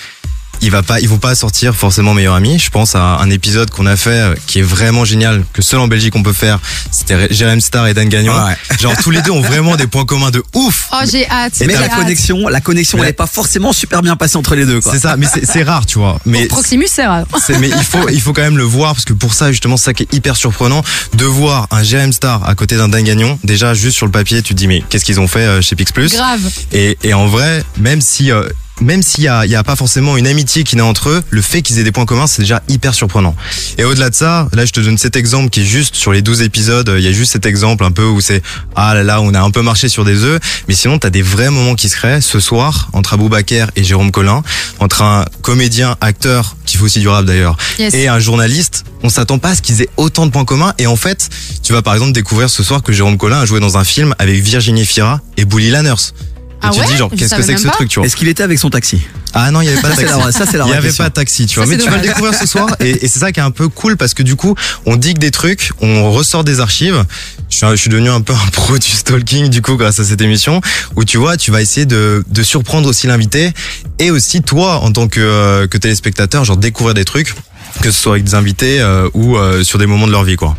[0.61, 2.59] il va pas, ils vont pas sortir forcément meilleurs amis.
[2.59, 5.79] Je pense à un épisode qu'on a fait euh, qui est vraiment génial, que seul
[5.79, 6.59] en Belgique on peut faire.
[6.91, 8.33] C'était Jérém Star et Dan Gagnon.
[8.79, 10.87] Genre tous les deux ont vraiment des points communs de ouf.
[10.93, 11.53] Oh, j'ai hâte.
[11.65, 11.95] Mais la hâte.
[11.95, 14.81] connexion, la connexion, elle est pas forcément super bien passée entre les deux.
[14.81, 14.91] quoi.
[14.93, 16.19] C'est ça, mais c'est rare, tu vois.
[16.25, 17.25] Mais Pour Proximus, c'est rare.
[17.59, 19.85] mais il faut, il faut quand même le voir parce que pour ça, justement, c'est
[19.85, 20.81] ça qui est hyper surprenant
[21.13, 23.37] de voir un GM Star à côté d'un Dan Gagnon.
[23.43, 25.75] Déjà, juste sur le papier, tu te dis, mais qu'est-ce qu'ils ont fait euh, chez
[25.75, 26.13] Pix Plus?
[26.13, 26.41] Grave.
[26.71, 28.43] et, et en vrai, même si, euh,
[28.81, 31.41] même s'il y a, y a pas forcément une amitié qui naît entre eux, le
[31.41, 33.35] fait qu'ils aient des points communs, c'est déjà hyper surprenant.
[33.77, 36.21] Et au-delà de ça, là, je te donne cet exemple qui est juste sur les
[36.21, 36.91] 12 épisodes.
[36.97, 38.41] Il y a juste cet exemple un peu où c'est,
[38.75, 40.41] ah là là, on a un peu marché sur des œufs.
[40.67, 43.83] Mais sinon, t'as des vrais moments qui se créent ce soir entre Abou Bakr et
[43.83, 44.43] Jérôme Collin,
[44.79, 47.93] entre un comédien, acteur, qui fait aussi du rap d'ailleurs, Yes.
[47.93, 48.83] et un journaliste.
[49.03, 50.73] On s'attend pas à ce qu'ils aient autant de points communs.
[50.79, 51.29] Et en fait,
[51.63, 54.15] tu vas par exemple découvrir ce soir que Jérôme Collin a joué dans un film
[54.19, 55.93] avec Virginie Fira et Bully Lanners.
[56.55, 57.73] Et Ah tu ouais dis genre Je qu'est-ce que savais c'est que même ce pas.
[57.73, 59.01] truc tu vois Est-ce qu'il était avec son taxi?
[59.33, 60.25] Ah non, il y avait pas de Ça, c'est taxi.
[60.25, 61.03] la ça, c'est la Il y vraie avait question.
[61.03, 61.65] pas de taxi, tu vois.
[61.65, 62.15] Ça, Mais c'est tu vas le dommage.
[62.15, 62.75] découvrir ce soir.
[62.79, 64.55] Et, et c'est ça qui est un peu cool parce que du coup,
[64.85, 67.03] on digue des trucs, on ressort des archives.
[67.49, 70.05] Je suis, je suis devenu un peu un pro du stalking du coup grâce à
[70.05, 70.61] cette émission
[70.95, 73.51] où tu vois, tu vas essayer de, de surprendre aussi l'invité
[73.99, 77.33] et aussi toi en tant que, euh, que téléspectateur, genre découvrir des trucs
[77.81, 80.35] que ce soit avec des invités euh, ou euh, sur des moments de leur vie
[80.35, 80.55] quoi.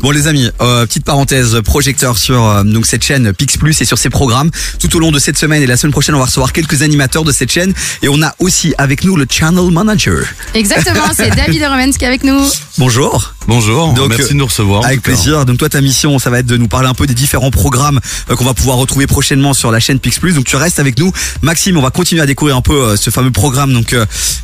[0.00, 3.84] Bon les amis, euh, petite parenthèse, projecteur sur euh, donc cette chaîne Pix Plus et
[3.84, 4.50] sur ses programmes.
[4.78, 7.24] Tout au long de cette semaine et la semaine prochaine, on va recevoir quelques animateurs
[7.24, 10.24] de cette chaîne et on a aussi avec nous le channel manager.
[10.54, 12.40] Exactement, c'est David Romans qui est avec nous.
[12.78, 13.33] Bonjour.
[13.46, 14.84] Bonjour, Donc, merci de nous recevoir.
[14.86, 15.44] Avec plaisir.
[15.44, 18.00] Donc toi ta mission, ça va être de nous parler un peu des différents programmes
[18.30, 20.34] euh, qu'on va pouvoir retrouver prochainement sur la chaîne Pix Plus.
[20.34, 21.12] Donc tu restes avec nous,
[21.42, 21.76] Maxime.
[21.76, 23.94] On va continuer à découvrir un peu euh, ce fameux programme donc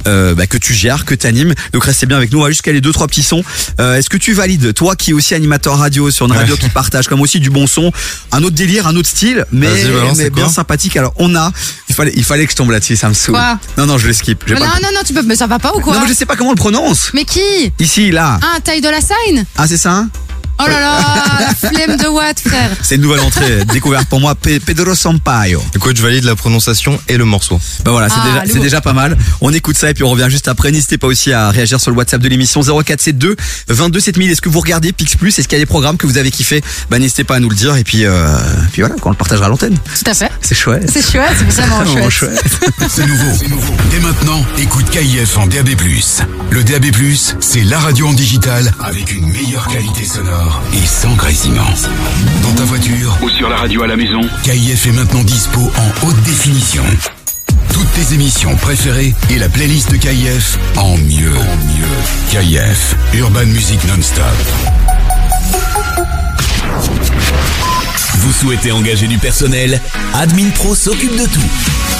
[0.07, 1.55] euh, bah, que tu gères, que tu animes.
[1.73, 2.41] Donc restez bien avec nous.
[2.41, 3.43] On va jusqu'à les deux trois petits sons.
[3.81, 6.69] Euh, Est-ce que tu valides, toi qui es aussi animateur radio sur une radio qui
[6.69, 7.93] partage comme aussi du bon son,
[8.33, 10.97] un autre délire, un autre style, mais, balance, bien sympathique.
[10.97, 11.53] Alors on a,
[11.89, 13.35] il fallait, il fallait que je tombe là-dessus, ça me saoule.
[13.35, 14.47] Quoi non non, je le skip.
[14.49, 16.13] Non, pas- non, non, tu peux, mais ça va pas ou quoi Non, mais je
[16.15, 17.11] sais pas comment on le prononce.
[17.15, 17.73] Mais qui?
[17.79, 18.39] Ici, là.
[18.43, 18.81] Ah, taille
[19.57, 20.11] Ah, c'est ça hein?
[20.63, 20.99] Oh là là,
[21.41, 22.71] la flemme de Watt, frère.
[22.83, 25.63] C'est une nouvelle entrée découverte pour moi, Pe- Pedro Sampaio.
[25.75, 27.59] Écoute, je valide la prononciation et le morceau.
[27.85, 28.51] Bah voilà, c'est Ah, déjà, lourd.
[28.53, 29.17] c'est déjà pas mal.
[29.41, 30.71] On écoute ça et puis on revient juste après.
[30.71, 33.37] N'hésitez pas aussi à réagir sur le WhatsApp de l'émission 0472
[33.69, 34.31] 22 7000.
[34.31, 35.39] Est-ce que vous regardez Pix Plus?
[35.39, 36.63] Est-ce qu'il y a des programmes que vous avez kiffé?
[36.91, 38.27] Bah n'hésitez pas à nous le dire et puis, euh,
[38.73, 39.77] puis voilà, quand on le partagera à l'antenne.
[39.77, 40.31] Tout à fait.
[40.43, 40.91] C'est chouette.
[40.93, 42.43] C'est chouette, c'est vraiment Vraiment chouette.
[42.89, 43.31] C'est nouveau.
[43.91, 45.71] Dès maintenant, écoute KIF en DAB+.
[46.51, 46.87] Le DAB+,
[47.41, 51.67] c'est la radio en digital avec une meilleure qualité sonore et sans grésillement.
[52.43, 56.07] Dans ta voiture ou sur la radio à la maison, KIF est maintenant dispo en
[56.07, 56.85] haute définition.
[57.73, 61.37] Toutes tes émissions préférées et la playlist de KIF en mieux.
[61.37, 61.97] En mieux.
[62.31, 64.25] KIF, Urban Music Non-Stop.
[68.19, 69.81] Vous souhaitez engager du personnel?
[70.15, 72.00] Admin Pro s'occupe de tout.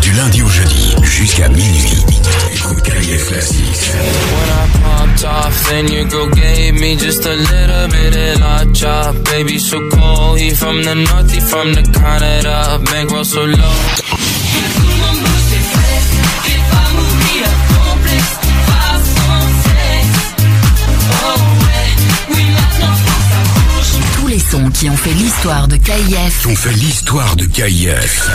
[0.00, 2.04] Du lundi au jeudi jusqu'à minuit.
[2.54, 3.90] Écoute KIF Classics.
[3.92, 8.64] When I popped off and your girl gave me just a little bit of la
[8.72, 9.14] chop.
[9.24, 10.38] Baby, so cold.
[10.38, 12.80] He from the north, he from the Canada.
[12.90, 13.56] Bankroll so low.
[24.14, 28.28] Tous les sons qui ont fait l'histoire de KIF On fait l'histoire de KIF.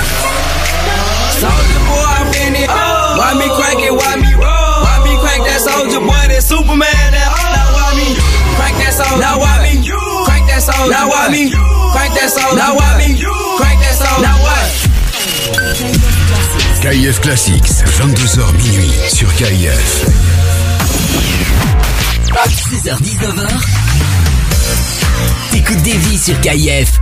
[1.42, 2.70] Soldier boy, I been it.
[2.70, 3.94] Why me crank it?
[3.94, 4.78] Why me roll?
[4.84, 6.26] Why me crank that soldier boy?
[6.30, 7.14] That Superman?
[7.14, 8.16] That now why me
[8.56, 9.20] crank that soldier?
[9.20, 9.82] Now why me
[10.26, 10.90] crank that soldier?
[10.92, 11.52] Now why me
[11.94, 12.58] crank that soldier?
[12.58, 13.16] Now why me
[13.58, 14.24] crank that soldier?
[14.24, 14.70] Now what?
[16.82, 20.06] KIF Classics, 22h minuit sur KIF.
[22.44, 23.48] 16h-19h,
[25.52, 27.00] t'écoutes des vies sur KIF.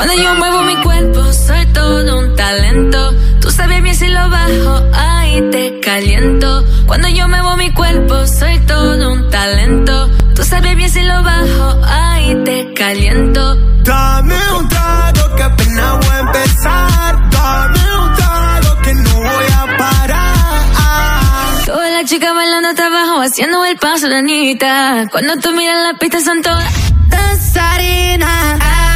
[0.00, 3.12] Cuando yo muevo mi cuerpo, soy todo un talento.
[3.38, 6.64] Tú sabes bien si lo bajo, ahí te caliento.
[6.86, 10.08] Cuando yo muevo mi cuerpo, soy todo un talento.
[10.34, 13.56] Tú sabes bien si lo bajo, ahí te caliento.
[13.82, 17.30] Dame un trago que apenas voy a empezar.
[17.30, 21.64] Dame un trago que no voy a parar.
[21.66, 25.08] Todas las chicas bailando hasta abajo, haciendo el paso de Anita.
[25.12, 26.72] Cuando tú miras la pista son todas
[27.06, 28.89] danzarinas.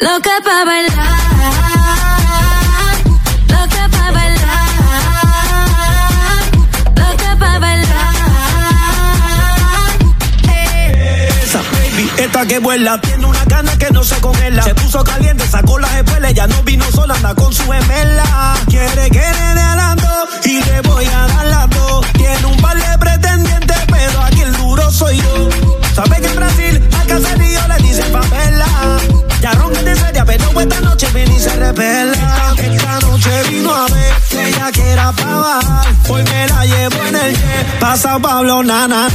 [0.00, 0.96] Loca pa' bailar.
[3.52, 4.66] Loca pa' bailar.
[6.96, 8.14] Loca pa' bailar.
[11.44, 14.62] Esa baby, esta que vuela, tiene una gana que no se congela.
[14.62, 18.54] Se puso caliente, sacó las espuelas, ya no vino sola, anda con su gemela.
[18.68, 20.08] Quiere que nene alando
[20.44, 22.06] y le voy a dar las dos.
[22.14, 22.98] Tiene un par de
[38.02, 39.08] Pablo Nana.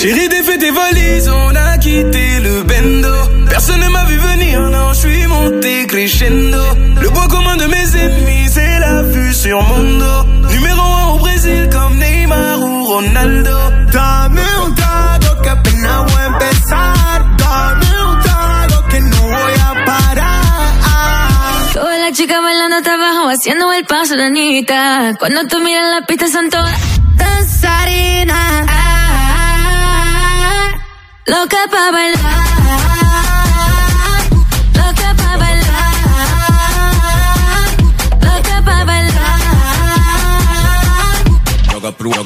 [0.00, 3.08] Chérie, tes valises, on a quitté le bendo.
[3.48, 6.58] Personne ne m'a vu venir, non, je suis monté crescendo.
[7.00, 10.48] Le point commun de mes ennemis, c'est la vue sur mon dos.
[10.50, 13.83] Numéro 1 au Brésil, comme Neymar ou Ronaldo.
[23.34, 25.14] Haciendo el paso de Anita.
[25.18, 26.78] Cuando tú miras la pista son todas
[27.16, 28.66] danzarinas.
[31.26, 33.13] Loca pa' bailar.
[42.04, 42.22] Tra,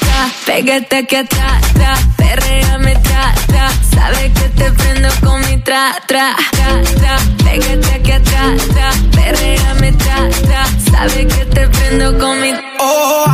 [0.00, 3.70] tra, pégate aquí atrás, tra, perréame, tra, tra.
[3.94, 7.16] Sabes que te prendo con mi tra, tra, tra, tra.
[7.44, 10.64] Pégate aquí atrás, tra, perréame, tra, tra.
[10.90, 13.26] Sabes que te prendo con mi Oh,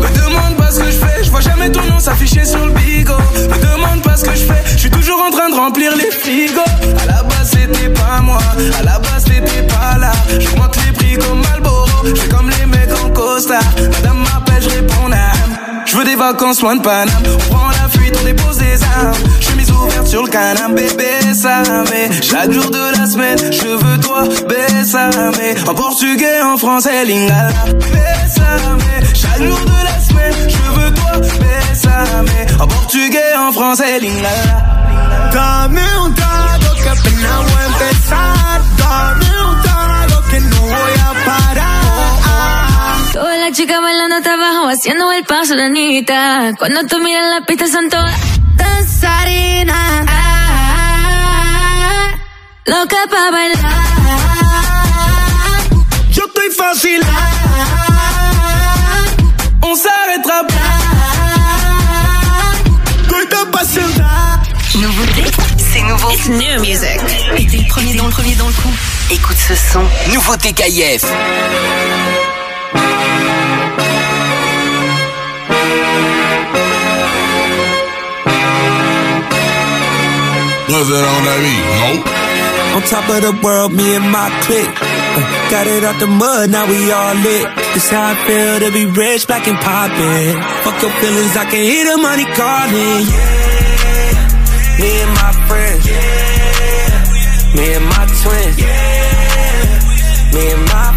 [0.00, 2.72] me demande pas ce que je fais, je vois jamais ton nom s'afficher sur le
[2.72, 3.14] bigot.
[3.50, 6.10] Me demande pas ce que je fais, je suis toujours en train de remplir les
[6.10, 6.60] frigos.
[7.02, 8.40] À la base c'était pas moi,
[8.78, 10.10] à la base t'étais pas là.
[10.40, 15.00] J'augmente les prix comme Malboro, je fais comme les mecs Madame m'appelle, je réponds.
[15.86, 19.12] Je veux des vacances loin de Paname, on prend la fuite, on dépose des armes.
[19.40, 23.98] Chemise ouverte sur le canapé, bébé, ça mais chaque jour de la semaine, je veux
[23.98, 25.32] toi, bésame.
[25.66, 27.50] En portugais, en français, lingala,
[27.80, 28.78] bésame.
[29.14, 32.26] Chaque jour de la semaine, je veux toi, bésame.
[32.60, 35.30] En portugais, en français, lingala.
[35.32, 39.39] Dame un trago que apenas voy a empezar.
[43.40, 46.52] Las chicas bailando hasta abajo, haciendo el paso de Anita.
[46.58, 48.14] Cuando tú miras la pista son todas
[48.56, 50.06] danzarinas.
[52.66, 53.72] Loca pa' bailar.
[56.12, 57.00] Yo estoy fácil.
[59.62, 60.90] On s'arrêtera pas.
[64.74, 65.24] Nouveauté,
[65.58, 66.10] c'est nouveau.
[66.10, 67.00] It's new music.
[67.36, 68.72] Et t'es le premier dans le premier dans le coup.
[69.10, 69.82] Écoute ce son.
[70.12, 71.04] Nouveauté KIF.
[80.70, 81.94] Brother on la vie, non?
[82.76, 84.76] On top of the world, me and my clique.
[84.80, 87.48] Uh, got it out the mud, now we all lit.
[87.74, 90.40] This how I feel to be rich, black and poppin'.
[90.64, 93.04] Fuck your feelings, I can hear the money calling.
[93.10, 95.82] Yeah, me and my friends.
[95.90, 98.56] Yeah, me and my twins.
[98.58, 100.89] Yeah, me and my.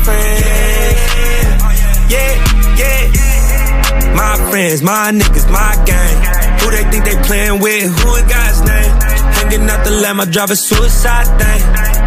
[2.13, 2.33] Yeah,
[2.77, 4.13] yeah.
[4.13, 6.15] My friends, my niggas, my gang.
[6.61, 7.89] Who they think they playing with?
[7.89, 8.93] Who in God's name?
[9.33, 11.61] Hanging out the lamb, I drive a suicide thing.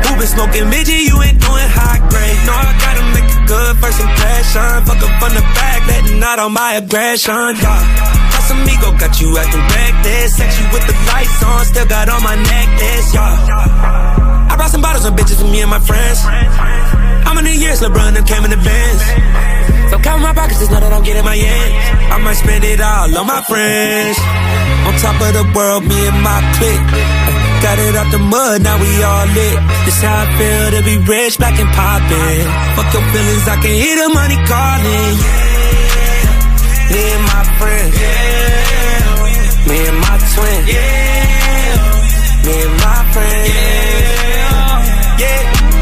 [0.06, 1.02] Who been smoking midget?
[1.10, 2.38] You ain't doing high grade.
[2.46, 4.70] No, I gotta make a good first impression.
[4.86, 7.58] Fuck up on the back, letting out all my aggression.
[7.58, 8.30] Yeah.
[8.30, 10.38] Casamigo got you acting reckless.
[10.38, 13.10] Sexy with the lights on, still got on my necklace.
[13.10, 14.50] Yeah.
[14.50, 16.22] I brought some bottles of bitches for me and my friends.
[17.26, 19.75] How many years LeBron them came in Benz?
[19.90, 21.74] So count my pockets, just know that I'm getting my ends.
[22.10, 24.18] I might spend it all on my friends.
[24.86, 26.86] On top of the world, me and my clique.
[27.62, 29.58] Got it out the mud, now we all lit.
[29.86, 32.46] This how I feel to be rich, black and poppin'.
[32.76, 35.14] Fuck your feelings, I can hear the money calling.
[35.96, 36.30] Yeah,
[36.92, 37.94] me and my friends.
[37.96, 40.60] Yeah, me and my twin.
[40.66, 43.48] Yeah, me and my friends.
[45.22, 45.40] Yeah,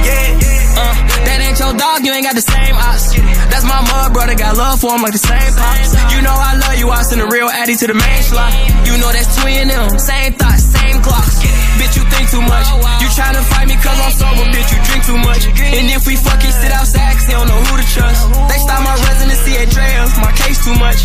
[0.09, 0.81] yeah.
[0.81, 0.94] Uh,
[1.26, 3.23] that ain't your dog, you ain't got the same ops.
[3.55, 5.94] That's my mud brother, got love for him like the same pops.
[6.10, 8.51] You know I love you, I send a real addy to the main slot.
[8.82, 11.39] You know that's twin them, same thoughts, same clocks.
[11.78, 12.66] Bitch, you think too much.
[12.98, 15.47] You tryna fight me cause I'm sober, bitch, you drink too much.
[15.70, 18.26] And if we fucking sit outside, cause they don't know who to trust.
[18.51, 20.98] They stop my residency at Drea, my case too much.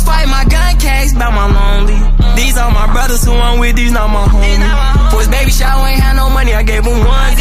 [0.00, 2.00] Was fighting my gun case about my lonely.
[2.32, 5.12] These are my brothers who I'm with, these not my homies.
[5.12, 7.36] For his baby shower, ain't had no money, I gave him one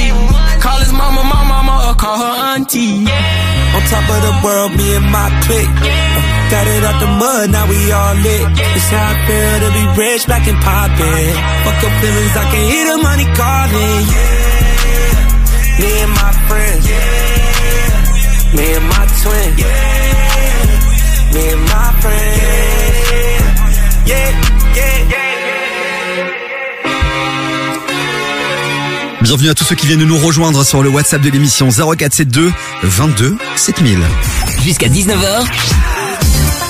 [0.60, 3.08] Call his mama, my mama, or call her auntie.
[3.08, 5.72] On top of the world, me and my clique.
[6.52, 8.46] Got it out the mud, now we all lit.
[8.76, 11.32] This how I feel to be rich, black and poppin'.
[11.64, 14.04] Fuck your feelings, I can hear the money calling.
[14.12, 15.16] Yeah,
[15.80, 16.84] me and my friends.
[16.92, 19.50] Yeah, me and my twin.
[19.64, 20.60] Yeah,
[21.32, 22.49] me and my friends.
[29.22, 32.52] Bienvenue à tous ceux qui viennent de nous rejoindre sur le WhatsApp de l'émission 0472
[32.82, 34.00] 22 7000.
[34.64, 35.46] Jusqu'à 19h.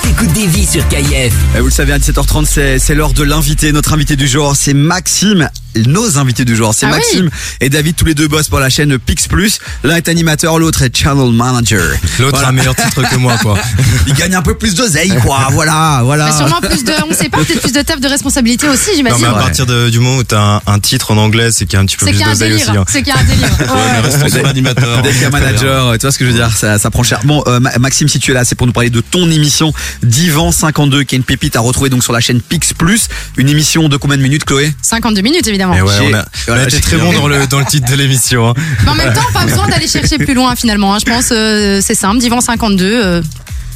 [0.02, 1.32] T'écoutes des vies sur KIF.
[1.56, 3.72] Et vous le savez, à 17h30, c'est, c'est l'heure de l'invité.
[3.72, 5.48] Notre invité du jour, c'est Maxime.
[5.76, 7.56] Nos invités du jour, c'est Ah Maxime oui.
[7.60, 9.58] et David, tous les deux bossent pour la chaîne Pix Plus.
[9.84, 11.82] L'un est animateur, l'autre est channel manager.
[12.18, 13.56] L'autre a un meilleur titre que moi, quoi.
[14.06, 15.38] Il gagne un peu plus d'oseille, quoi.
[15.52, 16.26] Voilà, voilà.
[16.26, 18.96] Mais sûrement plus de, on sait pas, peut-être plus de taf de responsabilité aussi, Non,
[18.96, 19.18] j'imagine.
[19.22, 21.74] mais à partir de- du moment où t'as un, un titre en anglais, c'est qu'il
[21.74, 22.64] y a un petit peu C'est plus qu'il y a un d'oseille aussi.
[22.66, 22.80] délire.
[22.80, 22.84] hein.
[22.88, 23.48] C'est qu'il y a un délire.
[23.60, 24.00] Ouais.
[24.02, 25.02] restons sur l'animateur.
[25.02, 27.02] Dès qu'il y a manager, tu vois ce que je veux dire, ça, ça prend
[27.02, 27.20] cher.
[27.24, 29.72] Bon, euh, Ma- Maxime, si tu es là, c'est pour nous parler de ton émission
[30.02, 33.08] Divan 52, qui est une pépite à retrouver donc sur la chaîne Pix Plus.
[33.36, 34.72] Une émission de combien de minutes, Chloé?
[34.82, 35.59] 52 minutes, évidemment.
[35.60, 35.74] Évidemment.
[35.74, 36.10] Et ouais,
[36.48, 38.48] on a, on été très bon dans le, dans le titre de l'émission.
[38.50, 38.54] hein.
[38.84, 40.94] Mais en même temps, pas besoin d'aller chercher plus loin finalement.
[40.94, 40.98] hein.
[41.04, 43.22] Je pense euh, c'est simple, Divan 52, euh,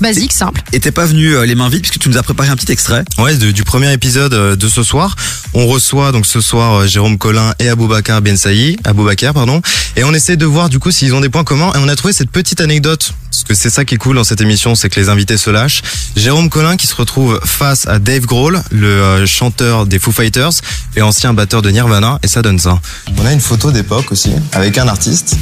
[0.04, 0.62] basique, simple.
[0.72, 2.70] Et t'es pas venu euh, les mains vides puisque tu nous as préparé un petit
[2.70, 3.04] extrait.
[3.18, 5.16] Ouais, de- du premier épisode euh, de ce soir.
[5.54, 9.60] On reçoit donc ce soir euh, Jérôme Collin et Aboubacar Ben Saï, Aboubacar pardon,
[9.96, 11.96] et on essaie de voir du coup s'ils ont des points communs et on a
[11.96, 14.88] trouvé cette petite anecdote parce que c'est ça qui est cool dans cette émission, c'est
[14.88, 15.82] que les invités se lâchent.
[16.16, 20.52] Jérôme Collin qui se retrouve face à Dave Grohl, le euh, chanteur des Foo Fighters
[20.96, 22.78] et ancien batteur de Nirvana et ça donne ça.
[23.20, 25.36] On a une photo d'époque aussi avec un artiste.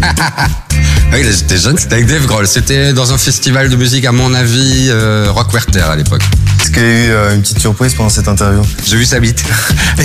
[1.10, 2.46] Oui, j'étais jeune, c'était avec Dave Grohl.
[2.46, 6.20] C'était dans un festival de musique, à mon avis, euh, Rock Werther à l'époque.
[6.60, 8.60] Est-ce qu'il y a eu euh, une petite surprise pendant cette interview?
[8.86, 9.42] J'ai vu sa bite.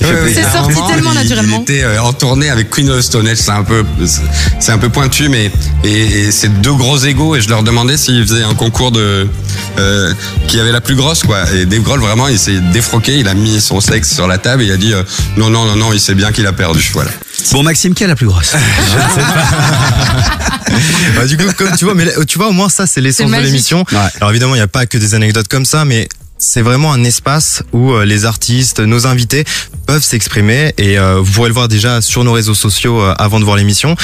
[0.00, 1.64] C'est sorti moment, tellement il- naturellement.
[1.68, 3.38] Il était euh, en tournée avec Queen of the Stone Age.
[3.38, 3.84] C'est un peu,
[4.58, 5.50] c'est un peu pointu, mais
[5.84, 7.36] et, et c'est deux gros égaux.
[7.36, 9.28] Et je leur demandais s'ils faisaient un concours de
[9.78, 10.12] euh,
[10.48, 11.44] qui avait la plus grosse, quoi.
[11.54, 13.18] Et Dave Grohl vraiment, il s'est défroqué.
[13.18, 15.02] Il a mis son sexe sur la table et il a dit euh,
[15.36, 15.92] non, non, non, non.
[15.92, 16.90] Il sait bien qu'il a perdu.
[17.04, 17.18] Voilà.
[17.52, 18.54] Bon Maxime, qui est la plus grosse
[21.16, 23.36] Bah, du coup, comme tu vois, mais tu vois, au moins ça, c'est l'essence de
[23.36, 23.84] l'émission.
[24.16, 27.04] Alors évidemment, il n'y a pas que des anecdotes comme ça, mais c'est vraiment un
[27.04, 29.44] espace où euh, les artistes, nos invités
[29.86, 33.38] peuvent s'exprimer et euh, vous pourrez le voir déjà sur nos réseaux sociaux euh, avant
[33.38, 33.96] de voir l'émission.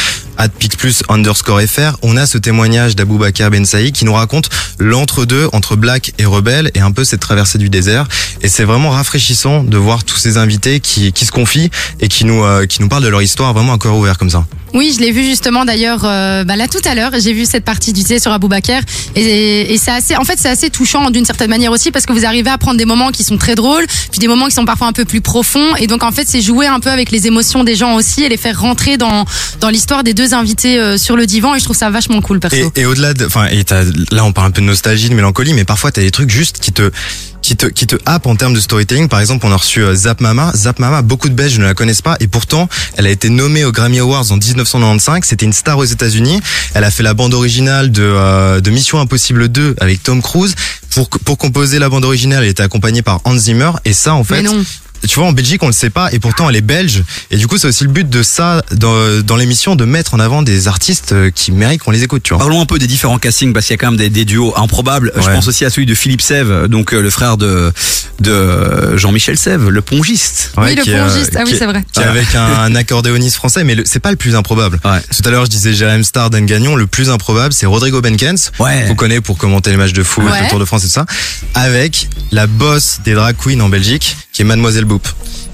[0.58, 4.48] Pixplus underscore fr, on a ce témoignage d'Aboubacar Ben Saïd qui nous raconte
[4.78, 8.06] l'entre-deux entre Black et Rebelle et un peu cette traversée du désert.
[8.40, 11.70] Et c'est vraiment rafraîchissant de voir tous ces invités qui, qui se confient
[12.00, 14.46] et qui nous, qui nous parlent de leur histoire vraiment à cœur ouvert comme ça.
[14.72, 17.10] Oui, je l'ai vu justement d'ailleurs euh, bah, là tout à l'heure.
[17.18, 18.80] J'ai vu cette partie du thé sur Aboubaker
[19.16, 22.12] et, et c'est assez, en fait, c'est assez touchant d'une certaine manière aussi parce que
[22.12, 24.64] vous arrivez à prendre des moments qui sont très drôles, puis des moments qui sont
[24.64, 25.76] parfois un peu plus profonds.
[25.76, 28.28] Et donc en fait, c'est jouer un peu avec les émotions des gens aussi et
[28.28, 29.24] les faire rentrer dans
[29.60, 31.54] dans l'histoire des deux invités euh, sur le divan.
[31.54, 32.56] Et je trouve ça vachement cool perso.
[32.56, 33.64] Et, et au-delà de, enfin, et
[34.10, 36.60] là on parle un peu de nostalgie, de mélancolie, mais parfois t'as des trucs juste
[36.60, 36.90] qui te,
[37.42, 39.08] qui te, qui te happent en termes de storytelling.
[39.08, 40.52] Par exemple, on a reçu euh, Zap Mama.
[40.54, 43.64] Zap Mama, beaucoup de Belges ne la connaissent pas, et pourtant, elle a été nommée
[43.64, 45.24] aux Grammy Awards en 1995.
[45.24, 46.40] C'était une star aux États-Unis.
[46.74, 50.54] Elle a fait la bande originale de, euh, de Mission Impossible 2 avec Tom Cruise.
[50.90, 54.24] Pour, pour composer la bande originale, elle était accompagnée par Hans Zimmer, et ça, en
[54.24, 54.42] fait.
[55.08, 57.02] Tu vois, en Belgique, on le sait pas, et pourtant elle est belge.
[57.30, 60.20] Et du coup, c'est aussi le but de ça, dans, dans l'émission, de mettre en
[60.20, 62.38] avant des artistes euh, qui méritent qu'on les écoute, tu vois.
[62.38, 64.52] Parlons un peu des différents castings parce qu'il y a quand même des, des duos
[64.56, 65.12] improbables.
[65.16, 67.72] Je pense aussi à celui de Philippe Sève, donc euh, le frère de
[68.20, 70.52] de Jean-Michel Sève, le pongiste.
[70.58, 71.36] Oui, le est, euh, pongiste.
[71.38, 71.82] Ah oui, c'est vrai.
[71.92, 74.78] Qui est avec un, un accordéoniste français, mais c'est pas le plus improbable.
[74.82, 76.76] Tout à l'heure, je disais Jérém Star, Dan Gagnon.
[76.76, 78.50] Le plus improbable, c'est Rodrigo Benkens.
[78.58, 78.84] Ouais.
[78.88, 80.42] Qu'on connaît pour commenter les matchs de foot, Ouais.
[80.42, 81.06] le Tour de France et tout ça.
[81.54, 85.06] Avec la boss des drag queens en Belgique, qui est Mademoiselle Boop.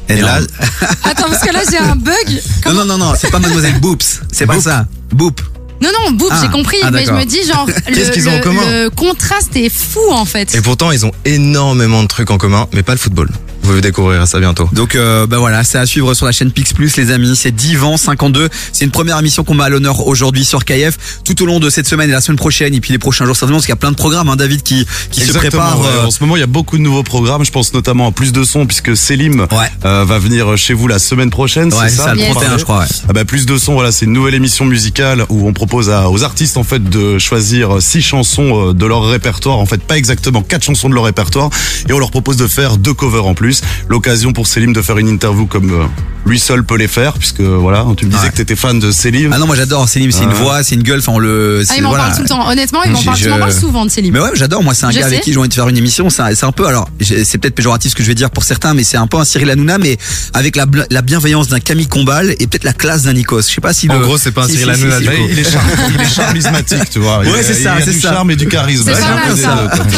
[0.09, 0.39] Et là,
[1.05, 2.15] Attends, parce que là j'ai un bug.
[2.65, 4.23] Non, non, non, non, c'est pas Mademoiselle Boops.
[4.33, 4.87] C'est pas ça.
[5.13, 5.41] Boop.
[5.83, 6.39] Non, non, bouf, Ah.
[6.43, 7.21] j'ai compris, Ah, mais je d'accord.
[7.21, 10.25] me dis genre Qu'est-ce le, qu'ils ont en le- commun le contraste est fou en
[10.25, 10.55] fait.
[10.55, 13.29] et pourtant, ils ont énormément de trucs en commun, mais pas le football.
[13.67, 14.69] Vous découvrirez ça bientôt.
[14.73, 17.51] Donc euh, bah voilà, c'est à suivre sur la chaîne Pix Plus les amis, c'est
[17.55, 18.49] Divan 52.
[18.73, 21.69] C'est une première émission qu'on met à l'honneur aujourd'hui sur KF tout au long de
[21.69, 23.79] cette semaine et la semaine prochaine et puis les prochains jours certainement parce qu'il y
[23.79, 25.87] a plein de programmes hein, David qui qui se prépare ouais.
[26.03, 27.45] euh, En ce moment, il y a beaucoup de nouveaux programmes.
[27.45, 29.47] Je pense notamment à Plus de Son, puisque Selim
[29.85, 31.73] euh, va venir chez vous la semaine prochaine.
[31.75, 32.87] Ouais, c'est ça, ça, le pour 31, parler je crois, ouais.
[33.09, 36.09] Ah bah, Plus de Son, voilà, c'est une nouvelle émission musicale où on propose à-
[36.11, 39.59] aux artistes en fait de choisir six chansons de leur répertoire.
[39.59, 41.51] En fait, pas exactement quatre chansons de leur répertoire,
[41.89, 43.56] et on leur propose de faire deux covers en plus.
[43.89, 45.85] L'occasion pour Selim de faire une interview comme euh,
[46.27, 48.31] lui seul peut les faire, puisque voilà, tu me disais Ouais.
[48.31, 49.33] que t'étais fan de Selim.
[49.33, 50.35] Ah non, moi j'adore Célim, c'est une Ouais.
[50.35, 52.05] voix, c'est une gueule, enfin on le Ah, il m'en voilà.
[52.05, 52.49] parle tout le temps.
[52.49, 54.13] Honnêtement, il m'en parle, je- m'en parles souvent de Céline.
[54.13, 54.63] Mais ouais, j'adore.
[54.63, 56.11] Moi, c'est un Je gars avec qui j'ai envie de faire une émission.
[56.11, 58.83] C'est un, peu, alors, c'est peut-être péjoratif ce que je vais dire pour certains, mais
[58.85, 59.97] c'est un peu un Cyril Hanouna, mais
[60.35, 63.43] avec la, la bienveillance d'un Camille Combal et peut-être la classe d'un Nikos.
[63.43, 65.09] Je sais pas si En le- gros, c'est pas un si- Cyril Hanouna, si- du
[65.09, 65.27] si- coup.
[65.31, 65.63] il, est char-
[65.95, 67.21] il est charismatique, tu vois.
[67.21, 68.13] Ouais, c'est ça, c'est du ça.
[68.13, 68.91] charme et du charisme.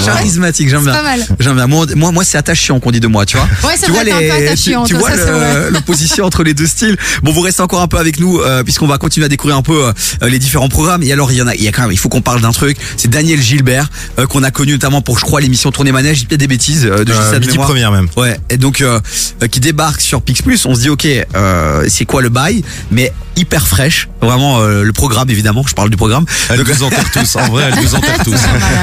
[0.05, 0.95] Charismatique, j'aime bien.
[1.41, 1.67] J'aime bien.
[1.67, 3.48] Moi, moi, moi, c'est attachant qu'on dit de moi, tu vois.
[3.65, 6.67] Ouais, ça tu vois être un peu attachant, tu, vois le- l'opposition entre les deux
[6.67, 6.97] styles.
[7.23, 9.63] Bon, vous restez encore un peu avec nous euh, puisqu'on va continuer à découvrir un
[9.63, 11.03] peu euh, les différents programmes.
[11.03, 12.41] Et alors, il y en a, il y a quand même, il faut qu'on parle
[12.41, 12.77] d'un truc.
[12.97, 13.89] C'est Daniel Gilbert
[14.19, 16.17] euh, qu'on a connu notamment pour, je crois, l'émission Tournée Manège.
[16.17, 18.09] Je dis peut-être des bêtises euh, de Euh, midi première même.
[18.17, 18.39] Ouais.
[18.51, 19.01] Et donc, euh,
[19.43, 20.65] euh, qui débarque sur Pix Plus.
[20.67, 21.07] On se dit, ok,
[21.37, 22.63] euh, c'est quoi le bail?
[22.91, 24.09] Mais hyper fraîche.
[24.21, 25.63] Vraiment euh, le programme, évidemment.
[25.67, 26.25] Je parle du programme.
[26.51, 27.37] Elle Donc- nous enterre tous.
[27.37, 28.35] En vrai, elle nous enterre tous.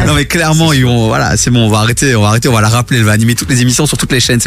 [0.07, 2.53] non mais clairement ils vont voilà c'est bon on va arrêter on va arrêter on
[2.53, 4.39] va la rappeler elle va animer toutes les émissions sur toutes les chaînes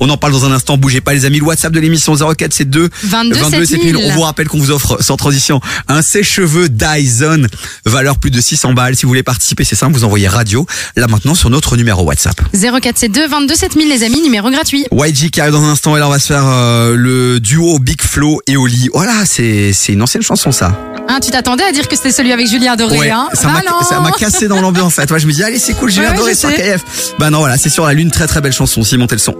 [0.00, 2.88] on en parle dans un instant bougez pas les amis le WhatsApp de l'émission 0472
[3.04, 3.96] 22 7000.
[3.96, 7.46] on vous rappelle qu'on vous offre sans transition un sèche-cheveux Dyson
[7.84, 10.66] valeur plus de 600 balles si vous voulez participer c'est simple vous envoyez radio
[10.96, 14.86] là maintenant sur notre numéro WhatsApp 0472 22 7000 les amis, numéro gratuit.
[14.92, 17.78] YG qui arrive dans un instant et là on va se faire euh, le duo
[17.78, 21.70] Big Flo et Oli voilà c'est c'est une ancienne chanson ça Hein, tu t'attendais à
[21.72, 23.82] dire que c'était celui avec Julien Doré, Ouais, hein ça Bah m'a non.
[23.86, 25.18] ça m'a cassé dans l'ambiance en fait.
[25.18, 26.48] Je me dis allez c'est cool, j'ai Ouais, adoré je sur.
[26.54, 26.82] KF.
[27.18, 28.82] Bah non voilà, c'est sur la lune très très belle chanson.
[28.82, 29.34] Si montez le son.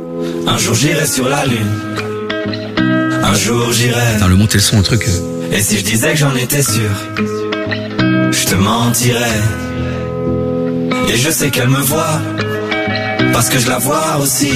[0.46, 1.74] Un jour j'irai sur la lune.
[3.22, 4.16] Un jour j'irai.
[4.16, 5.06] Attends, le monter le son, le truc.
[5.52, 9.40] Et si je disais que j'en étais sûr, je te mentirais.
[11.12, 12.20] Et je sais qu'elle me voit,
[13.32, 14.52] parce que je la vois aussi.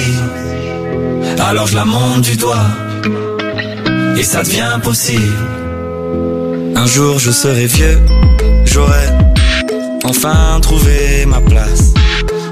[1.39, 2.67] Alors je la monte du doigt,
[4.17, 5.33] et ça devient possible.
[6.75, 7.99] Un jour je serai vieux,
[8.65, 9.07] j'aurai
[10.03, 11.88] enfin trouvé ma place.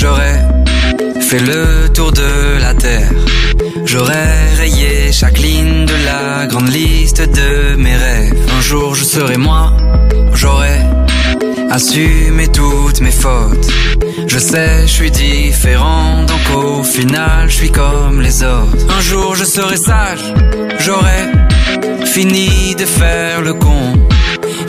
[0.00, 0.34] j'aurai
[1.20, 3.10] fait le tour de la terre.
[3.84, 8.46] J'aurais rayé chaque ligne de la grande liste de mes rêves.
[8.56, 9.76] Un jour je serai moi,
[10.34, 10.78] j'aurai
[11.70, 13.68] assumé toutes mes fautes.
[14.26, 18.84] Je sais, je suis différent, donc au final je suis comme les autres.
[18.96, 20.24] Un jour je serai sage,
[20.78, 21.22] j'aurai
[22.06, 23.94] fini de faire le con.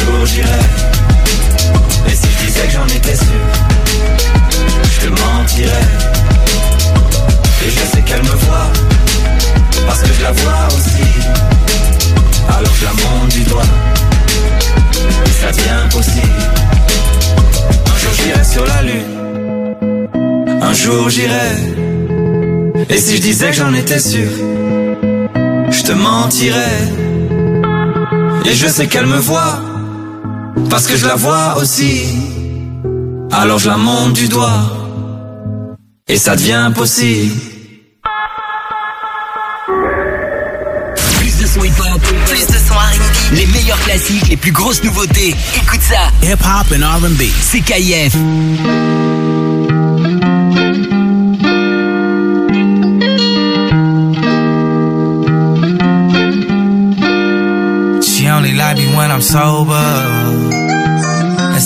[0.00, 0.64] jour j'irai.
[2.08, 3.44] Et si je disais que j'en étais sûr,
[4.92, 5.88] je te mentirais.
[7.66, 8.70] Et je sais qu'elle me voit,
[9.86, 11.10] parce que je la vois aussi.
[12.48, 13.72] Alors je la monte du doigt,
[15.26, 16.42] et ça devient possible.
[17.92, 20.08] Un jour j'irai sur la lune,
[20.62, 21.50] un jour j'irai.
[22.88, 24.30] Et si je disais que j'en étais sûr,
[25.70, 26.80] je te mentirais.
[28.46, 29.60] Et je sais qu'elle me voit,
[30.68, 32.06] parce que je la vois aussi.
[33.32, 34.62] Alors je la monte du doigt,
[36.08, 37.34] et ça devient possible.
[41.18, 45.34] Plus de son hip-hop, plus de son R&B, les meilleurs classiques, les plus grosses nouveautés.
[45.56, 46.10] Écoute ça.
[46.22, 47.22] Hip-hop and R&B.
[47.40, 48.14] C'est KIF.
[58.02, 60.39] She only like me when I'm sober.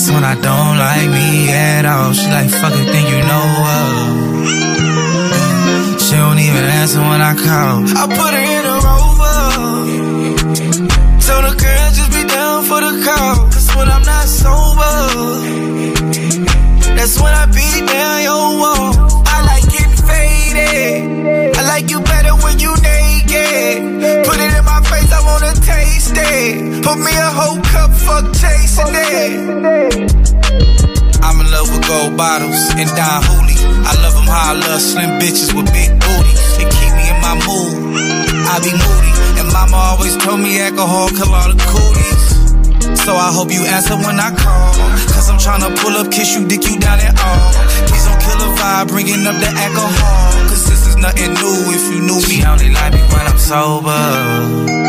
[0.05, 2.13] That's when I don't like me at all.
[2.13, 3.89] She like fucking think you know her.
[5.97, 7.81] She don't even answer when I call.
[7.89, 9.37] I put her in a rover.
[11.25, 13.49] Told the girl just be down for the call.
[13.49, 14.93] Cause when I'm not sober,
[16.93, 18.93] that's when I beat down your wall.
[19.25, 21.57] I like getting faded.
[21.57, 23.81] I like you better when you naked.
[24.21, 26.83] Put it in my face, I wanna taste it.
[26.85, 30.05] Put me a whole cup, fuck chasing it.
[31.25, 33.57] I'm in love with gold bottles and Don Hooley.
[33.81, 36.41] I love them how I love slim bitches with big booties.
[36.57, 38.29] They keep me in my mood.
[38.45, 39.11] I be moody.
[39.41, 42.23] And mama always told me alcohol kill all the cooties.
[43.01, 44.73] So I hope you answer when I call.
[45.13, 47.51] Cause I'm tryna pull up, kiss you, dick you down and all.
[47.89, 50.49] Please don't kill the vibe, bringing up the alcohol.
[50.49, 52.41] Cause this is nothing new if you knew me.
[52.41, 54.84] She only like me when I'm sober.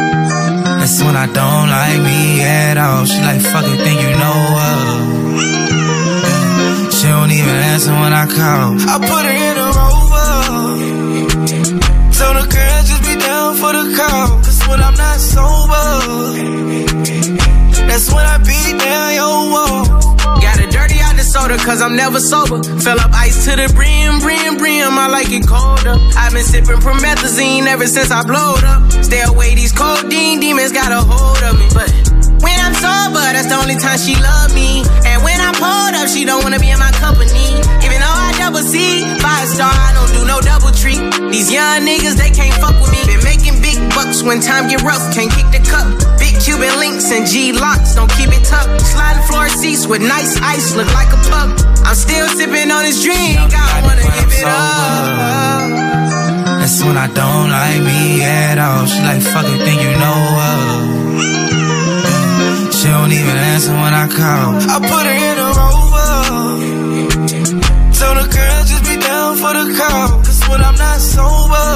[0.87, 3.05] That's when I don't like me at all.
[3.07, 4.79] She like fucking think you know her.
[6.93, 8.79] She don't even answer when I call.
[8.95, 10.31] I put her in a rover.
[12.13, 14.29] So the girl just be down for the call.
[14.47, 15.87] Cause when I'm not sober,
[17.89, 20.16] that's when I beat down your wall
[21.97, 22.63] never sober.
[22.63, 25.97] Fill up ice to the brim, brim, brim, I like it colder.
[26.17, 28.93] I've been sipping promethazine ever since I blowed up.
[29.03, 31.67] Stay away, these codeine demons got a hold of me.
[31.75, 31.91] But
[32.45, 34.85] when I'm sober, that's the only time she love me.
[35.09, 37.59] And when I'm pulled up, she don't wanna be in my company.
[37.83, 41.01] Even though I double C, five star, I don't do no double treat.
[41.33, 43.03] These young niggas, they can't fuck with me.
[43.09, 45.89] Been making big bucks when time get rough, can't kick the cup.
[46.47, 48.81] Cuban links and G locks, don't keep it tucked.
[48.81, 51.51] Sliding floor seats with nice ice, look like a pup.
[51.83, 55.67] I'm still sipping on this drink, I wanna give it up.
[56.63, 58.87] That's when I don't like me at all.
[58.87, 61.27] She like, fuck it, think you know her.
[62.71, 64.55] She don't even answer when I call.
[64.71, 66.15] I put her in a rover.
[67.91, 70.23] Told the girl just be down for the call.
[70.23, 71.67] Cause when I'm not sober,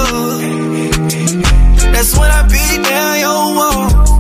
[1.91, 4.11] that's when I beat down your wall.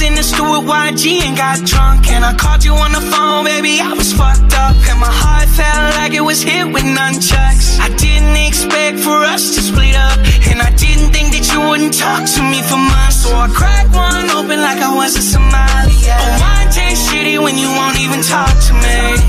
[0.00, 2.08] In the with YG and got drunk.
[2.08, 4.72] And I called you on the phone, baby, I was fucked up.
[4.88, 7.76] And my heart felt like it was hit with nunchucks.
[7.76, 10.16] I didn't expect for us to split up.
[10.48, 13.28] And I didn't think that you wouldn't talk to me for months.
[13.28, 16.16] So I cracked one open like I was a Somali yeah.
[16.16, 19.20] Oh, but wine tastes shitty when you won't even talk to me.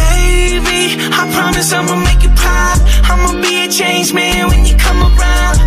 [0.00, 2.80] Baby, I promise I'ma make you proud.
[3.12, 5.59] I'ma be a changed man when you come around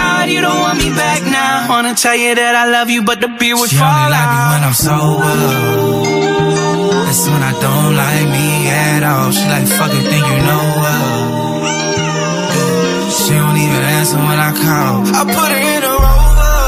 [0.00, 3.20] God you don't want me back now Wanna tell you that I love you but
[3.20, 5.36] the beer would She fall only like me when I'm sober.
[7.04, 9.30] That's when I don't like me at all.
[9.36, 11.02] She like, fuck it, think you know her.
[13.18, 14.94] She don't even answer when I call.
[15.18, 16.58] I put her in a rover.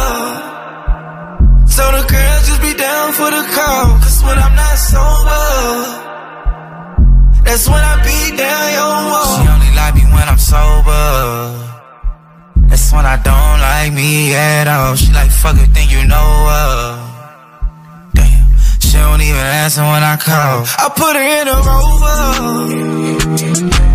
[1.76, 3.86] So the girls just be down for the call.
[4.02, 5.46] Cause when I'm not sober,
[7.46, 9.30] that's when I beat down your wall.
[9.38, 11.61] She only like me when I'm sober.
[12.92, 14.96] That's when I don't like me at all.
[14.96, 17.00] She like, fuck it, think you know her.
[18.12, 18.44] Damn,
[18.80, 20.66] she don't even answer when I call.
[20.76, 22.20] I put her in a rover.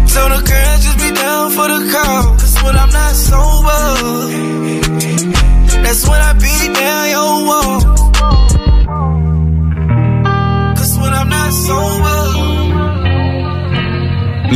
[0.07, 2.23] So the girl just be down for the call.
[2.41, 3.81] Cause when I'm not sober,
[5.83, 7.81] that's when I beat down your wall.
[10.75, 12.17] Cause when I'm not sober.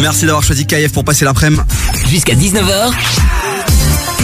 [0.01, 1.61] Merci d'avoir choisi KF pour passer l'après-midi.
[2.09, 2.91] Jusqu'à 19h,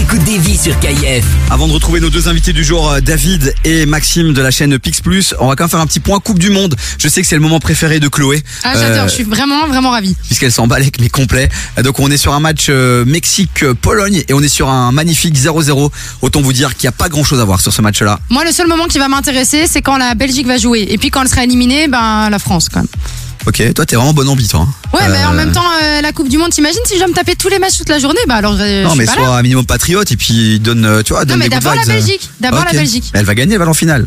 [0.08, 1.26] t'écoutes des vies sur KF.
[1.50, 4.78] Avant de retrouver nos deux invités du jour, euh, David et Maxime de la chaîne
[4.80, 6.76] Pix Plus, on va quand même faire un petit point Coupe du Monde.
[6.98, 8.42] Je sais que c'est le moment préféré de Chloé.
[8.64, 10.16] Ah, j'adore, Euh, je suis vraiment, vraiment ravie.
[10.26, 11.50] puisqu'elle s'emballe avec mes complets.
[11.78, 15.36] Euh, Donc on est sur un match euh, Mexique-Pologne et on est sur un magnifique
[15.36, 15.92] 0-0.
[16.22, 18.20] Autant vous dire qu'il n'y a pas grand chose à voir sur ce match-là.
[18.30, 20.86] Moi, le seul moment qui va m'intéresser, c'est quand la Belgique va jouer.
[20.90, 22.88] Et puis quand elle sera éliminée, ben la France quand même.
[23.48, 24.62] Ok, toi t'es vraiment bon ambi toi.
[24.62, 24.74] hein.
[24.94, 27.08] Ouais, mais en Euh, même temps, euh, la Coupe du Monde, t'imagines si je dois
[27.08, 28.20] me taper tous les matchs toute la journée?
[28.28, 31.14] Bah alors, euh, Non je mais sois un minimum patriote et puis donne, euh, tu
[31.14, 31.94] vois, donne mais des good d'abord la vibes.
[32.06, 32.72] Belgique, d'abord la.
[32.74, 33.06] Belgique.
[33.14, 34.06] Elle va gagner, elle va en finale.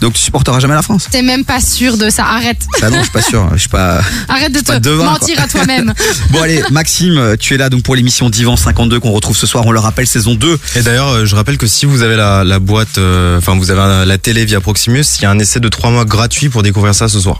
[0.00, 2.24] Donc tu supporteras jamais la France T'es même pas sûr de ça.
[2.26, 2.58] Arrête.
[2.80, 3.48] Bah non, je suis pas sûr.
[3.54, 4.00] Je suis pas.
[4.28, 5.44] Arrête de pas te devin, mentir quoi.
[5.44, 5.94] à toi-même.
[6.30, 9.64] Bon allez, Maxime, tu es là donc pour l'émission Divan 52 qu'on retrouve ce soir.
[9.66, 10.58] On le rappelle, saison 2.
[10.74, 13.70] Et d'ailleurs, euh, je rappelle que si vous avez la, la boîte, euh, enfin vous
[13.70, 16.48] avez un- la télé via Proximus, il y a un essai de 3 mois gratuit
[16.48, 17.38] pour découvrir ça ce soir.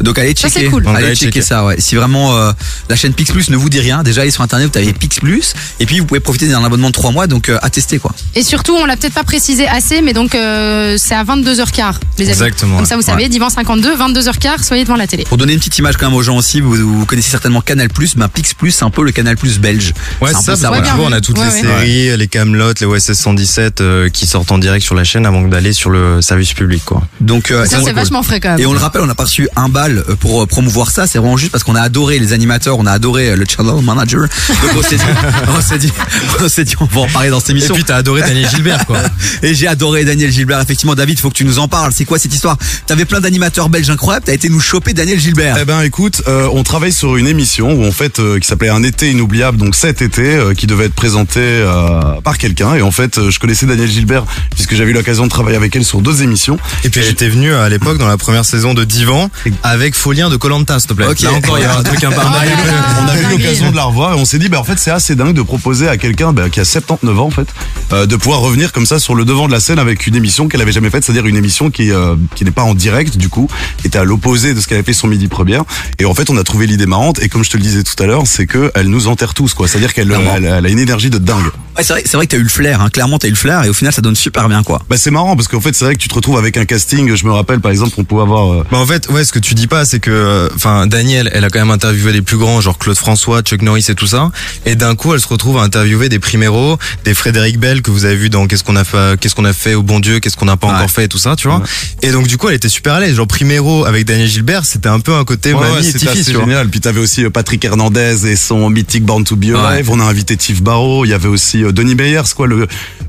[0.00, 0.84] Donc allez Ça, checker, c'est cool.
[0.84, 1.46] Donc, allez allez checker checker.
[1.46, 1.64] ça.
[1.64, 1.76] Ouais.
[1.78, 2.52] Si vraiment euh,
[2.88, 5.18] la chaîne Pix Plus ne vous dit rien, déjà allez sur internet, vous avez Pix
[5.20, 7.98] Plus et puis vous pouvez profiter d'un abonnement de 3 mois, donc euh, à tester
[7.98, 8.12] quoi.
[8.34, 12.24] Et surtout, on l'a peut-être pas précisé assez, mais donc euh, c'est à 22h15, les
[12.26, 12.32] amis.
[12.32, 13.06] Exactement, Comme ça, vous ouais.
[13.06, 15.24] savez, divan 52, 22h15, soyez devant la télé.
[15.24, 17.88] Pour donner une petite image quand même aux gens aussi, vous, vous connaissez certainement Canal
[17.88, 19.92] Plus, ben Pix Plus c'est un peu le Canal Plus belge.
[20.20, 23.12] Ouais, C'est ça, que tu vois, on a toutes les séries, les Camelot, les OSS
[23.12, 26.82] 117 euh, qui sortent en direct sur la chaîne avant d'aller sur le service public
[26.84, 27.02] quoi.
[27.20, 28.60] Donc euh, Ça, c'est vachement frais quand même.
[28.60, 31.06] Et on le rappelle, on a pas reçu un bal euh, pour euh, promouvoir ça.
[31.06, 33.82] C'est vraiment juste parce qu'on a adoré les animateurs, on a adoré euh, le channel
[33.82, 34.22] manager.
[34.22, 35.02] Donc on s'est dit,
[35.56, 35.92] on s'est dit,
[36.40, 37.74] on s'est dit, on va en parler dans cette émission.
[37.74, 38.98] Et puis, t'as adoré Daniel Gilbert, quoi.
[39.42, 40.60] Et j'ai adoré Daniel Gilbert.
[40.60, 41.92] Effectivement, David, faut que tu nous en parles.
[41.94, 42.56] C'est quoi cette histoire?
[42.86, 44.24] T'avais plein d'animateurs belges incroyables.
[44.26, 45.56] T'as été nous choper Daniel Gilbert.
[45.60, 48.68] Eh ben écoute, euh, on travaille sur une émission où en fait euh, qui s'appelait
[48.68, 52.74] Un été inoubliable, donc cet été, euh, qui devait être présenté euh, par quelqu'un.
[52.74, 55.74] Et en fait, euh, je connaissais Daniel Gilbert puisque j'avais eu l'occasion de travailler avec
[55.76, 56.58] elle sur deux émissions.
[56.84, 59.30] Et puis elle était venue à l'époque dans la première saison de Divan
[59.76, 61.06] avec Folien de Colanta, s'il te plaît.
[61.06, 61.20] Ok.
[61.20, 62.46] Là encore, il y a un truc on a impardonnable.
[62.46, 64.78] eu, on a eu l'occasion de la revoir et on s'est dit bah en fait
[64.78, 67.46] c'est assez dingue de proposer à quelqu'un bah, qui a 79 ans en fait
[67.92, 70.48] euh, de pouvoir revenir comme ça sur le devant de la scène avec une émission
[70.48, 73.28] qu'elle avait jamais faite c'est-à-dire une émission qui euh, qui n'est pas en direct du
[73.28, 73.48] coup
[73.78, 75.62] qui était à l'opposé de ce qu'elle avait fait son midi première
[75.98, 78.00] et en fait on a trouvé l'idée marrante et comme je te le disais tout
[78.02, 80.78] à l'heure c'est que elle nous enterre tous quoi c'est-à-dire qu'elle elle, elle a une
[80.78, 81.44] énergie de dingue
[81.76, 82.88] Ouais, c'est vrai, c'est vrai que t'as eu le flair, hein.
[82.88, 84.80] clairement t'as eu le flair et au final ça donne super bien quoi.
[84.88, 87.14] Bah c'est marrant parce qu'en fait c'est vrai que tu te retrouves avec un casting.
[87.14, 88.50] Je me rappelle par exemple on pouvait avoir.
[88.50, 91.30] euh, Bah en fait, ouais, ce que tu dis pas, c'est que, euh, enfin, Daniel,
[91.32, 94.06] elle a quand même interviewé les plus grands, genre Claude François, Chuck Norris et tout
[94.06, 94.30] ça,
[94.64, 98.04] et d'un coup, elle se retrouve à interviewer des primeros, des Frédéric Bell que vous
[98.04, 100.36] avez vu dans Qu'est-ce qu'on a fait, qu'est-ce qu'on a fait au bon Dieu, qu'est-ce
[100.36, 101.62] qu'on n'a pas encore fait et tout ça, tu vois.
[102.02, 103.16] Et donc du coup, elle était super à l'aise.
[103.16, 106.42] Genre primero avec Daniel Gilbert, c'était un peu un côté Ouais, mamie ouais, et vois.
[106.44, 106.68] génial.
[106.68, 109.90] Puis t'avais aussi euh, Patrick Hernandez et son mythique Born to Be Alive.
[109.90, 111.04] On a invité Tiff Barrow.
[111.04, 112.66] Il y avait aussi euh, Denis Meyers, quoi, le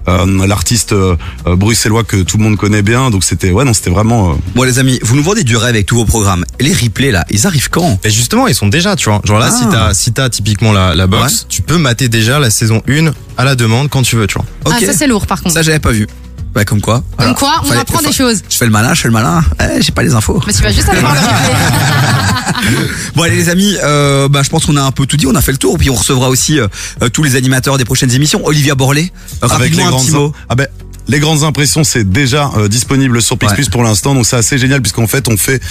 [0.08, 1.16] euh, l'artiste euh,
[1.46, 3.10] bruxellois que tout le monde connaît bien.
[3.10, 4.32] Donc c'était ouais non c'était vraiment.
[4.32, 6.46] euh, Bon les amis, vous nous vendez du rêve avec tous vos programmes.
[6.60, 8.00] Les replays là, ils arrivent quand?
[8.04, 9.22] Et justement, ils sont déjà, tu vois.
[9.24, 9.56] Genre là, Ah.
[9.56, 13.12] si t'as, si t'as typiquement la, la box, tu peux mater déjà la saison 1
[13.38, 14.46] à la demande quand tu veux, tu vois.
[14.66, 15.54] Ah, ça c'est lourd par contre.
[15.54, 16.08] Ça j'avais pas vu.
[16.56, 17.04] Bah comme quoi.
[17.18, 18.42] Comme quoi, on Fallait- apprend des fa- choses.
[18.50, 19.44] Je fais le malin, je fais le malin.
[19.62, 20.42] Eh, j'ai pas les infos.
[20.48, 22.88] Mais tu vas juste aller voir le replay.
[23.16, 25.36] Bon allez les amis, euh, bah, je pense qu'on a un peu tout dit, on
[25.36, 26.68] a fait le tour, puis on recevra aussi euh,
[27.04, 28.44] euh, tous les animateurs des prochaines émissions.
[28.46, 29.12] Olivia Borlé,
[29.42, 30.34] avec les rapidement un petit mot.
[30.50, 30.68] ah ben
[31.08, 33.64] les grandes impressions c'est déjà euh, disponible sur Pix Ouais.
[33.72, 34.14] Pour l'instant.
[34.14, 35.62] Donc c'est assez génial puisqu'en fait on fait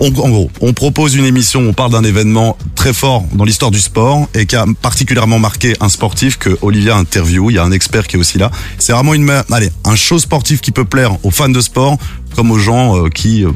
[0.00, 3.70] on, en gros on propose une émission on parle d'un événement très fort dans l'histoire
[3.70, 7.50] du sport et qui a particulièrement marqué un sportif que Olivia interview.
[7.50, 8.50] Il y a un expert qui est aussi là.
[8.78, 11.98] C'est vraiment une allez un show sportif qui peut plaire aux fans de sport
[12.34, 13.50] comme aux gens euh, qui euh,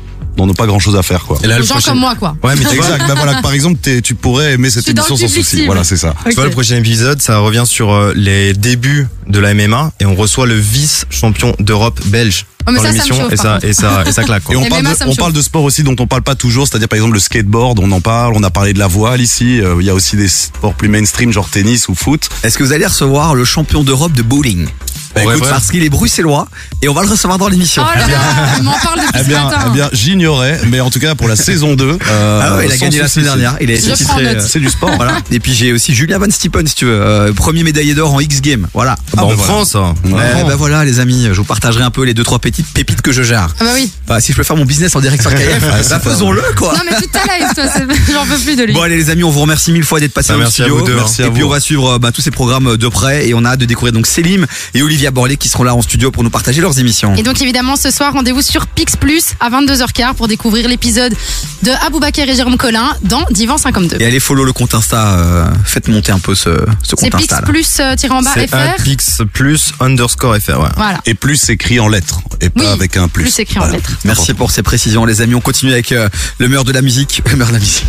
[0.47, 1.39] n'en ont pas grand chose à faire quoi.
[1.43, 2.37] Et là, le gens prochain- comme moi quoi.
[2.43, 3.07] Ouais, mais exact.
[3.09, 5.67] Bah voilà par exemple tu pourrais aimer cette émission sans souci.
[5.67, 6.15] voilà c'est ça.
[6.29, 10.07] Tu vois, le prochain épisode, ça revient sur euh, les débuts de la MMA et
[10.07, 14.05] on reçoit le vice-champion d'Europe belge Oh, mais dans ça, l'émission et ça, et ça,
[14.07, 14.45] et ça claque.
[14.45, 14.55] Quoi.
[14.55, 16.35] Et on, Les parle, MMA, de, on parle de sport aussi dont on parle pas
[16.35, 19.21] toujours, c'est-à-dire par exemple le skateboard, on en parle, on a parlé de la voile
[19.21, 22.29] ici, euh, il y a aussi des sports plus mainstream genre tennis ou foot.
[22.43, 24.69] Est-ce que vous allez recevoir le champion d'Europe de bowling?
[25.15, 26.47] Bah, Écoute, parce qu'il est bruxellois
[26.83, 27.83] et on va le recevoir dans l'émission.
[27.85, 28.19] Oh là là,
[28.59, 31.35] il m'en parle depuis Eh bien, eh bien j'ignorais, mais en tout cas pour la
[31.35, 31.99] saison 2.
[32.09, 33.57] euh, Ah ouais, il a gagné la semaine dernière.
[33.61, 34.91] Il est titré, euh, C'est du sport.
[34.97, 35.19] Voilà.
[35.33, 38.21] Et puis j'ai aussi Julien Van Stippen, si tu veux, euh, premier médaillé d'or en
[38.21, 38.69] X Games.
[38.75, 38.97] Voilà.
[39.15, 39.43] Bah, en bah, voilà.
[39.55, 39.95] France, hein.
[40.07, 40.45] Eh Ouais.
[40.47, 43.13] ben voilà les amis, je vous partagerai un peu les deux trois petites pépites que
[43.13, 43.49] je gère.
[43.61, 43.91] Ah bah oui.
[44.07, 46.73] Bah, si je peux faire mon business en direct sur KF, bah, faisons-le quoi.
[46.75, 48.73] Non mais toute ta live toi, c'est- j'en peux plus de lui.
[48.73, 50.65] Bon allez les amis, on vous remercie mille fois d'être passés Bah, au merci à
[50.65, 50.79] studio.
[50.81, 50.97] vous deux, hein.
[50.99, 51.47] Merci à et puis vous.
[51.49, 53.65] on va suivre euh, bah, tous ces programmes de près et on a hâte de
[53.65, 56.79] découvrir donc Célim et Olivia Borlé qui seront là en studio pour nous partager leurs
[56.79, 57.15] émissions.
[57.17, 61.15] Et donc évidemment ce soir rendez-vous sur Pix Plus à 22h15 pour découvrir l'épisode
[61.63, 63.97] de Aboubaker et Jérôme Collin dans Divan 52.
[64.01, 66.51] Et allez follow le compte Insta, euh, faites monter un peu ce,
[66.83, 67.37] ce C'est compte Pix Insta.
[67.37, 67.43] là.
[67.43, 68.83] Plus euh, tiré en bas C'est FR.
[68.83, 70.69] pix plus underscore FR, ouais.
[70.77, 70.99] Voilà.
[71.07, 73.25] Et plus écrit en lettres et pas Oui, avec un plus.
[73.25, 73.91] plus écrit en lettres.
[74.05, 75.35] Merci pour ces précisions les amis.
[75.35, 76.09] On continue avec euh,
[76.39, 77.23] le meilleur de la musique.
[77.31, 77.85] Le meilleur de la musique.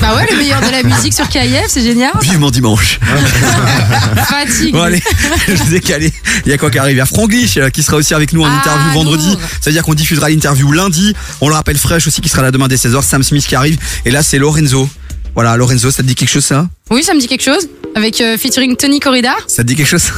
[0.00, 2.12] Bah ouais, le meilleur de la musique sur KIF, c'est génial.
[2.22, 2.98] Vivement dimanche.
[4.28, 4.72] Fatigue.
[4.72, 5.02] Bon allez,
[5.48, 6.12] je vous ai calé.
[6.44, 6.94] Il y a quoi qui arrive?
[6.94, 9.28] Il y a Franglish euh, qui sera aussi avec nous en Ah, interview vendredi.
[9.28, 9.40] lourd.
[9.60, 11.14] Ça veut dire qu'on diffusera l'interview lundi.
[11.40, 13.02] On le rappelle fraîche aussi qui sera là demain dès 16h.
[13.02, 13.78] Sam Smith qui arrive.
[14.04, 14.88] Et là c'est Lorenzo.
[15.34, 16.68] Voilà, Lorenzo, ça te dit quelque chose ça?
[16.90, 17.68] Oui, ça me dit quelque chose.
[17.94, 19.34] Avec euh, featuring Tony Corrida.
[19.46, 20.10] Ça te dit quelque chose?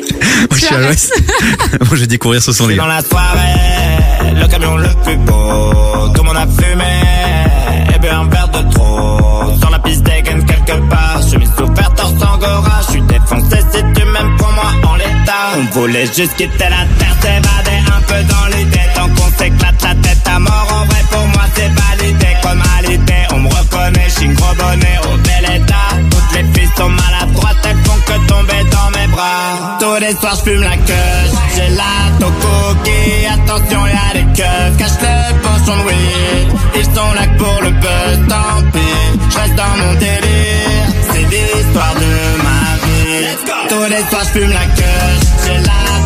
[0.00, 1.12] Moi je suis à l'ouest.
[1.80, 2.94] Moi je vais découvrir ce son les Dans gars.
[2.96, 5.72] la soirée, le camion le plus beau,
[6.14, 9.58] tout le monde a fumé, et bien un verre de trop.
[9.60, 14.04] Sur la piste dégaine quelque part, chemise ouverte, torse angora, je suis défoncé si tu
[14.06, 15.56] m'aimes pour moi en l'état.
[15.56, 19.94] On voulait juste quitter la terre, s'évader un peu dans l'idée, tant qu'on s'éclate la
[19.96, 20.68] tête à mort.
[20.72, 23.14] En vrai, pour moi, c'est validé comme alité.
[23.32, 25.89] On me reconnaît, je suis une gros bonnet au bel état.
[26.40, 29.76] Les filles sont maladroites, elles font que tomber dans mes bras.
[29.78, 31.20] Tous les soirs, je fume la queue,
[31.54, 33.26] j'ai la cookie.
[33.26, 36.48] Attention, y'a des keufs, cache le pochon de weed.
[36.76, 39.30] Ils sont là pour le buzz, tant pis.
[39.30, 42.12] Je reste dans mon délire, c'est l'histoire de
[42.46, 43.26] ma vie.
[43.68, 45.10] Tous les soirs, je fume la queue,
[45.44, 45.99] j'ai la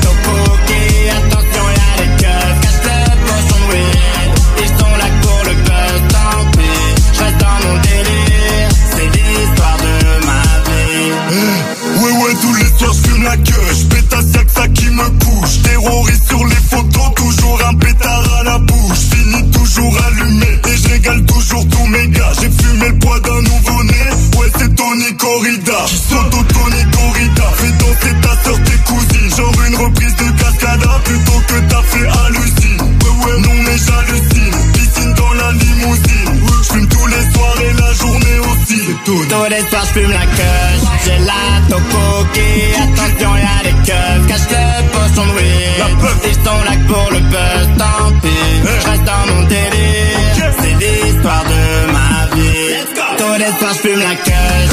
[13.24, 15.62] la queue Je ça qui me couche.
[15.62, 18.98] Terroriste sur les photos Toujours un pétard à la bouche.
[19.10, 22.32] Fini toujours allumé Et je régale toujours tous mes gars.
[22.40, 24.04] J'ai fumé le poids d'un nouveau-né.
[24.38, 27.48] Ouais c'est Tony Corrida Soto Tony Corrida.
[27.56, 29.36] Fais danser ta soeur tes cousines.
[29.36, 32.80] Genre une reprise de Cascada Plutôt que t'as fait hallucine.
[33.02, 34.54] Ouais ouais non mais j'hallucine.
[34.74, 36.40] Piscine dans la limousine.
[36.62, 40.00] Je fume tous les soirs et la journée aussi C'est Tony Tous les soirs je
[40.00, 42.74] fume la queue, j'ai la cookie.
[42.82, 46.24] Attention y'a des keufs, cache le pochon de weed.
[46.26, 48.28] Ils sont là pour le buzz, tant pis.
[48.64, 52.74] Je reste dans mon délire, c'est l'histoire de ma vie.
[53.18, 54.63] Tous les soirs je fume la queue,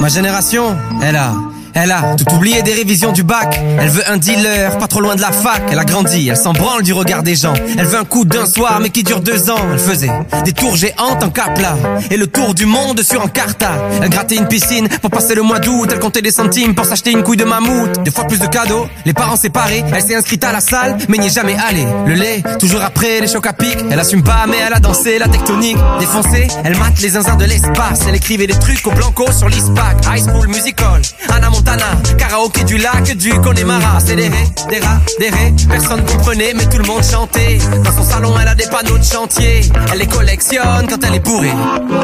[0.00, 1.34] Ma génération, elle a,
[1.74, 3.60] elle a tout oublié des révisions du bac.
[3.78, 5.62] Elle veut un dealer, pas trop loin de la fac.
[5.70, 7.54] Elle a grandi, elle s'en branle du regard des gens.
[7.78, 9.58] Elle veut un coup d'un soir, mais qui dure deux ans.
[9.72, 10.10] Elle faisait
[10.44, 11.76] des tours géantes en capla
[12.10, 13.72] et le tour du monde sur Encarta.
[14.02, 15.88] Elle grattait une piscine pour passer le mois d'août.
[15.92, 18.02] Elle comptait des centimes pour s'acheter une couille de mammouth.
[18.04, 19.84] Deux fois plus de cadeaux, les parents séparés.
[19.92, 21.86] Elle s'est inscrite à la salle, mais n'y est jamais allée.
[22.06, 23.76] Le lait, toujours après les chocs à pic.
[23.90, 25.78] Elle assume pas, mais elle a dansé la tectonique.
[26.00, 28.00] Défoncée, elle mate les zinzins de l'espace.
[28.08, 29.96] Elle écrivait des trucs au blanco sur l'ISPAC.
[30.06, 34.00] High School Musical, Anna Montana, karaoké du lac du Connemara.
[34.04, 35.54] C'est des ré, des rats, des ré.
[35.68, 37.58] Personne comprenait, mais tout le monde chantait.
[37.84, 39.60] Dans son salon, elle a des panneaux de chantier.
[39.92, 41.52] Elle les collectionne quand elle est bourrée.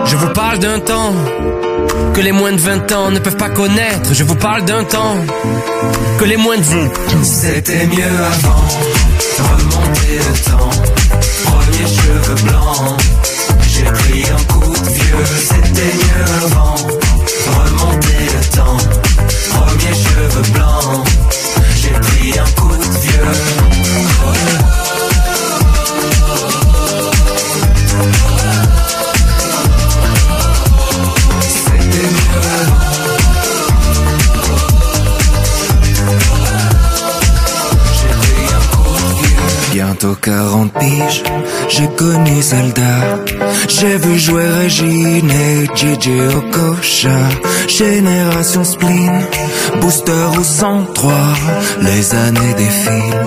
[0.04, 1.12] Je vous parle d'un temps
[2.14, 4.14] que les moins de 20 ans ne peuvent pas connaître.
[4.14, 5.16] Je vous parle d'un temps
[6.18, 8.64] que les moins de 20 C'était mieux avant,
[9.38, 10.70] remonter le temps.
[11.46, 13.00] Premier cheveux blancs,
[13.68, 15.24] j'ai pris un coup de vieux.
[15.36, 16.97] C'était mieux avant.
[19.78, 21.06] Premier cheveux blancs,
[21.76, 23.67] j'ai pris un coup de vieux.
[40.00, 41.24] Bientôt 40 piges,
[41.68, 43.18] j'ai connu Zelda.
[43.68, 47.18] J'ai vu jouer Régine et JJ Okocha.
[47.66, 49.22] Génération spleen,
[49.80, 51.12] booster au 103.
[51.82, 53.26] Les années défilent,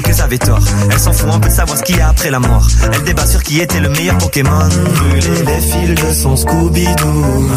[0.01, 0.59] qu'ils avaient tort.
[0.89, 2.67] Elle s'en fout un peu de savoir ce qu'il y a après la mort.
[2.93, 4.67] Elle débat sur qui était le meilleur Pokémon.
[4.95, 7.49] Brûler les fils de son Scooby-Doo.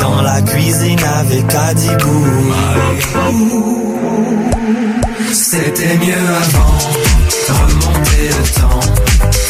[0.00, 2.26] Dans la cuisine avec Adibou.
[5.32, 6.78] C'était mieux avant,
[7.48, 8.80] remonter le temps.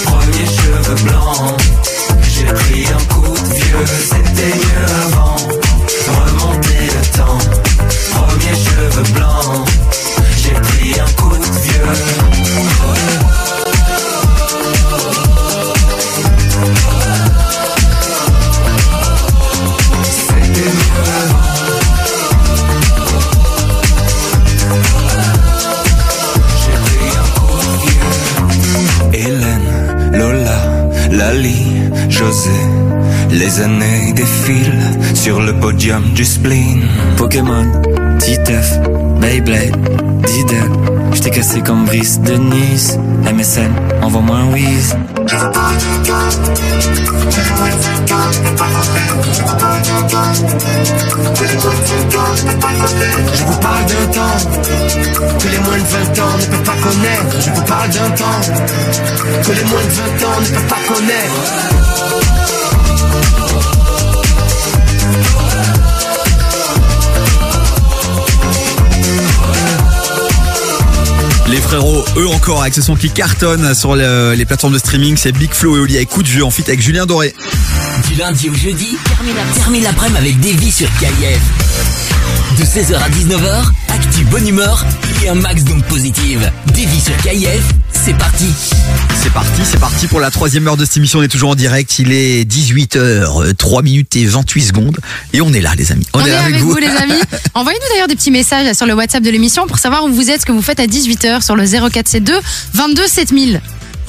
[0.05, 1.57] Premier cheveux blancs,
[2.29, 3.87] j'ai pris un coup de vieux.
[4.03, 5.37] C'était mieux avant,
[6.09, 7.39] remonter le temps.
[8.11, 9.69] Premier cheveux blancs,
[10.43, 11.38] j'ai pris un coup de
[33.31, 36.83] Les années défilent sur le podium du spleen.
[37.17, 37.65] Pokémon,
[38.19, 38.79] Titeuf,
[39.21, 39.77] Beyblade,
[40.27, 40.98] Diddle.
[41.29, 42.97] J't'ai cassé comme Brice de Nice.
[43.31, 43.71] MSN,
[44.03, 44.97] envoie-moi un whiz.
[45.27, 46.29] Je vous parle d'un temps
[55.39, 57.41] que les moins de 20 ans ne peuvent pas connaître.
[57.41, 58.41] Je vous parle d'un temps
[59.43, 62.38] que les moins de 20 ans ne peuvent pas connaître.
[71.69, 75.33] Frérots, eux encore, avec ce son qui cartonne sur le- les plateformes de streaming, c'est
[75.33, 77.35] Big Flo et Oli de jeu en fit avec Julien Doré.
[78.09, 78.97] Du lundi au jeudi,
[79.55, 81.41] termine l'après-midi avec Davy sur KIF.
[82.57, 84.85] De 16h à 19h, actu bonne humeur
[85.23, 86.51] et un max d'ondes positives.
[86.69, 87.63] Davy sur KIF,
[87.93, 88.47] c'est parti.
[89.23, 91.19] C'est parti, c'est parti pour la troisième heure de cette émission.
[91.19, 91.99] On est toujours en direct.
[91.99, 94.99] Il est 18h, 3 minutes et 28 secondes.
[95.33, 96.07] Et on est là, les amis.
[96.15, 97.21] On, est avec vous, les amis.
[97.55, 100.31] Envoyez-nous d'ailleurs des petits messages là, sur le WhatsApp de l'émission pour savoir où vous
[100.31, 102.41] êtes, ce que vous faites à 18h sur le 0472
[102.73, 103.61] 22 7000.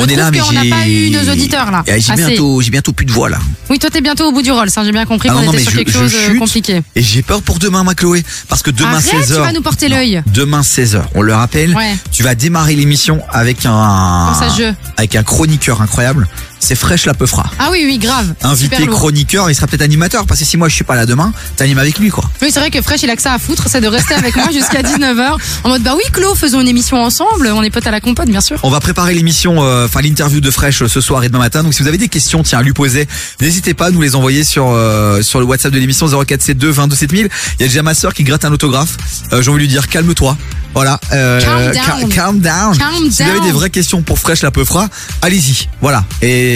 [0.02, 1.84] On est là, mais qu'on n'a pas eu nos auditeurs là.
[1.86, 3.38] Eh, J'ai bientôt, j'ai bientôt plus de voix là.
[3.70, 5.46] Oui, toi t'es bientôt au bout du rôle, ça j'ai bien compris Ah qu'on non,
[5.48, 6.40] non, était mais sur je- quelque chose de chute.
[6.40, 6.82] compliqué.
[6.96, 8.24] Et j'ai peur pour demain, ma Chloé.
[8.48, 9.36] Parce que demain, Arrête, 16h.
[9.36, 10.24] tu vas nous porter l'œil.
[10.34, 11.76] Demain 16h, on le rappelle.
[11.76, 11.96] Ouais.
[12.12, 14.74] Tu vas démarrer l'émission avec un Comme ça, je.
[14.98, 16.28] avec un chroniqueur incroyable.
[16.60, 17.49] C'est Fresh la Peufra.
[17.57, 18.34] Ah oui, oui, grave.
[18.44, 21.06] Invité Super chroniqueur, il sera peut-être animateur parce que si moi je suis pas là
[21.06, 22.23] demain, t'animes avec lui quoi.
[22.41, 24.36] Oui, c'est vrai que Fresh, il a que ça à foutre, c'est de rester avec
[24.36, 25.38] moi jusqu'à 19h.
[25.64, 27.48] En mode, bah oui, Claude, faisons une émission ensemble.
[27.53, 28.60] On est potes à la compote, bien sûr.
[28.64, 31.64] On va préparer l'émission, euh, enfin l'interview de Fresh euh, ce soir et demain matin.
[31.64, 33.07] Donc si vous avez des questions, tiens, à lui poser,
[33.41, 36.95] n'hésitez pas à nous les envoyer sur euh, sur le WhatsApp de l'émission 0472 22
[36.95, 37.30] 7000.
[37.60, 38.98] Il y a déjà ma sœur qui gratte un autographe.
[39.34, 40.38] Euh, J'ai envie de lui dire calme-toi.
[40.76, 40.99] Voilà.
[41.14, 42.10] Euh, Calm ca- down.
[42.10, 42.77] calm down.
[42.77, 44.88] Calm si vous avez des vraies questions pour Fresh la peu fera,
[45.23, 45.68] allez-y.
[45.81, 46.03] Voilà.
[46.22, 46.49] Et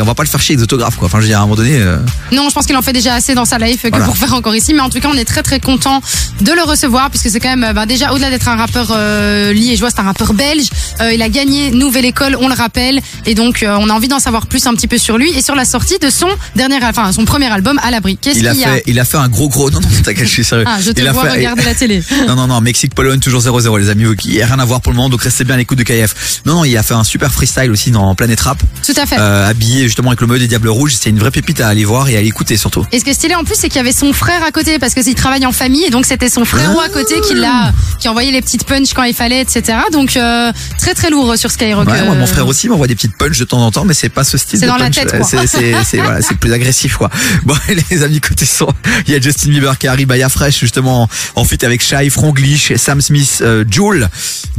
[0.00, 1.06] on va pas le faire chier avec des autographes, quoi.
[1.06, 1.76] Enfin, je veux dire, à un moment donné.
[1.76, 1.98] euh,
[2.32, 4.04] Non, je pense qu'il en fait déjà assez dans sa life que Voilà.
[4.06, 4.74] pour faire encore ici.
[4.74, 6.00] Mais en tout cas, on est très très content
[6.40, 9.52] de le recevoir puisque c'est quand même, euh, ben, déjà au-delà d'être un rappeur euh,
[9.52, 10.68] liégeois, c'est un rappeur belge.
[11.00, 14.08] Euh, il a gagné Nouvelle École, on le rappelle, et donc euh, on a envie
[14.08, 16.78] d'en savoir plus un petit peu sur lui et sur la sortie de son dernier,
[16.82, 18.16] enfin son premier album à l'abri.
[18.20, 19.70] Qu'est-ce il a qu'il y a fait, il a fait un gros gros.
[19.70, 20.64] Non non, t'inquiète, je suis sérieux.
[20.66, 22.02] Ah, je te il a vois fait- regarder la télé.
[22.28, 24.80] Non, non, non, Mexique, Pologne, toujours 0-0, les amis, il n'y a rien à voir
[24.80, 26.40] pour le moment, donc restez bien à l'écoute de KF.
[26.46, 29.16] Non, non, il a fait un super freestyle aussi dans Planète Rap, Tout à fait.
[29.18, 31.84] euh, habillé justement avec le mode des Diables Rouges, c'est une vraie pépite à aller
[31.84, 32.86] voir et à l'écouter surtout.
[32.92, 34.78] Et ce qui est stylé en plus, c'est qu'il y avait son frère à côté
[34.78, 37.72] parce que il travaille en famille et donc c'était son frérot à côté qui l'a,
[37.98, 39.78] qui envoyait les petites punches quand il fallait, etc.
[39.92, 41.88] Donc euh, très très lourd sur Skyrock.
[41.88, 43.94] Ouais, moi, euh, mon frère aussi m'envoie des petites punches de temps en temps, mais
[43.94, 44.94] c'est pas ce style C'est dans la punch.
[44.96, 45.26] tête, quoi.
[45.26, 47.10] C'est, c'est, c'est, voilà, plus agressif, quoi.
[47.44, 47.54] Bon,
[47.90, 48.68] les amis, côté son,
[49.06, 52.10] il y a Justin Bieber qui arrive à Ya Fresh, justement, en fit avec Shai,
[52.10, 54.08] Franglish, Sam Smith, euh, Joule,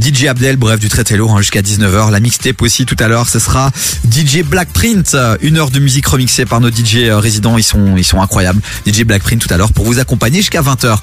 [0.00, 2.10] DJ Abdel, bref, du très très lourd, hein, jusqu'à 19h.
[2.10, 3.70] La mixtape aussi tout à l'heure, ce sera
[4.10, 8.04] DJ Blackprint, une heure de musique remixée par nos DJ euh, résidents, ils sont, ils
[8.04, 8.62] sont incroyables.
[8.86, 10.98] DJ Blackprint tout à l'heure pour vous accompagner jusqu'à 20h.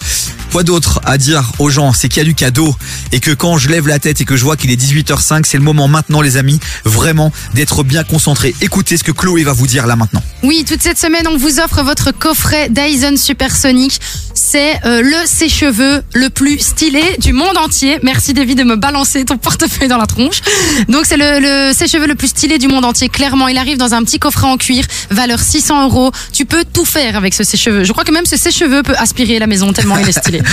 [0.53, 2.73] Quoi d'autre à dire aux gens, c'est qu'il y a du cadeau
[3.11, 5.57] et que quand je lève la tête et que je vois qu'il est 18h05, c'est
[5.57, 8.55] le moment maintenant les amis, vraiment d'être bien concentré.
[8.61, 10.23] Écoutez ce que Chloé va vous dire là maintenant.
[10.41, 13.99] Oui, toute cette semaine, on vous offre votre coffret Dyson Supersonic.
[14.33, 17.99] C'est euh, le sèche-cheveux le plus stylé du monde entier.
[18.03, 20.41] Merci David de me balancer ton portefeuille dans la tronche.
[20.87, 23.09] Donc c'est le, le sèche-cheveux le plus stylé du monde entier.
[23.09, 26.11] Clairement, il arrive dans un petit coffret en cuir, valeur 600 euros.
[26.33, 27.83] Tu peux tout faire avec ce sèche-cheveux.
[27.83, 30.41] Je crois que même ce sèche-cheveux peut aspirer la maison tellement il est stylé.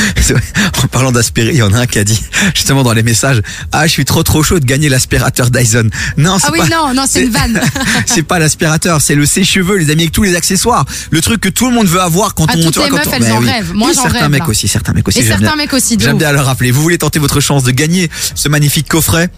[0.82, 2.20] En parlant d'aspirer, il y en a un qui a dit
[2.54, 3.40] justement dans les messages
[3.72, 5.88] Ah, je suis trop trop chaud de gagner l'aspirateur Dyson.
[6.16, 6.68] Non, c'est Ah oui, pas.
[6.68, 7.60] non, non, c'est une vanne.
[8.06, 10.84] c'est pas l'aspirateur, c'est le sèche-cheveux, les amis, avec tous les accessoires.
[11.10, 12.70] Le truc que tout le monde veut avoir quand Ah, on.
[12.70, 13.72] vois, les meufs, elles en rêvent.
[13.74, 14.48] Moi, j'en certains rêve, mecs là.
[14.48, 15.18] aussi, certains mecs aussi.
[15.20, 16.70] Et certains mecs aussi, J'aime bien le rappeler.
[16.70, 19.30] Vous voulez tenter votre chance de gagner ce magnifique coffret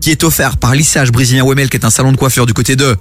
[0.00, 2.76] qui est offert par Lissage Brésilien Wemel, qui est un salon de coiffure du côté
[2.76, 2.96] de.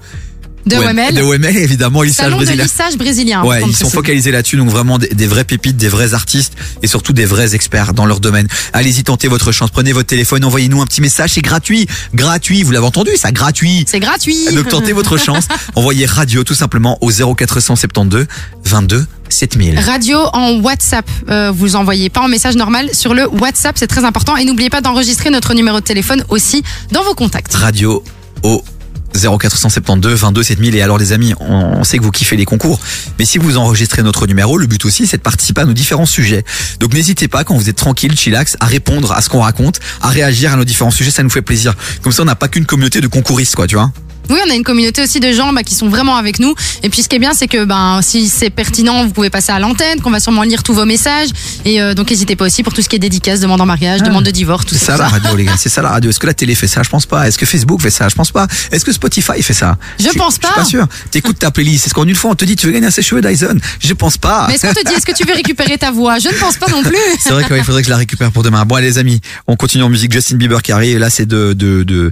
[0.68, 1.16] De Wemel.
[1.16, 2.64] De Wemel, évidemment, Lissage Salon de Brésilien.
[2.64, 3.44] lissage brésilien.
[3.44, 6.54] Ouais, ils sont focalisés là-dessus, donc vraiment des, des vrais pépites, des vrais artistes
[6.84, 8.48] et surtout des vrais experts dans leur domaine.
[8.74, 12.72] Allez-y, tentez votre chance, prenez votre téléphone, envoyez-nous un petit message, c'est gratuit, gratuit, vous
[12.72, 13.86] l'avez entendu, ça gratuit.
[13.88, 14.46] C'est gratuit.
[14.54, 18.28] Donc tentez votre chance, envoyez radio tout simplement au 0472
[18.66, 19.80] 22 7000.
[19.80, 24.06] Radio en WhatsApp, euh, vous envoyez pas en message normal sur le WhatsApp, c'est très
[24.06, 24.38] important.
[24.38, 27.54] Et n'oubliez pas d'enregistrer notre numéro de téléphone aussi dans vos contacts.
[27.54, 28.04] Radio
[28.44, 28.64] au
[29.14, 32.80] 0472 22 7000 et alors les amis on, sait que vous kiffez les concours
[33.20, 36.06] mais si vous enregistrez notre numéro le but aussi c'est de participer à nos différents
[36.06, 36.44] sujets.
[36.80, 40.10] Donc n'hésitez pas quand vous êtes tranquille chillax à répondre à ce qu'on raconte à
[40.10, 41.12] réagir à nos différents sujets.
[41.12, 41.74] Ça nous fait plaisir.
[42.02, 43.92] Comme ça on n'a pas qu'une communauté de concouristes quoi tu vois
[44.30, 46.54] Oui, on a une communauté aussi de gens bah, qui sont vraiment avec nous.
[46.84, 49.52] Et puis ce qui est bien, c'est que ben si c'est pertinent, vous pouvez passer
[49.52, 51.30] à l'antenne, qu'on va sûrement lire tous vos messages.
[51.66, 54.02] Et euh, donc n'hésitez pas aussi pour tout ce qui est dédicace, demande en mariage,
[54.04, 55.04] demande de divorce, tout c'est ça ça.
[55.04, 56.84] la radio les gars c'est ça la radio est-ce que la télé fait ça?
[56.84, 58.10] Je pense pas est-ce que Facebook fait ça?
[58.10, 59.78] Je pense pas est-ce que Spotify fait ça?
[60.00, 60.50] Je pense pas.
[60.60, 62.68] je suis pas sûr t'écoutes ta playlist est-ce qu'en une fois on te dit tu
[62.68, 63.58] veux gagner un sèche-cheveux Dyson?
[63.80, 66.20] Je pense pas Mais est-ce qu'on te dit, est-ce que tu veux récupérer ta voix?
[66.20, 66.98] Je ne pense pas non plus.
[67.20, 68.66] C'est vrai qu'il faudrait que je la récupère pour demain.
[68.66, 70.12] Bon, allez, les amis, on continue en musique.
[70.12, 70.96] Justin Bieber qui arrive.
[70.96, 72.12] Et là, c'est de, de, de,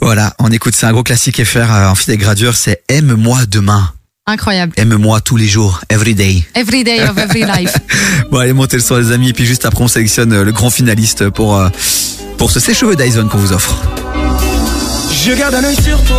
[0.00, 2.56] voilà, on écoute, c'est un gros classique FR euh, en fit gradure.
[2.56, 3.92] C'est Aime-moi demain.
[4.26, 4.72] Incroyable.
[4.76, 5.80] Aime-moi tous les jours.
[5.90, 6.44] Every day.
[6.54, 7.74] Every day of every life.
[8.30, 9.28] Bon, allez, montez le son, les amis.
[9.28, 11.68] Et puis juste après, on sélectionne euh, le grand finaliste pour, euh,
[12.38, 13.76] pour ce sèche-cheveux Dyson qu'on vous offre.
[15.12, 16.18] Je garde un œil sur toi.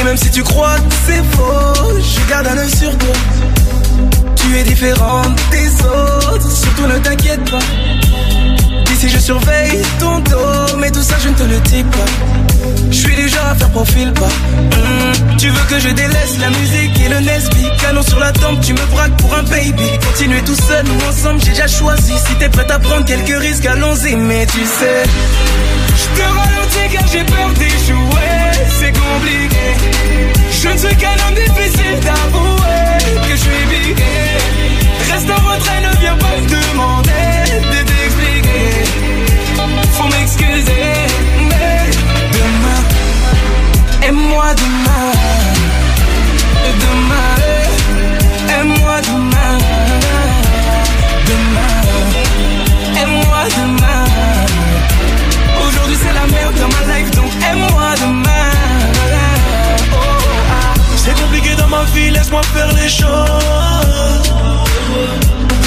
[0.00, 3.14] Et même si tu crois que c'est faux, je garde un œil sur toi.
[4.36, 7.58] Tu es différente des autres, surtout ne t'inquiète pas.
[9.02, 12.06] D'ici je surveille ton dos, mais tout ça je ne te le dis pas.
[12.88, 14.28] Je suis du genre à faire profil bas.
[14.28, 17.66] Hmm, Tu veux que je délaisse la musique et le Nesby?
[17.80, 19.88] Canon sur la tempe, tu me braques pour un baby.
[20.06, 22.12] Continuer tout seul ou ensemble, j'ai déjà choisi.
[22.12, 24.14] Si t'es prête à prendre quelques risques, allons-y.
[24.14, 25.02] Mais tu sais,
[25.96, 28.40] je te ralentis car j'ai peur d'échouer.
[28.78, 29.66] C'est compliqué.
[30.62, 33.94] Je ne suis qu'un homme difficile d'avouer que je suis.
[35.12, 37.31] Reste en retrait, ne viens pas me demander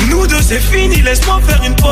[0.09, 1.89] Nous deux c'est fini, laisse-moi faire une pause.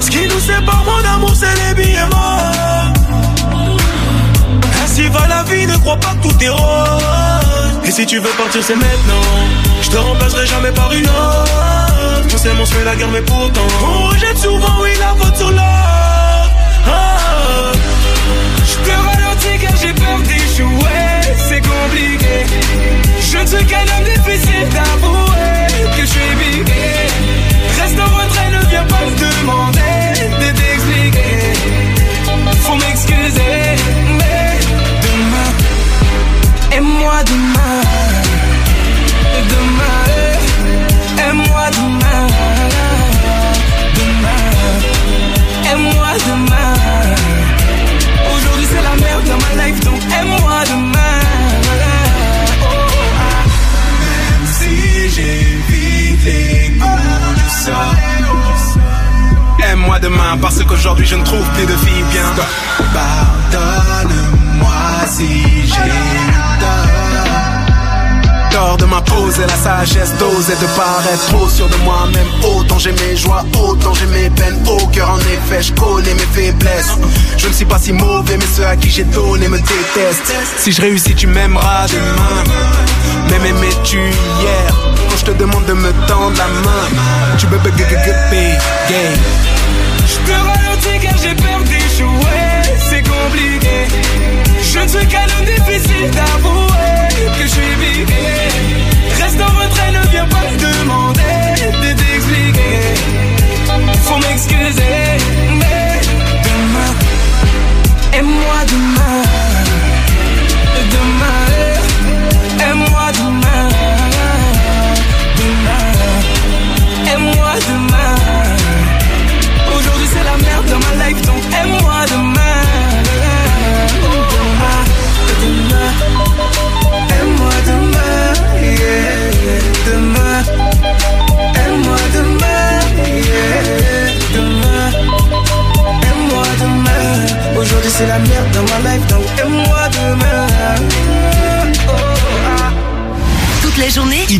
[0.00, 2.92] Ce qui nous sépare, mon amour, c'est les billets morts.
[4.82, 7.80] Ainsi va la vie, ne crois pas que tout est rose.
[7.84, 9.24] Et si tu veux partir, c'est maintenant.
[9.82, 11.52] Je te remplacerai jamais par une autre.
[12.34, 15.50] On s'aime, on se la guerre, mais pourtant On rejette souvent, oui, la faute sur
[15.50, 15.62] l'autre
[16.86, 17.72] ah.
[18.64, 22.21] Je te ralentis car j'ai peur d'échouer C'est compliqué
[23.32, 26.82] Je ne suis qu'un homme difficile d'avouer Que je suis piqué
[27.80, 31.54] Reste en retrait, ne viens pas me demander De t'expliquer.
[32.60, 33.76] Faut m'excuser
[34.18, 34.60] Mais
[35.02, 35.50] demain
[36.76, 37.80] Aime-moi demain.
[39.48, 42.31] Demain Aime-moi Demain
[60.40, 62.22] Parce qu'aujourd'hui je ne trouve plus de filles bien
[62.92, 64.70] Pardonne-moi
[65.06, 65.28] si
[65.66, 65.92] j'ai
[68.50, 72.26] tort de m'imposer la sagesse d'oser de paraître trop sûr de moi-même
[72.56, 76.28] Autant j'ai mes joies, autant j'ai mes peines Au cœur en effet, je connais mes
[76.32, 76.96] faiblesses
[77.36, 80.72] Je ne suis pas si mauvais mais ceux à qui j'ai donné me détestent Si
[80.72, 82.44] je réussis tu m'aimeras demain
[83.30, 84.66] Mais m'aimais-tu hier
[85.08, 87.58] Quand je te demande de me tendre la main Tu peux
[88.88, 89.12] gay
[90.06, 93.78] Je te ralentis car j'ai peur d'échouer C'est compliqué.
[94.72, 97.08] Je ne suis qu'un homme difficile d'avouer
[97.38, 101.01] Que je suis piqué Reste en retrait, ne viens pas demander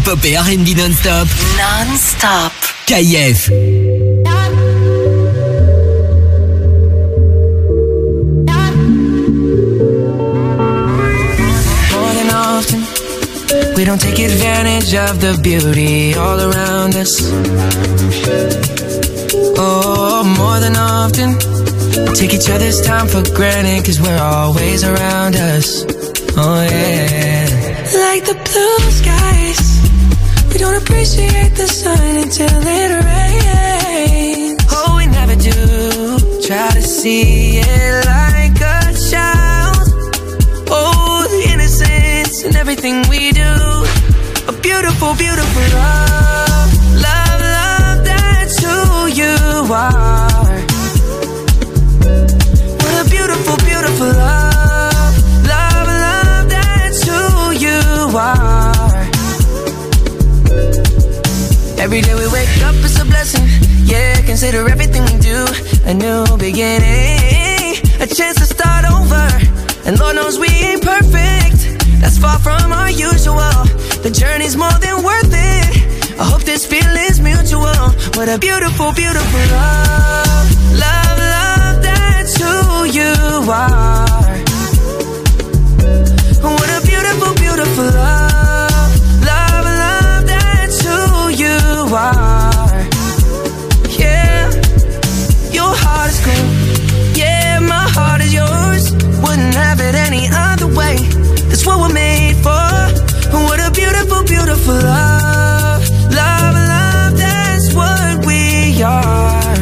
[0.02, 1.28] hip-hop et R&B non-stop.
[1.56, 2.52] Non-stop.
[2.86, 3.50] KF.
[11.92, 12.80] More than often,
[13.76, 17.20] we don't take advantage of the beauty all around us.
[19.56, 21.36] Oh, more than often,
[22.08, 25.84] we take each other's time for granted cause we're always around us.
[26.36, 27.46] Oh, yeah.
[27.94, 29.61] Like the blue skies.
[30.62, 34.64] Don't appreciate the sun until it rains.
[34.70, 36.40] Oh, we never do.
[36.46, 39.76] Try to see it like a child.
[40.70, 43.52] Oh, the innocence in everything we do.
[44.46, 46.70] A beautiful, beautiful love.
[47.08, 49.34] Love, love, that's who you
[49.74, 50.21] are.
[61.92, 63.44] Every day we wake up, it's a blessing.
[63.84, 65.44] Yeah, consider everything we do
[65.84, 67.76] a new beginning.
[68.00, 69.28] A chance to start over.
[69.84, 71.60] And Lord knows we ain't perfect.
[72.00, 73.52] That's far from our usual.
[74.00, 76.18] The journey's more than worth it.
[76.18, 77.84] I hope this feeling's mutual.
[78.16, 80.48] What a beautiful, beautiful love.
[80.72, 83.12] Love, love, that's who you
[83.52, 84.32] are.
[86.40, 88.21] What a beautiful, beautiful love.
[101.72, 102.68] What we're made for.
[103.46, 105.82] What a beautiful, beautiful love.
[106.10, 109.56] Love, love, that's what we are.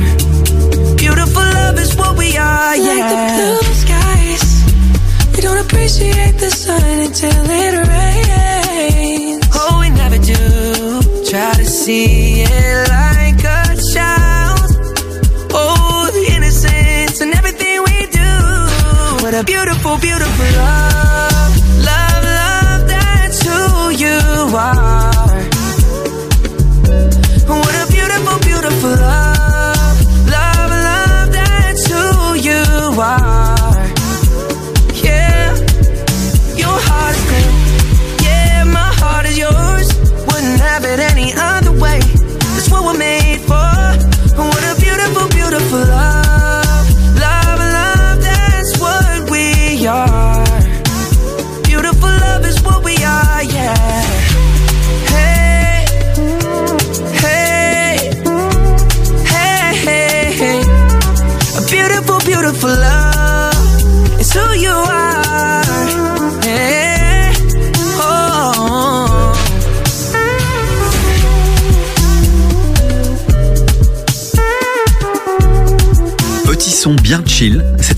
[0.96, 2.94] Beautiful love is what we are, yeah.
[2.94, 4.44] Like the blue skies.
[5.34, 9.44] We don't appreciate the sun until it rains.
[9.54, 10.42] Oh, we never do.
[11.30, 14.70] Try to see it like a child.
[15.52, 18.30] Oh, the innocence and everything we do.
[19.22, 19.69] What a beautiful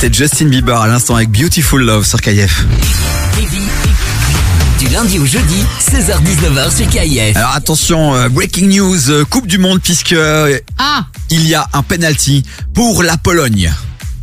[0.02, 2.64] C'était Justin Bieber à l'instant avec Beautiful Love sur KF.
[4.80, 7.36] Du lundi au jeudi, 16h-19h sur KIF.
[7.36, 11.68] Alors attention, euh, breaking news, euh, Coupe du Monde puisque euh, Ah, il y a
[11.72, 12.42] un penalty
[12.74, 13.72] pour la Pologne.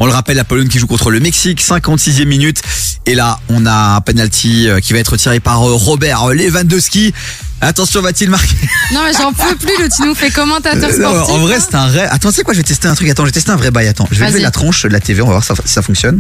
[0.02, 2.62] On le rappelle, la Pologne qui joue contre le Mexique, 56e minute.
[3.06, 7.14] Et là, on a un penalty euh, qui va être tiré par euh, Robert Lewandowski.
[7.62, 8.56] Attention, va-t-il marquer
[8.94, 11.36] non mais j'en peux plus, le tu nous fais commentateur Euh, non, sportif.
[11.36, 12.08] En vrai, c'est un vrai.
[12.10, 13.10] Attends, tu sais quoi Je vais tester un truc.
[13.10, 13.88] Attends, je vais tester un vrai bail.
[13.88, 15.22] Attends, je vais lever la tronche de la TV.
[15.22, 16.20] On va voir si ça, fonctionne.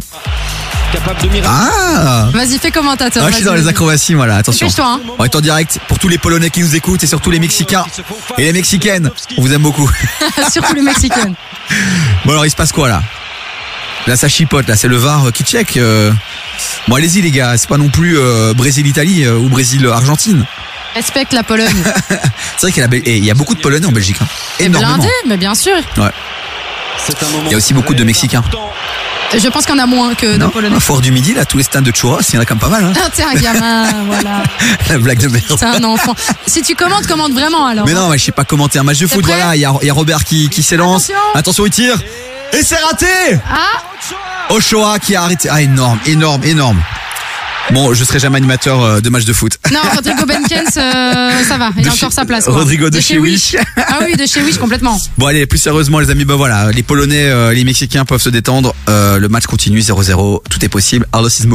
[0.92, 3.24] Capable de Ah Vas-y, fais commentateur.
[3.26, 4.68] Ah, je suis dans les acrobaties, voilà, attention.
[4.80, 5.00] Hein.
[5.18, 7.86] On est en direct pour tous les Polonais qui nous écoutent et surtout les Mexicains
[8.38, 9.10] et les Mexicaines.
[9.38, 9.90] On vous aime beaucoup.
[10.52, 11.34] Surtout les Mexicains.
[12.26, 13.02] Bon alors, il se passe quoi là?
[14.08, 14.68] Là, ça chipote.
[14.68, 15.78] Là, c'est le VAR euh, qui check.
[15.78, 16.12] euh.
[16.88, 17.58] Bon, allez-y les gars.
[17.58, 20.46] C'est pas non plus euh, Brésil-Italie euh, ou Brésil-Argentine.
[20.96, 21.84] Respecte la Pologne.
[22.58, 23.92] C'est vrai qu'il y, a la Bel- et il y a beaucoup de Polonais en
[23.92, 24.18] Belgique.
[24.22, 24.28] Hein.
[24.60, 24.96] Énormément.
[24.96, 25.76] Blindé, mais bien sûr.
[25.98, 26.12] Ouais.
[27.46, 28.44] Il y a aussi beaucoup de Mexicains.
[29.38, 30.76] Je pense qu'il y en a moins que de Polonais.
[30.76, 32.56] À Fort du Midi, là, tous les stands de churros, il y en a quand
[32.56, 32.84] même pas mal.
[32.84, 32.94] Hein.
[33.00, 34.44] Ah, t'es un gamin, voilà.
[34.90, 35.46] La blague de merde.
[35.58, 36.16] T'es un enfant.
[36.48, 37.86] Si tu commentes, commande vraiment alors.
[37.86, 39.24] Mais non, mais je sais pas commenter un match de foot.
[39.26, 41.12] Voilà, il y a, il y a Robert qui, qui s'élance.
[41.36, 41.96] Attention, il tire.
[42.54, 43.06] Et c'est raté
[43.48, 43.84] Ah
[44.50, 45.48] Ochoa qui a arrêté.
[45.52, 46.82] Ah, énorme, énorme, énorme.
[47.74, 49.60] Bon, je serai jamais animateur euh, de match de foot.
[49.72, 52.46] Non, Rodrigo Benkens, euh, ça va, il a encore sa place.
[52.46, 52.54] Quoi.
[52.54, 53.56] Rodrigo de chez Wish.
[53.78, 55.00] Ah oui, de chez Wish complètement.
[55.18, 58.30] Bon, allez, plus sérieusement, les amis, bah voilà, les Polonais, euh, les Mexicains peuvent se
[58.30, 58.74] détendre.
[58.90, 61.08] Euh, le match continue 0-0, tout est possible.
[61.12, 61.46] Arlos is.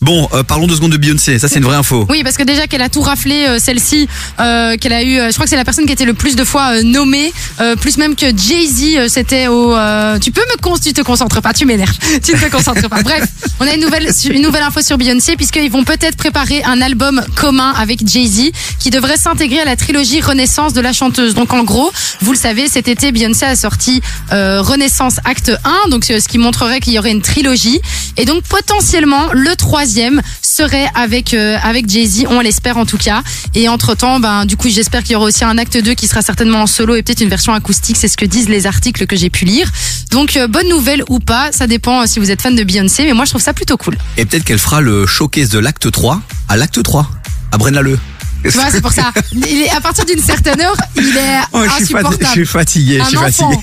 [0.00, 1.38] Bon, parlons deux secondes de Beyoncé.
[1.38, 2.06] Ça, c'est une vraie info.
[2.08, 5.50] Oui, parce que déjà qu'elle a tout raflé, celle-ci, qu'elle a eu, je crois que
[5.50, 7.32] c'est la personne qui a été le plus de fois nommée,
[7.80, 9.74] plus même que Jay-Z, c'était au...
[10.20, 13.02] tu peux me con tu te concentres pas, tu m'énerves, tu ne te concentres pas.
[13.02, 13.24] Bref,
[13.60, 17.24] on a une nouvelle, une nouvelle info sur Beyoncé, puisqu'ils vont peut-être préparer un album
[17.34, 21.34] commun avec Jay-Z, qui devrait s'intégrer à la trilogie Renaissance de la chanteuse.
[21.34, 24.00] Donc en gros, vous le savez, cet été, Beyoncé a sorti
[24.32, 27.80] euh, Renaissance Acte 1, donc c'est ce qui montrerait qu'il y aurait une trilogie.
[28.16, 33.22] Et donc potentiellement, le troisième serait avec euh, avec Jay-Z, on l'espère en tout cas.
[33.54, 36.22] Et entre-temps, ben, du coup, j'espère qu'il y aura aussi un acte 2 qui sera
[36.22, 39.16] certainement en solo et peut-être une version acoustique, c'est ce que disent les articles que
[39.16, 39.70] j'ai pu lire.
[40.10, 43.04] Donc euh, bonne nouvelle ou pas, ça dépend euh, si vous êtes fan de Beyoncé,
[43.04, 43.96] mais moi je trouve ça plutôt cool.
[44.16, 46.20] Et peut-être qu'elle fera le showcase de l'acte 3
[46.50, 47.08] à l'acte 3,
[47.50, 47.98] à Braine-l'Alleud.
[48.44, 49.10] Tu vois, c'est pour ça.
[49.34, 52.24] Il est, à partir d'une certaine heure, il est Oh, je, suis fati- insupportable.
[52.26, 53.56] je suis fatigué, je suis fatigué.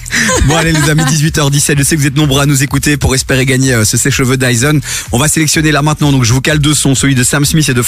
[0.47, 3.13] Bon allez les amis, 18h17, je sais que vous êtes nombreux à nous écouter pour
[3.15, 4.79] espérer gagner euh, ce sèche-cheveux Dyson.
[5.11, 7.67] On va sélectionner là maintenant, donc je vous cale deux sons, celui de Sam Smith
[7.69, 7.81] et de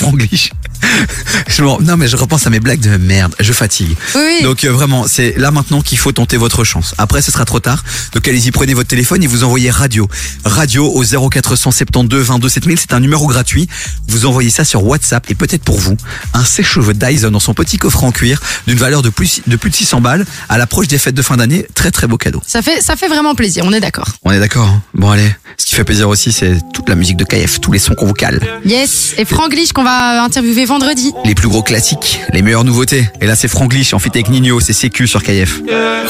[1.47, 3.95] je m'en- non mais je repense à mes blagues de merde, je fatigue.
[4.15, 4.43] Oui.
[4.43, 6.93] Donc euh, vraiment, c'est là maintenant qu'il faut tenter votre chance.
[6.97, 7.83] Après ce sera trop tard,
[8.13, 10.07] donc allez-y, prenez votre téléphone et vous envoyez radio.
[10.45, 13.67] Radio au 0472 22 7000, c'est un numéro gratuit.
[14.07, 15.95] Vous envoyez ça sur WhatsApp et peut-être pour vous,
[16.33, 19.69] un sèche-cheveux Dyson dans son petit coffre en cuir d'une valeur de plus, de plus
[19.69, 21.65] de 600 balles à l'approche des fêtes de fin d'année.
[21.73, 22.41] Très très beau cadeau.
[22.45, 24.09] Ça fait, ça fait vraiment plaisir, on est d'accord.
[24.23, 27.17] On est d'accord hein Bon allez, ce qui fait plaisir aussi c'est toute la musique
[27.17, 28.41] de KF, tous les sons qu'on vous cale.
[28.65, 29.13] Yes.
[29.17, 31.13] Et Franglish qu'on va interviewer vendredi.
[31.23, 33.07] Les plus gros classiques, les meilleures nouveautés.
[33.21, 35.61] Et là c'est Franglish en fit avec Nino, c'est CQ sur KF.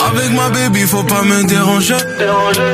[0.06, 1.96] Avec ma baby, faut pas me déranger.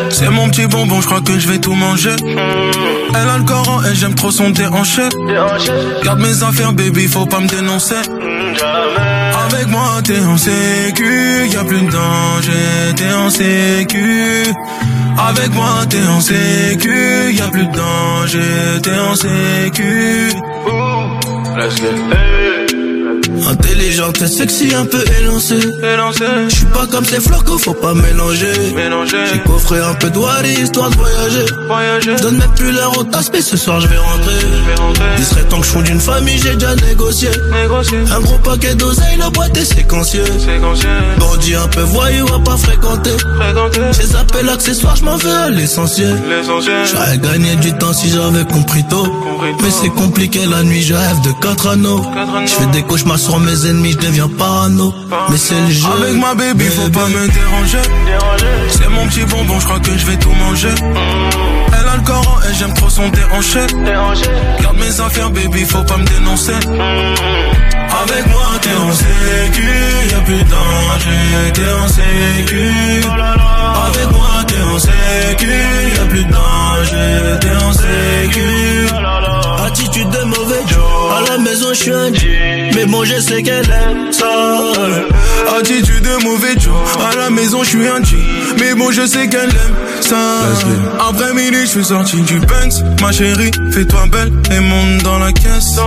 [0.09, 2.15] C'est mon petit bonbon, je crois que je vais tout manger.
[2.21, 5.03] Elle a le Coran et j'aime trop son déhanché.
[6.03, 7.88] Garde mes affaires, baby, faut pas me dénoncer.
[7.91, 14.43] Avec moi, t'es en sécu, y a plus de danger, t'es en sécu.
[15.17, 20.31] Avec moi, t'es en sécu, y a plus de danger, t'es en sécu.
[23.49, 25.59] Intelligente et sexy, un peu élancée.
[26.49, 28.53] Je suis pas comme ces flocos, faut pas mélanger.
[29.31, 31.45] J'ai coffré un peu de wari, histoire de voyager.
[32.01, 33.03] Je donne même plus l'heure au
[33.33, 34.33] mais ce soir je vais rentrer.
[35.17, 37.29] Il serait temps que je fonde une famille, j'ai déjà négocié.
[38.11, 40.25] Un gros paquet d'oseille, la boîte est séquencieux.
[41.19, 43.11] Bandit un peu voyou, à pas fréquenter.
[43.93, 46.15] Ces appels accessoires, je m'en veux à l'essentiel.
[46.85, 49.07] J'aurais gagné du temps si j'avais compris tôt.
[49.61, 52.05] Mais c'est compliqué la nuit, je rêve de quatre anneaux.
[52.45, 54.93] Je fais des cauchemars sur mes ennemis, je deviens parano.
[55.29, 55.87] Mais c'est le jeu.
[56.01, 57.81] Avec ma baby, faut pas me déranger.
[58.69, 60.69] C'est mon petit bonbon, je crois que je vais tout manger.
[61.67, 63.59] Elle a le Coran et j'aime trop son déhanché.
[64.61, 66.53] Garde mes affaires, baby, faut pas me dénoncer.
[68.01, 69.69] Avec moi, t'es en sécu,
[70.11, 72.71] y'a plus de danger, t'es en sécu.
[73.87, 75.51] Avec moi, t'es en sécu,
[75.95, 78.87] y'a plus de danger, t'es en sécu.
[79.65, 80.23] Attitude de
[81.39, 82.71] maison je suis un G.
[82.75, 84.27] Mais bon, je sais qu'elle aime ça.
[85.57, 86.73] Attitude de mauvais Joe,
[87.11, 88.17] à la maison je suis un G.
[88.59, 93.01] Mais bon, je sais qu'elle aime Après midi, je suis sorti du Banks.
[93.01, 95.79] Ma chérie, fais-toi belle et monte dans la caisse.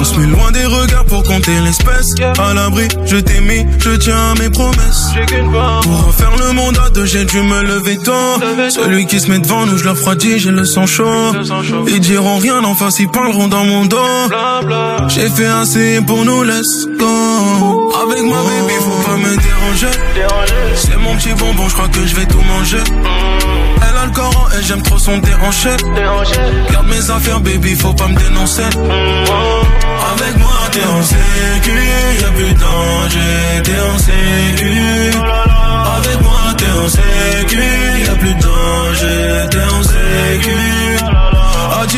[0.00, 2.14] On se met loin des regards pour compter l'espèce.
[2.38, 5.10] À l'abri, je t'ai mis, je tiens à mes promesses.
[5.82, 8.70] Pour refaire le monde à deux, j'ai dû me lever tôt.
[8.70, 11.32] Celui qui se met devant nous, je le refroidis, j'ai le sang chaud.
[11.86, 13.98] Ils diront rien en face, ils parleront dans mon dos.
[15.08, 17.92] J'ai fait assez pour nous, let's go.
[18.02, 19.98] Avec ma baby, faut pas me déranger.
[21.10, 22.76] Mon petit bonbon, je crois que je vais tout manger.
[22.78, 25.70] Elle a le Coran et j'aime trop son déhanché.
[26.70, 28.62] Garde mes affaires, baby, faut pas me dénoncer.
[28.62, 31.72] Avec moi, t'es en sécu,
[32.20, 34.70] y'a plus de danger, t'es en sécu.
[35.96, 37.58] Avec moi, t'es en sécu,
[38.06, 41.09] y'a plus de danger, t'es en sécu.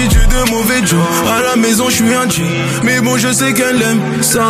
[0.04, 0.98] Attitude de mauvais Joe,
[1.28, 2.42] à la maison je suis un G,
[2.82, 4.44] mais bon je sais qu'elle aime ça.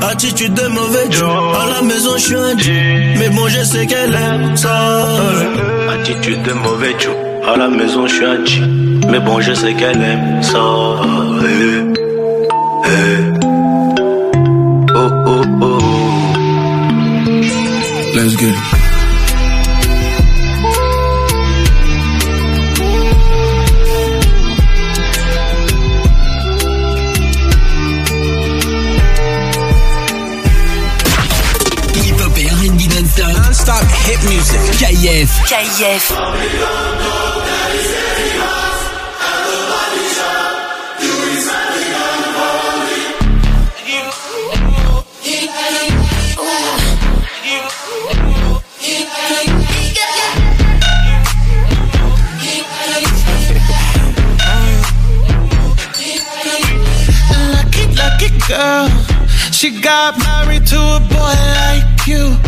[0.00, 2.72] Attitude de mauvais Joe, à la maison je suis un G,
[3.18, 5.06] mais bon je sais qu'elle aime ça.
[5.92, 7.14] Attitude de mauvais Joe,
[7.46, 8.62] à la maison je suis un G,
[9.10, 10.64] mais bon je sais qu'elle aime ça.
[11.44, 11.82] Eh,
[12.86, 13.37] eh.
[35.08, 35.46] Music.
[35.48, 35.48] KF.
[35.48, 37.08] KF.
[57.54, 58.88] Lucky, lucky girl.
[59.52, 62.47] She got married to a boy like you.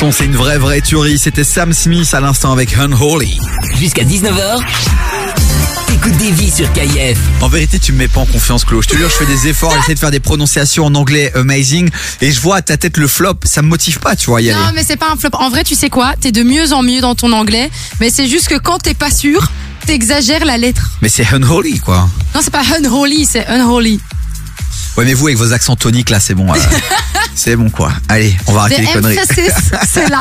[0.00, 1.18] Son, c'est une vraie, vraie tuerie.
[1.18, 3.38] C'était Sam Smith à l'instant avec Unholy.
[3.78, 4.58] Jusqu'à 19h.
[5.92, 7.18] Écoute des vies sur KF.
[7.42, 8.82] En vérité, tu me mets pas en confiance, Claude.
[8.82, 11.90] Je te jure, je fais des efforts, j'essaie de faire des prononciations en anglais amazing,
[12.22, 13.40] et je vois à ta tête le flop.
[13.44, 14.58] Ça me motive pas, tu vois, y aller.
[14.58, 15.30] Non, mais c'est pas un flop.
[15.34, 16.14] En vrai, tu sais quoi?
[16.18, 17.70] T'es de mieux en mieux dans ton anglais,
[18.00, 19.50] mais c'est juste que quand t'es pas sûr,
[19.84, 20.92] t'exagères la lettre.
[21.02, 22.08] Mais c'est Unholy, quoi.
[22.34, 24.00] Non, c'est pas unholy, c'est unholy.
[24.96, 26.46] Ouais, mais vous, avec vos accents toniques, là, c'est bon.
[26.54, 26.56] euh,
[27.34, 27.92] c'est bon, quoi.
[28.08, 29.18] Allez, on va arrêter The les conneries.
[29.88, 30.20] c'est là.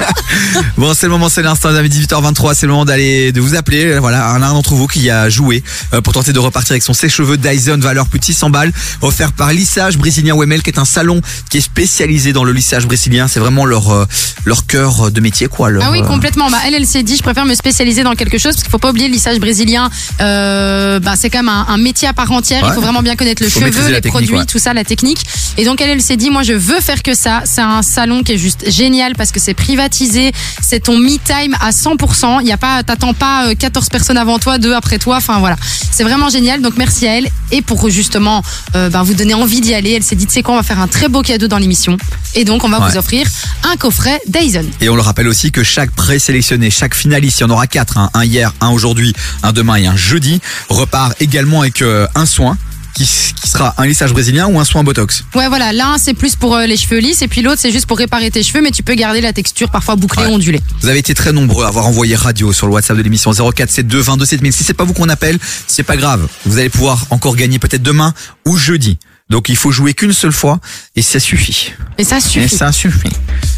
[0.77, 3.55] Bon, c'est le moment, c'est l'instant, les amis, 18h23, c'est le moment d'aller, de vous
[3.55, 5.63] appeler, voilà, l'un d'entre vous qui a joué
[5.93, 8.71] euh, pour tenter de repartir avec son sèche-cheveux Dyson, valeur plus de 600 balles,
[9.01, 12.85] offert par Lissage Brésilien Wemel, qui est un salon qui est spécialisé dans le lissage
[12.85, 13.27] brésilien.
[13.27, 14.05] C'est vraiment leur euh,
[14.45, 15.69] leur cœur de métier, quoi.
[15.69, 16.49] Leur, Ah oui, euh, complètement.
[16.49, 18.77] Bah, elle, elle s'est dit, je préfère me spécialiser dans quelque chose parce qu'il faut
[18.77, 19.89] pas oublier le lissage brésilien.
[20.21, 22.63] Euh, bah, c'est quand même un, un métier à part entière.
[22.63, 22.69] Ouais.
[22.71, 24.45] Il faut vraiment bien connaître le cheveu, les produits, ouais.
[24.45, 25.23] tout ça, la technique.
[25.57, 27.41] Et donc elle, elle s'est dit, moi, je veux faire faire que ça.
[27.45, 30.31] C'est un salon qui est juste génial parce que c'est privatisé.
[30.61, 32.39] C'est ton me time à 100%.
[32.41, 35.17] Il y a pas, t'attends pas euh, 14 personnes avant toi, deux après toi.
[35.17, 35.55] Enfin voilà.
[35.91, 36.61] C'est vraiment génial.
[36.61, 37.27] Donc merci à elle.
[37.51, 38.43] Et pour justement,
[38.75, 40.63] euh, ben, vous donner envie d'y aller, elle s'est dit, tu sais quoi, on va
[40.63, 41.97] faire un très beau cadeau dans l'émission.
[42.35, 42.91] Et donc, on va Ouais.
[42.91, 43.27] vous offrir
[43.63, 44.65] un coffret Dyson.
[44.81, 47.97] Et on le rappelle aussi que chaque présélectionné, chaque finaliste, il y en aura quatre,
[47.97, 49.13] hein, un hier, un aujourd'hui,
[49.43, 52.57] un demain et un jeudi, repart également avec euh, un soin
[52.93, 55.23] qui, qui sera un lissage brésilien ou un soin botox.
[55.35, 55.71] Ouais, voilà.
[55.73, 57.21] L'un, c'est plus pour euh, les cheveux lisses.
[57.21, 58.61] Et puis l'autre, c'est juste pour réparer tes cheveux.
[58.61, 60.31] Mais tu peux garder la texture parfois bouclée, Ouais.
[60.31, 60.61] ondulée.
[60.81, 64.05] Vous avez été très nombreux à avoir envoyé radio sur le WhatsApp de l'émission 0472
[64.05, 64.53] 22 7000.
[64.53, 65.37] Si c'est pas vous qu'on appelle,
[65.67, 66.27] c'est pas grave.
[66.45, 68.13] Vous allez pouvoir encore gagner peut-être demain
[68.45, 68.97] ou jeudi.
[69.29, 70.59] Donc il faut jouer qu'une seule fois
[70.95, 71.71] et ça suffit.
[71.99, 72.39] Et ça suffit.
[72.45, 73.11] Et ça suffit.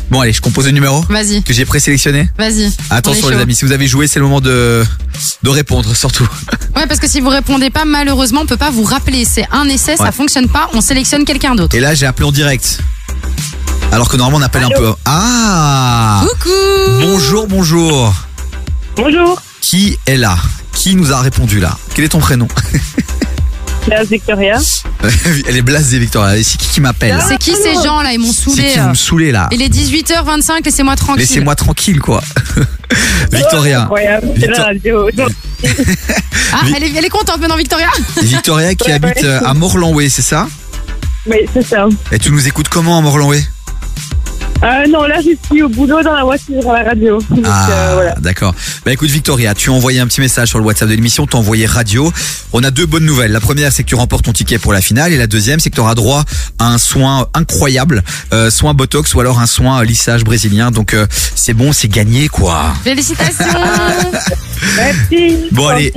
[0.10, 1.42] Bon allez, je compose le numéro Vas-y.
[1.44, 2.30] que j'ai présélectionné.
[2.38, 2.70] Vas-y.
[2.90, 4.84] Attention les amis, si vous avez joué, c'est le moment de
[5.44, 6.28] de répondre surtout.
[6.76, 9.24] Ouais, parce que si vous répondez pas, malheureusement, on peut pas vous rappeler.
[9.24, 10.12] C'est un essai, ça Ouais.
[10.12, 10.70] fonctionne pas.
[10.74, 11.76] On sélectionne quelqu'un d'autre.
[11.76, 12.80] Et là, j'ai appelé en direct.
[13.94, 14.92] Alors que normalement, on appelle un peu.
[15.06, 16.50] Ah Coucou
[17.02, 18.14] Bonjour, bonjour.
[18.98, 19.42] Bonjour.
[19.62, 20.38] Qui est là?
[20.74, 21.78] Qui nous a répondu là?
[21.94, 22.48] Quel est ton prénom?
[23.84, 24.58] Claire Victoria.
[25.48, 26.38] Elle est blasée, Victoria.
[26.38, 28.64] Et c'est qui qui m'appelle C'est qui ces gens là Ils m'ont C'est saoulé.
[28.74, 31.22] qui vous me saoulez là Il est 18h25, laissez-moi tranquille.
[31.22, 32.22] Laissez-moi tranquille, quoi.
[33.32, 33.82] Victoria.
[33.84, 35.10] Incroyable, c'est Victor- la radio.
[36.54, 37.88] Ah, elle est, elle est contente maintenant, Victoria.
[38.22, 39.24] Victoria qui Ouais, habite ouais.
[39.26, 40.48] euh, à Morlanway, c'est ça
[41.26, 41.88] Oui, c'est ça.
[42.12, 43.42] Et tu nous écoutes comment à Morlanway?
[44.64, 47.20] Euh, non, là, je suis au boulot dans la voiture à la radio.
[47.30, 48.16] Donc, Ah, euh, voilà.
[48.20, 48.54] d'accord.
[48.86, 51.36] Bah écoute Victoria, tu as envoyé un petit message sur le WhatsApp de l'émission, tu
[51.36, 52.12] as envoyé radio.
[52.54, 53.32] On a deux bonnes nouvelles.
[53.32, 55.14] La première, c'est que tu remportes ton ticket pour la finale.
[55.14, 56.24] Et la deuxième, c'est que tu auras droit
[56.60, 60.70] à un soin incroyable, euh, soin Botox ou alors un soin euh, lissage brésilien.
[60.70, 62.74] Donc euh, c'est bon, c'est gagné quoi.
[62.84, 63.46] Félicitations.
[64.78, 65.38] Merci.
[65.52, 65.92] Bon allez,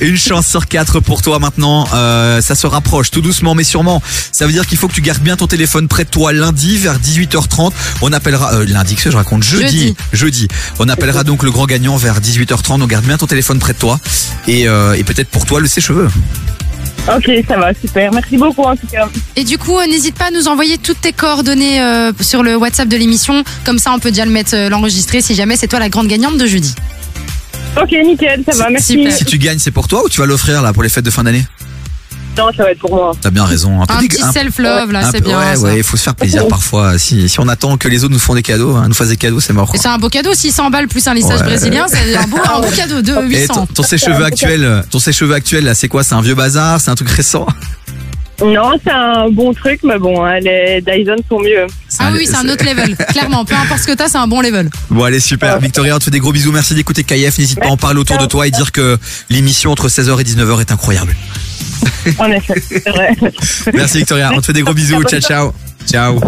[0.00, 1.86] une chance sur quatre pour toi maintenant.
[1.94, 4.02] Euh, ça se rapproche tout doucement mais sûrement.
[4.32, 6.76] Ça veut dire qu'il faut que tu gardes bien ton téléphone près de toi lundi
[6.76, 7.72] vers 18h30.
[8.02, 9.62] On appellera euh, lundi que je raconte jeudi.
[9.62, 9.96] Jeudi.
[10.12, 10.48] Jeudi.
[10.78, 12.78] On appellera donc le grand gagnant vers 18h30.
[12.78, 13.98] Donc garde bien ton téléphone près de toi
[14.46, 16.08] et, euh, et peut-être pour toi le sèche-cheveux.
[17.08, 18.12] Ok, ça va, super.
[18.12, 19.08] Merci beaucoup en tout cas.
[19.34, 22.56] Et du coup, euh, n'hésite pas à nous envoyer toutes tes coordonnées euh, sur le
[22.56, 23.42] WhatsApp de l'émission.
[23.64, 26.06] Comme ça, on peut déjà le mettre, euh, l'enregistrer si jamais c'est toi la grande
[26.06, 26.74] gagnante de jeudi.
[27.80, 28.92] Ok, nickel, ça va, merci.
[28.92, 29.12] Super.
[29.12, 31.10] Si tu gagnes, c'est pour toi ou tu vas l'offrir là pour les fêtes de
[31.10, 31.44] fin d'année?
[32.38, 33.12] Non, ça va être pour moi.
[33.20, 33.82] T'as bien raison.
[33.82, 35.38] Un, peu Un petit un- self-love, là, c'est bien.
[35.38, 35.60] Ouais, ça.
[35.62, 36.98] ouais, il faut se faire plaisir parfois.
[36.98, 39.16] Si, si on attend que les autres nous font des cadeaux, hein, nous fassent des
[39.18, 39.70] cadeaux, c'est mort.
[39.74, 41.46] Et c'est un beau cadeau, 600 balles plus un lissage Ouais.
[41.46, 43.54] brésilien, c'est un beau, un beau cadeau de Et 800.
[43.54, 46.04] ton, ton sèche-cheveux actuel, ton sèche-cheveux actuel là, c'est quoi?
[46.04, 46.80] C'est un vieux bazar?
[46.80, 47.46] C'est un truc récent?
[48.42, 51.66] Non, c'est un bon truc, mais bon, hein, les Dyson sont mieux.
[52.00, 52.96] Ah oui, c'est un autre level.
[53.10, 54.68] Clairement, peu importe ce que t'as, c'est un bon level.
[54.90, 55.60] Bon, allez, super.
[55.60, 56.50] Victoria, on te fait des gros bisous.
[56.50, 57.38] Merci d'écouter KF.
[57.38, 58.98] N'hésite pas à en parler autour de toi et dire que
[59.30, 61.14] l'émission entre 16h et 19h est incroyable.
[62.18, 63.16] En effet, c'est vrai.
[63.74, 64.30] Merci Victoria.
[64.34, 65.02] On te fait des gros bisous.
[65.04, 65.52] Ciao, ciao.
[65.90, 66.20] Ciao.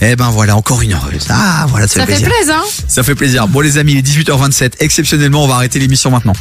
[0.00, 1.26] Eh ben voilà, encore une heureuse.
[1.28, 2.28] Ah, voilà, ça, Ça fait plaisir.
[2.28, 3.46] plaisir, hein Ça fait plaisir.
[3.48, 4.72] Bon, les amis, il est 18h27.
[4.80, 6.32] Exceptionnellement, on va arrêter l'émission maintenant.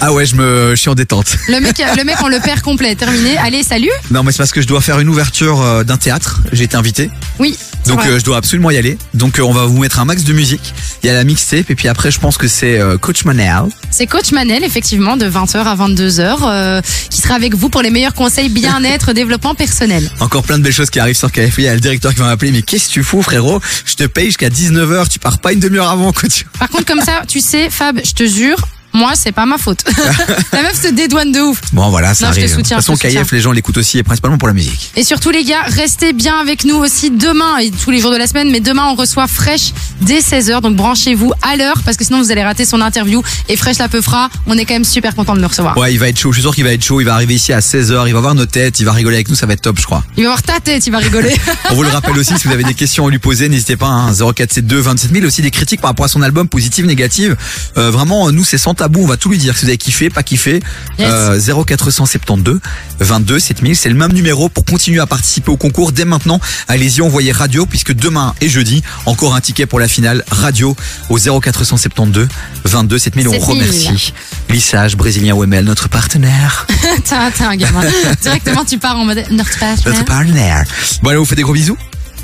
[0.00, 1.36] Ah ouais, je me, je suis en détente.
[1.48, 2.94] Le mec, le mec, on le perd complet.
[2.94, 3.36] Terminé.
[3.38, 3.90] Allez, salut.
[4.10, 6.40] Non, mais c'est parce que je dois faire une ouverture euh, d'un théâtre.
[6.52, 7.10] J'ai été invité.
[7.38, 7.56] Oui.
[7.86, 8.98] Donc euh, je dois absolument y aller.
[9.14, 10.74] Donc euh, on va vous mettre un max de musique.
[11.02, 13.64] Il y a la mixtape et puis après je pense que c'est euh, Coach Manel.
[13.90, 16.80] C'est Coach Manel, effectivement, de 20h à 22h, euh,
[17.10, 20.10] qui sera avec vous pour les meilleurs conseils bien-être, développement personnel.
[20.20, 21.52] Encore plein de belles choses qui arrivent sur KFI.
[21.58, 22.50] Il y a le directeur qui va m'appeler.
[22.50, 23.60] Mais qu'est-ce que tu fous frérot?
[23.84, 25.08] Je te paye jusqu'à 19h.
[25.08, 26.44] Tu pars pas une demi-heure avant coach.
[26.58, 28.58] Par contre, comme ça, tu sais, Fab, je te jure,
[28.96, 29.84] moi, c'est pas ma faute.
[30.52, 31.60] la meuf se dédouane de ouf.
[31.72, 32.54] Bon voilà, ça Non, je te arrive.
[32.54, 34.90] soutiens, de toute façon KF, les gens l'écoutent aussi et principalement pour la musique.
[34.96, 38.16] Et surtout les gars, restez bien avec nous aussi demain et tous les jours de
[38.16, 38.50] la semaine.
[38.50, 42.30] Mais demain on reçoit Fresh dès 16h, donc branchez-vous à l'heure parce que sinon vous
[42.32, 43.22] allez rater son interview.
[43.48, 45.76] Et Fresh la peufra, on est quand même super content de le recevoir.
[45.76, 46.32] Ouais, il va être chaud.
[46.32, 47.00] Je suis sûr qu'il va être chaud.
[47.00, 48.04] Il va arriver ici à 16h.
[48.06, 48.80] Il va voir nos têtes.
[48.80, 49.34] Il va rigoler avec nous.
[49.34, 50.02] Ça va être top, je crois.
[50.16, 51.34] Il va voir ta tête, il va rigoler.
[51.70, 53.86] On vous le rappelle aussi, si vous avez des questions à lui poser, n'hésitez pas,
[53.86, 57.36] hein, 0472 27 000, aussi des critiques par rapport à son album, positives, négatives.
[57.76, 58.58] Euh, vraiment, nous, c'est
[59.02, 59.56] on va tout lui dire.
[59.56, 60.60] Si vous avez kiffé, pas kiffé,
[60.98, 61.08] Yes.
[61.10, 62.60] euh, 0472
[63.00, 66.40] 22 7000, c'est le même numéro pour continuer à participer au concours dès maintenant.
[66.68, 70.74] Allez-y, envoyez radio, puisque demain et jeudi, encore un ticket pour la finale radio
[71.10, 72.28] au 0472
[72.64, 73.28] 22 7000.
[73.28, 73.50] On 7000.
[73.50, 74.12] remercie
[74.48, 76.66] Lissage, Brésilien OML, notre partenaire.
[77.04, 77.82] T'es un- gamin.
[78.22, 79.46] Directement tu pars en mode notre.
[79.86, 80.64] Notre partenaire.
[81.02, 81.76] Bon, allez, on vous fait des gros bisous.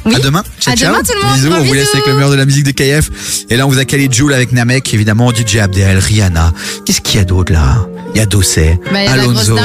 [0.05, 0.15] Oui.
[0.17, 0.43] À demain.
[0.61, 0.91] Ciao, À ciao.
[0.93, 1.35] demain, tout le monde.
[1.37, 1.53] Bisous.
[1.53, 3.11] On vous laisse avec le meilleur de la musique de KF.
[3.51, 6.53] Et là, on vous a calé Jules avec Namek, évidemment, DJ Abdel, Rihanna.
[6.85, 7.87] Qu'est-ce qu'il y a d'autre là?
[8.15, 9.57] Il y a Dossé, Bah, Alonso.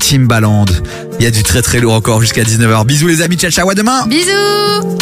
[0.00, 0.64] Timbaland.
[1.20, 2.84] Il y a du très très lourd encore jusqu'à 19h.
[2.86, 3.36] Bisous les amis.
[3.36, 3.70] Ciao, ciao.
[3.70, 4.06] À demain.
[4.06, 4.98] Bisous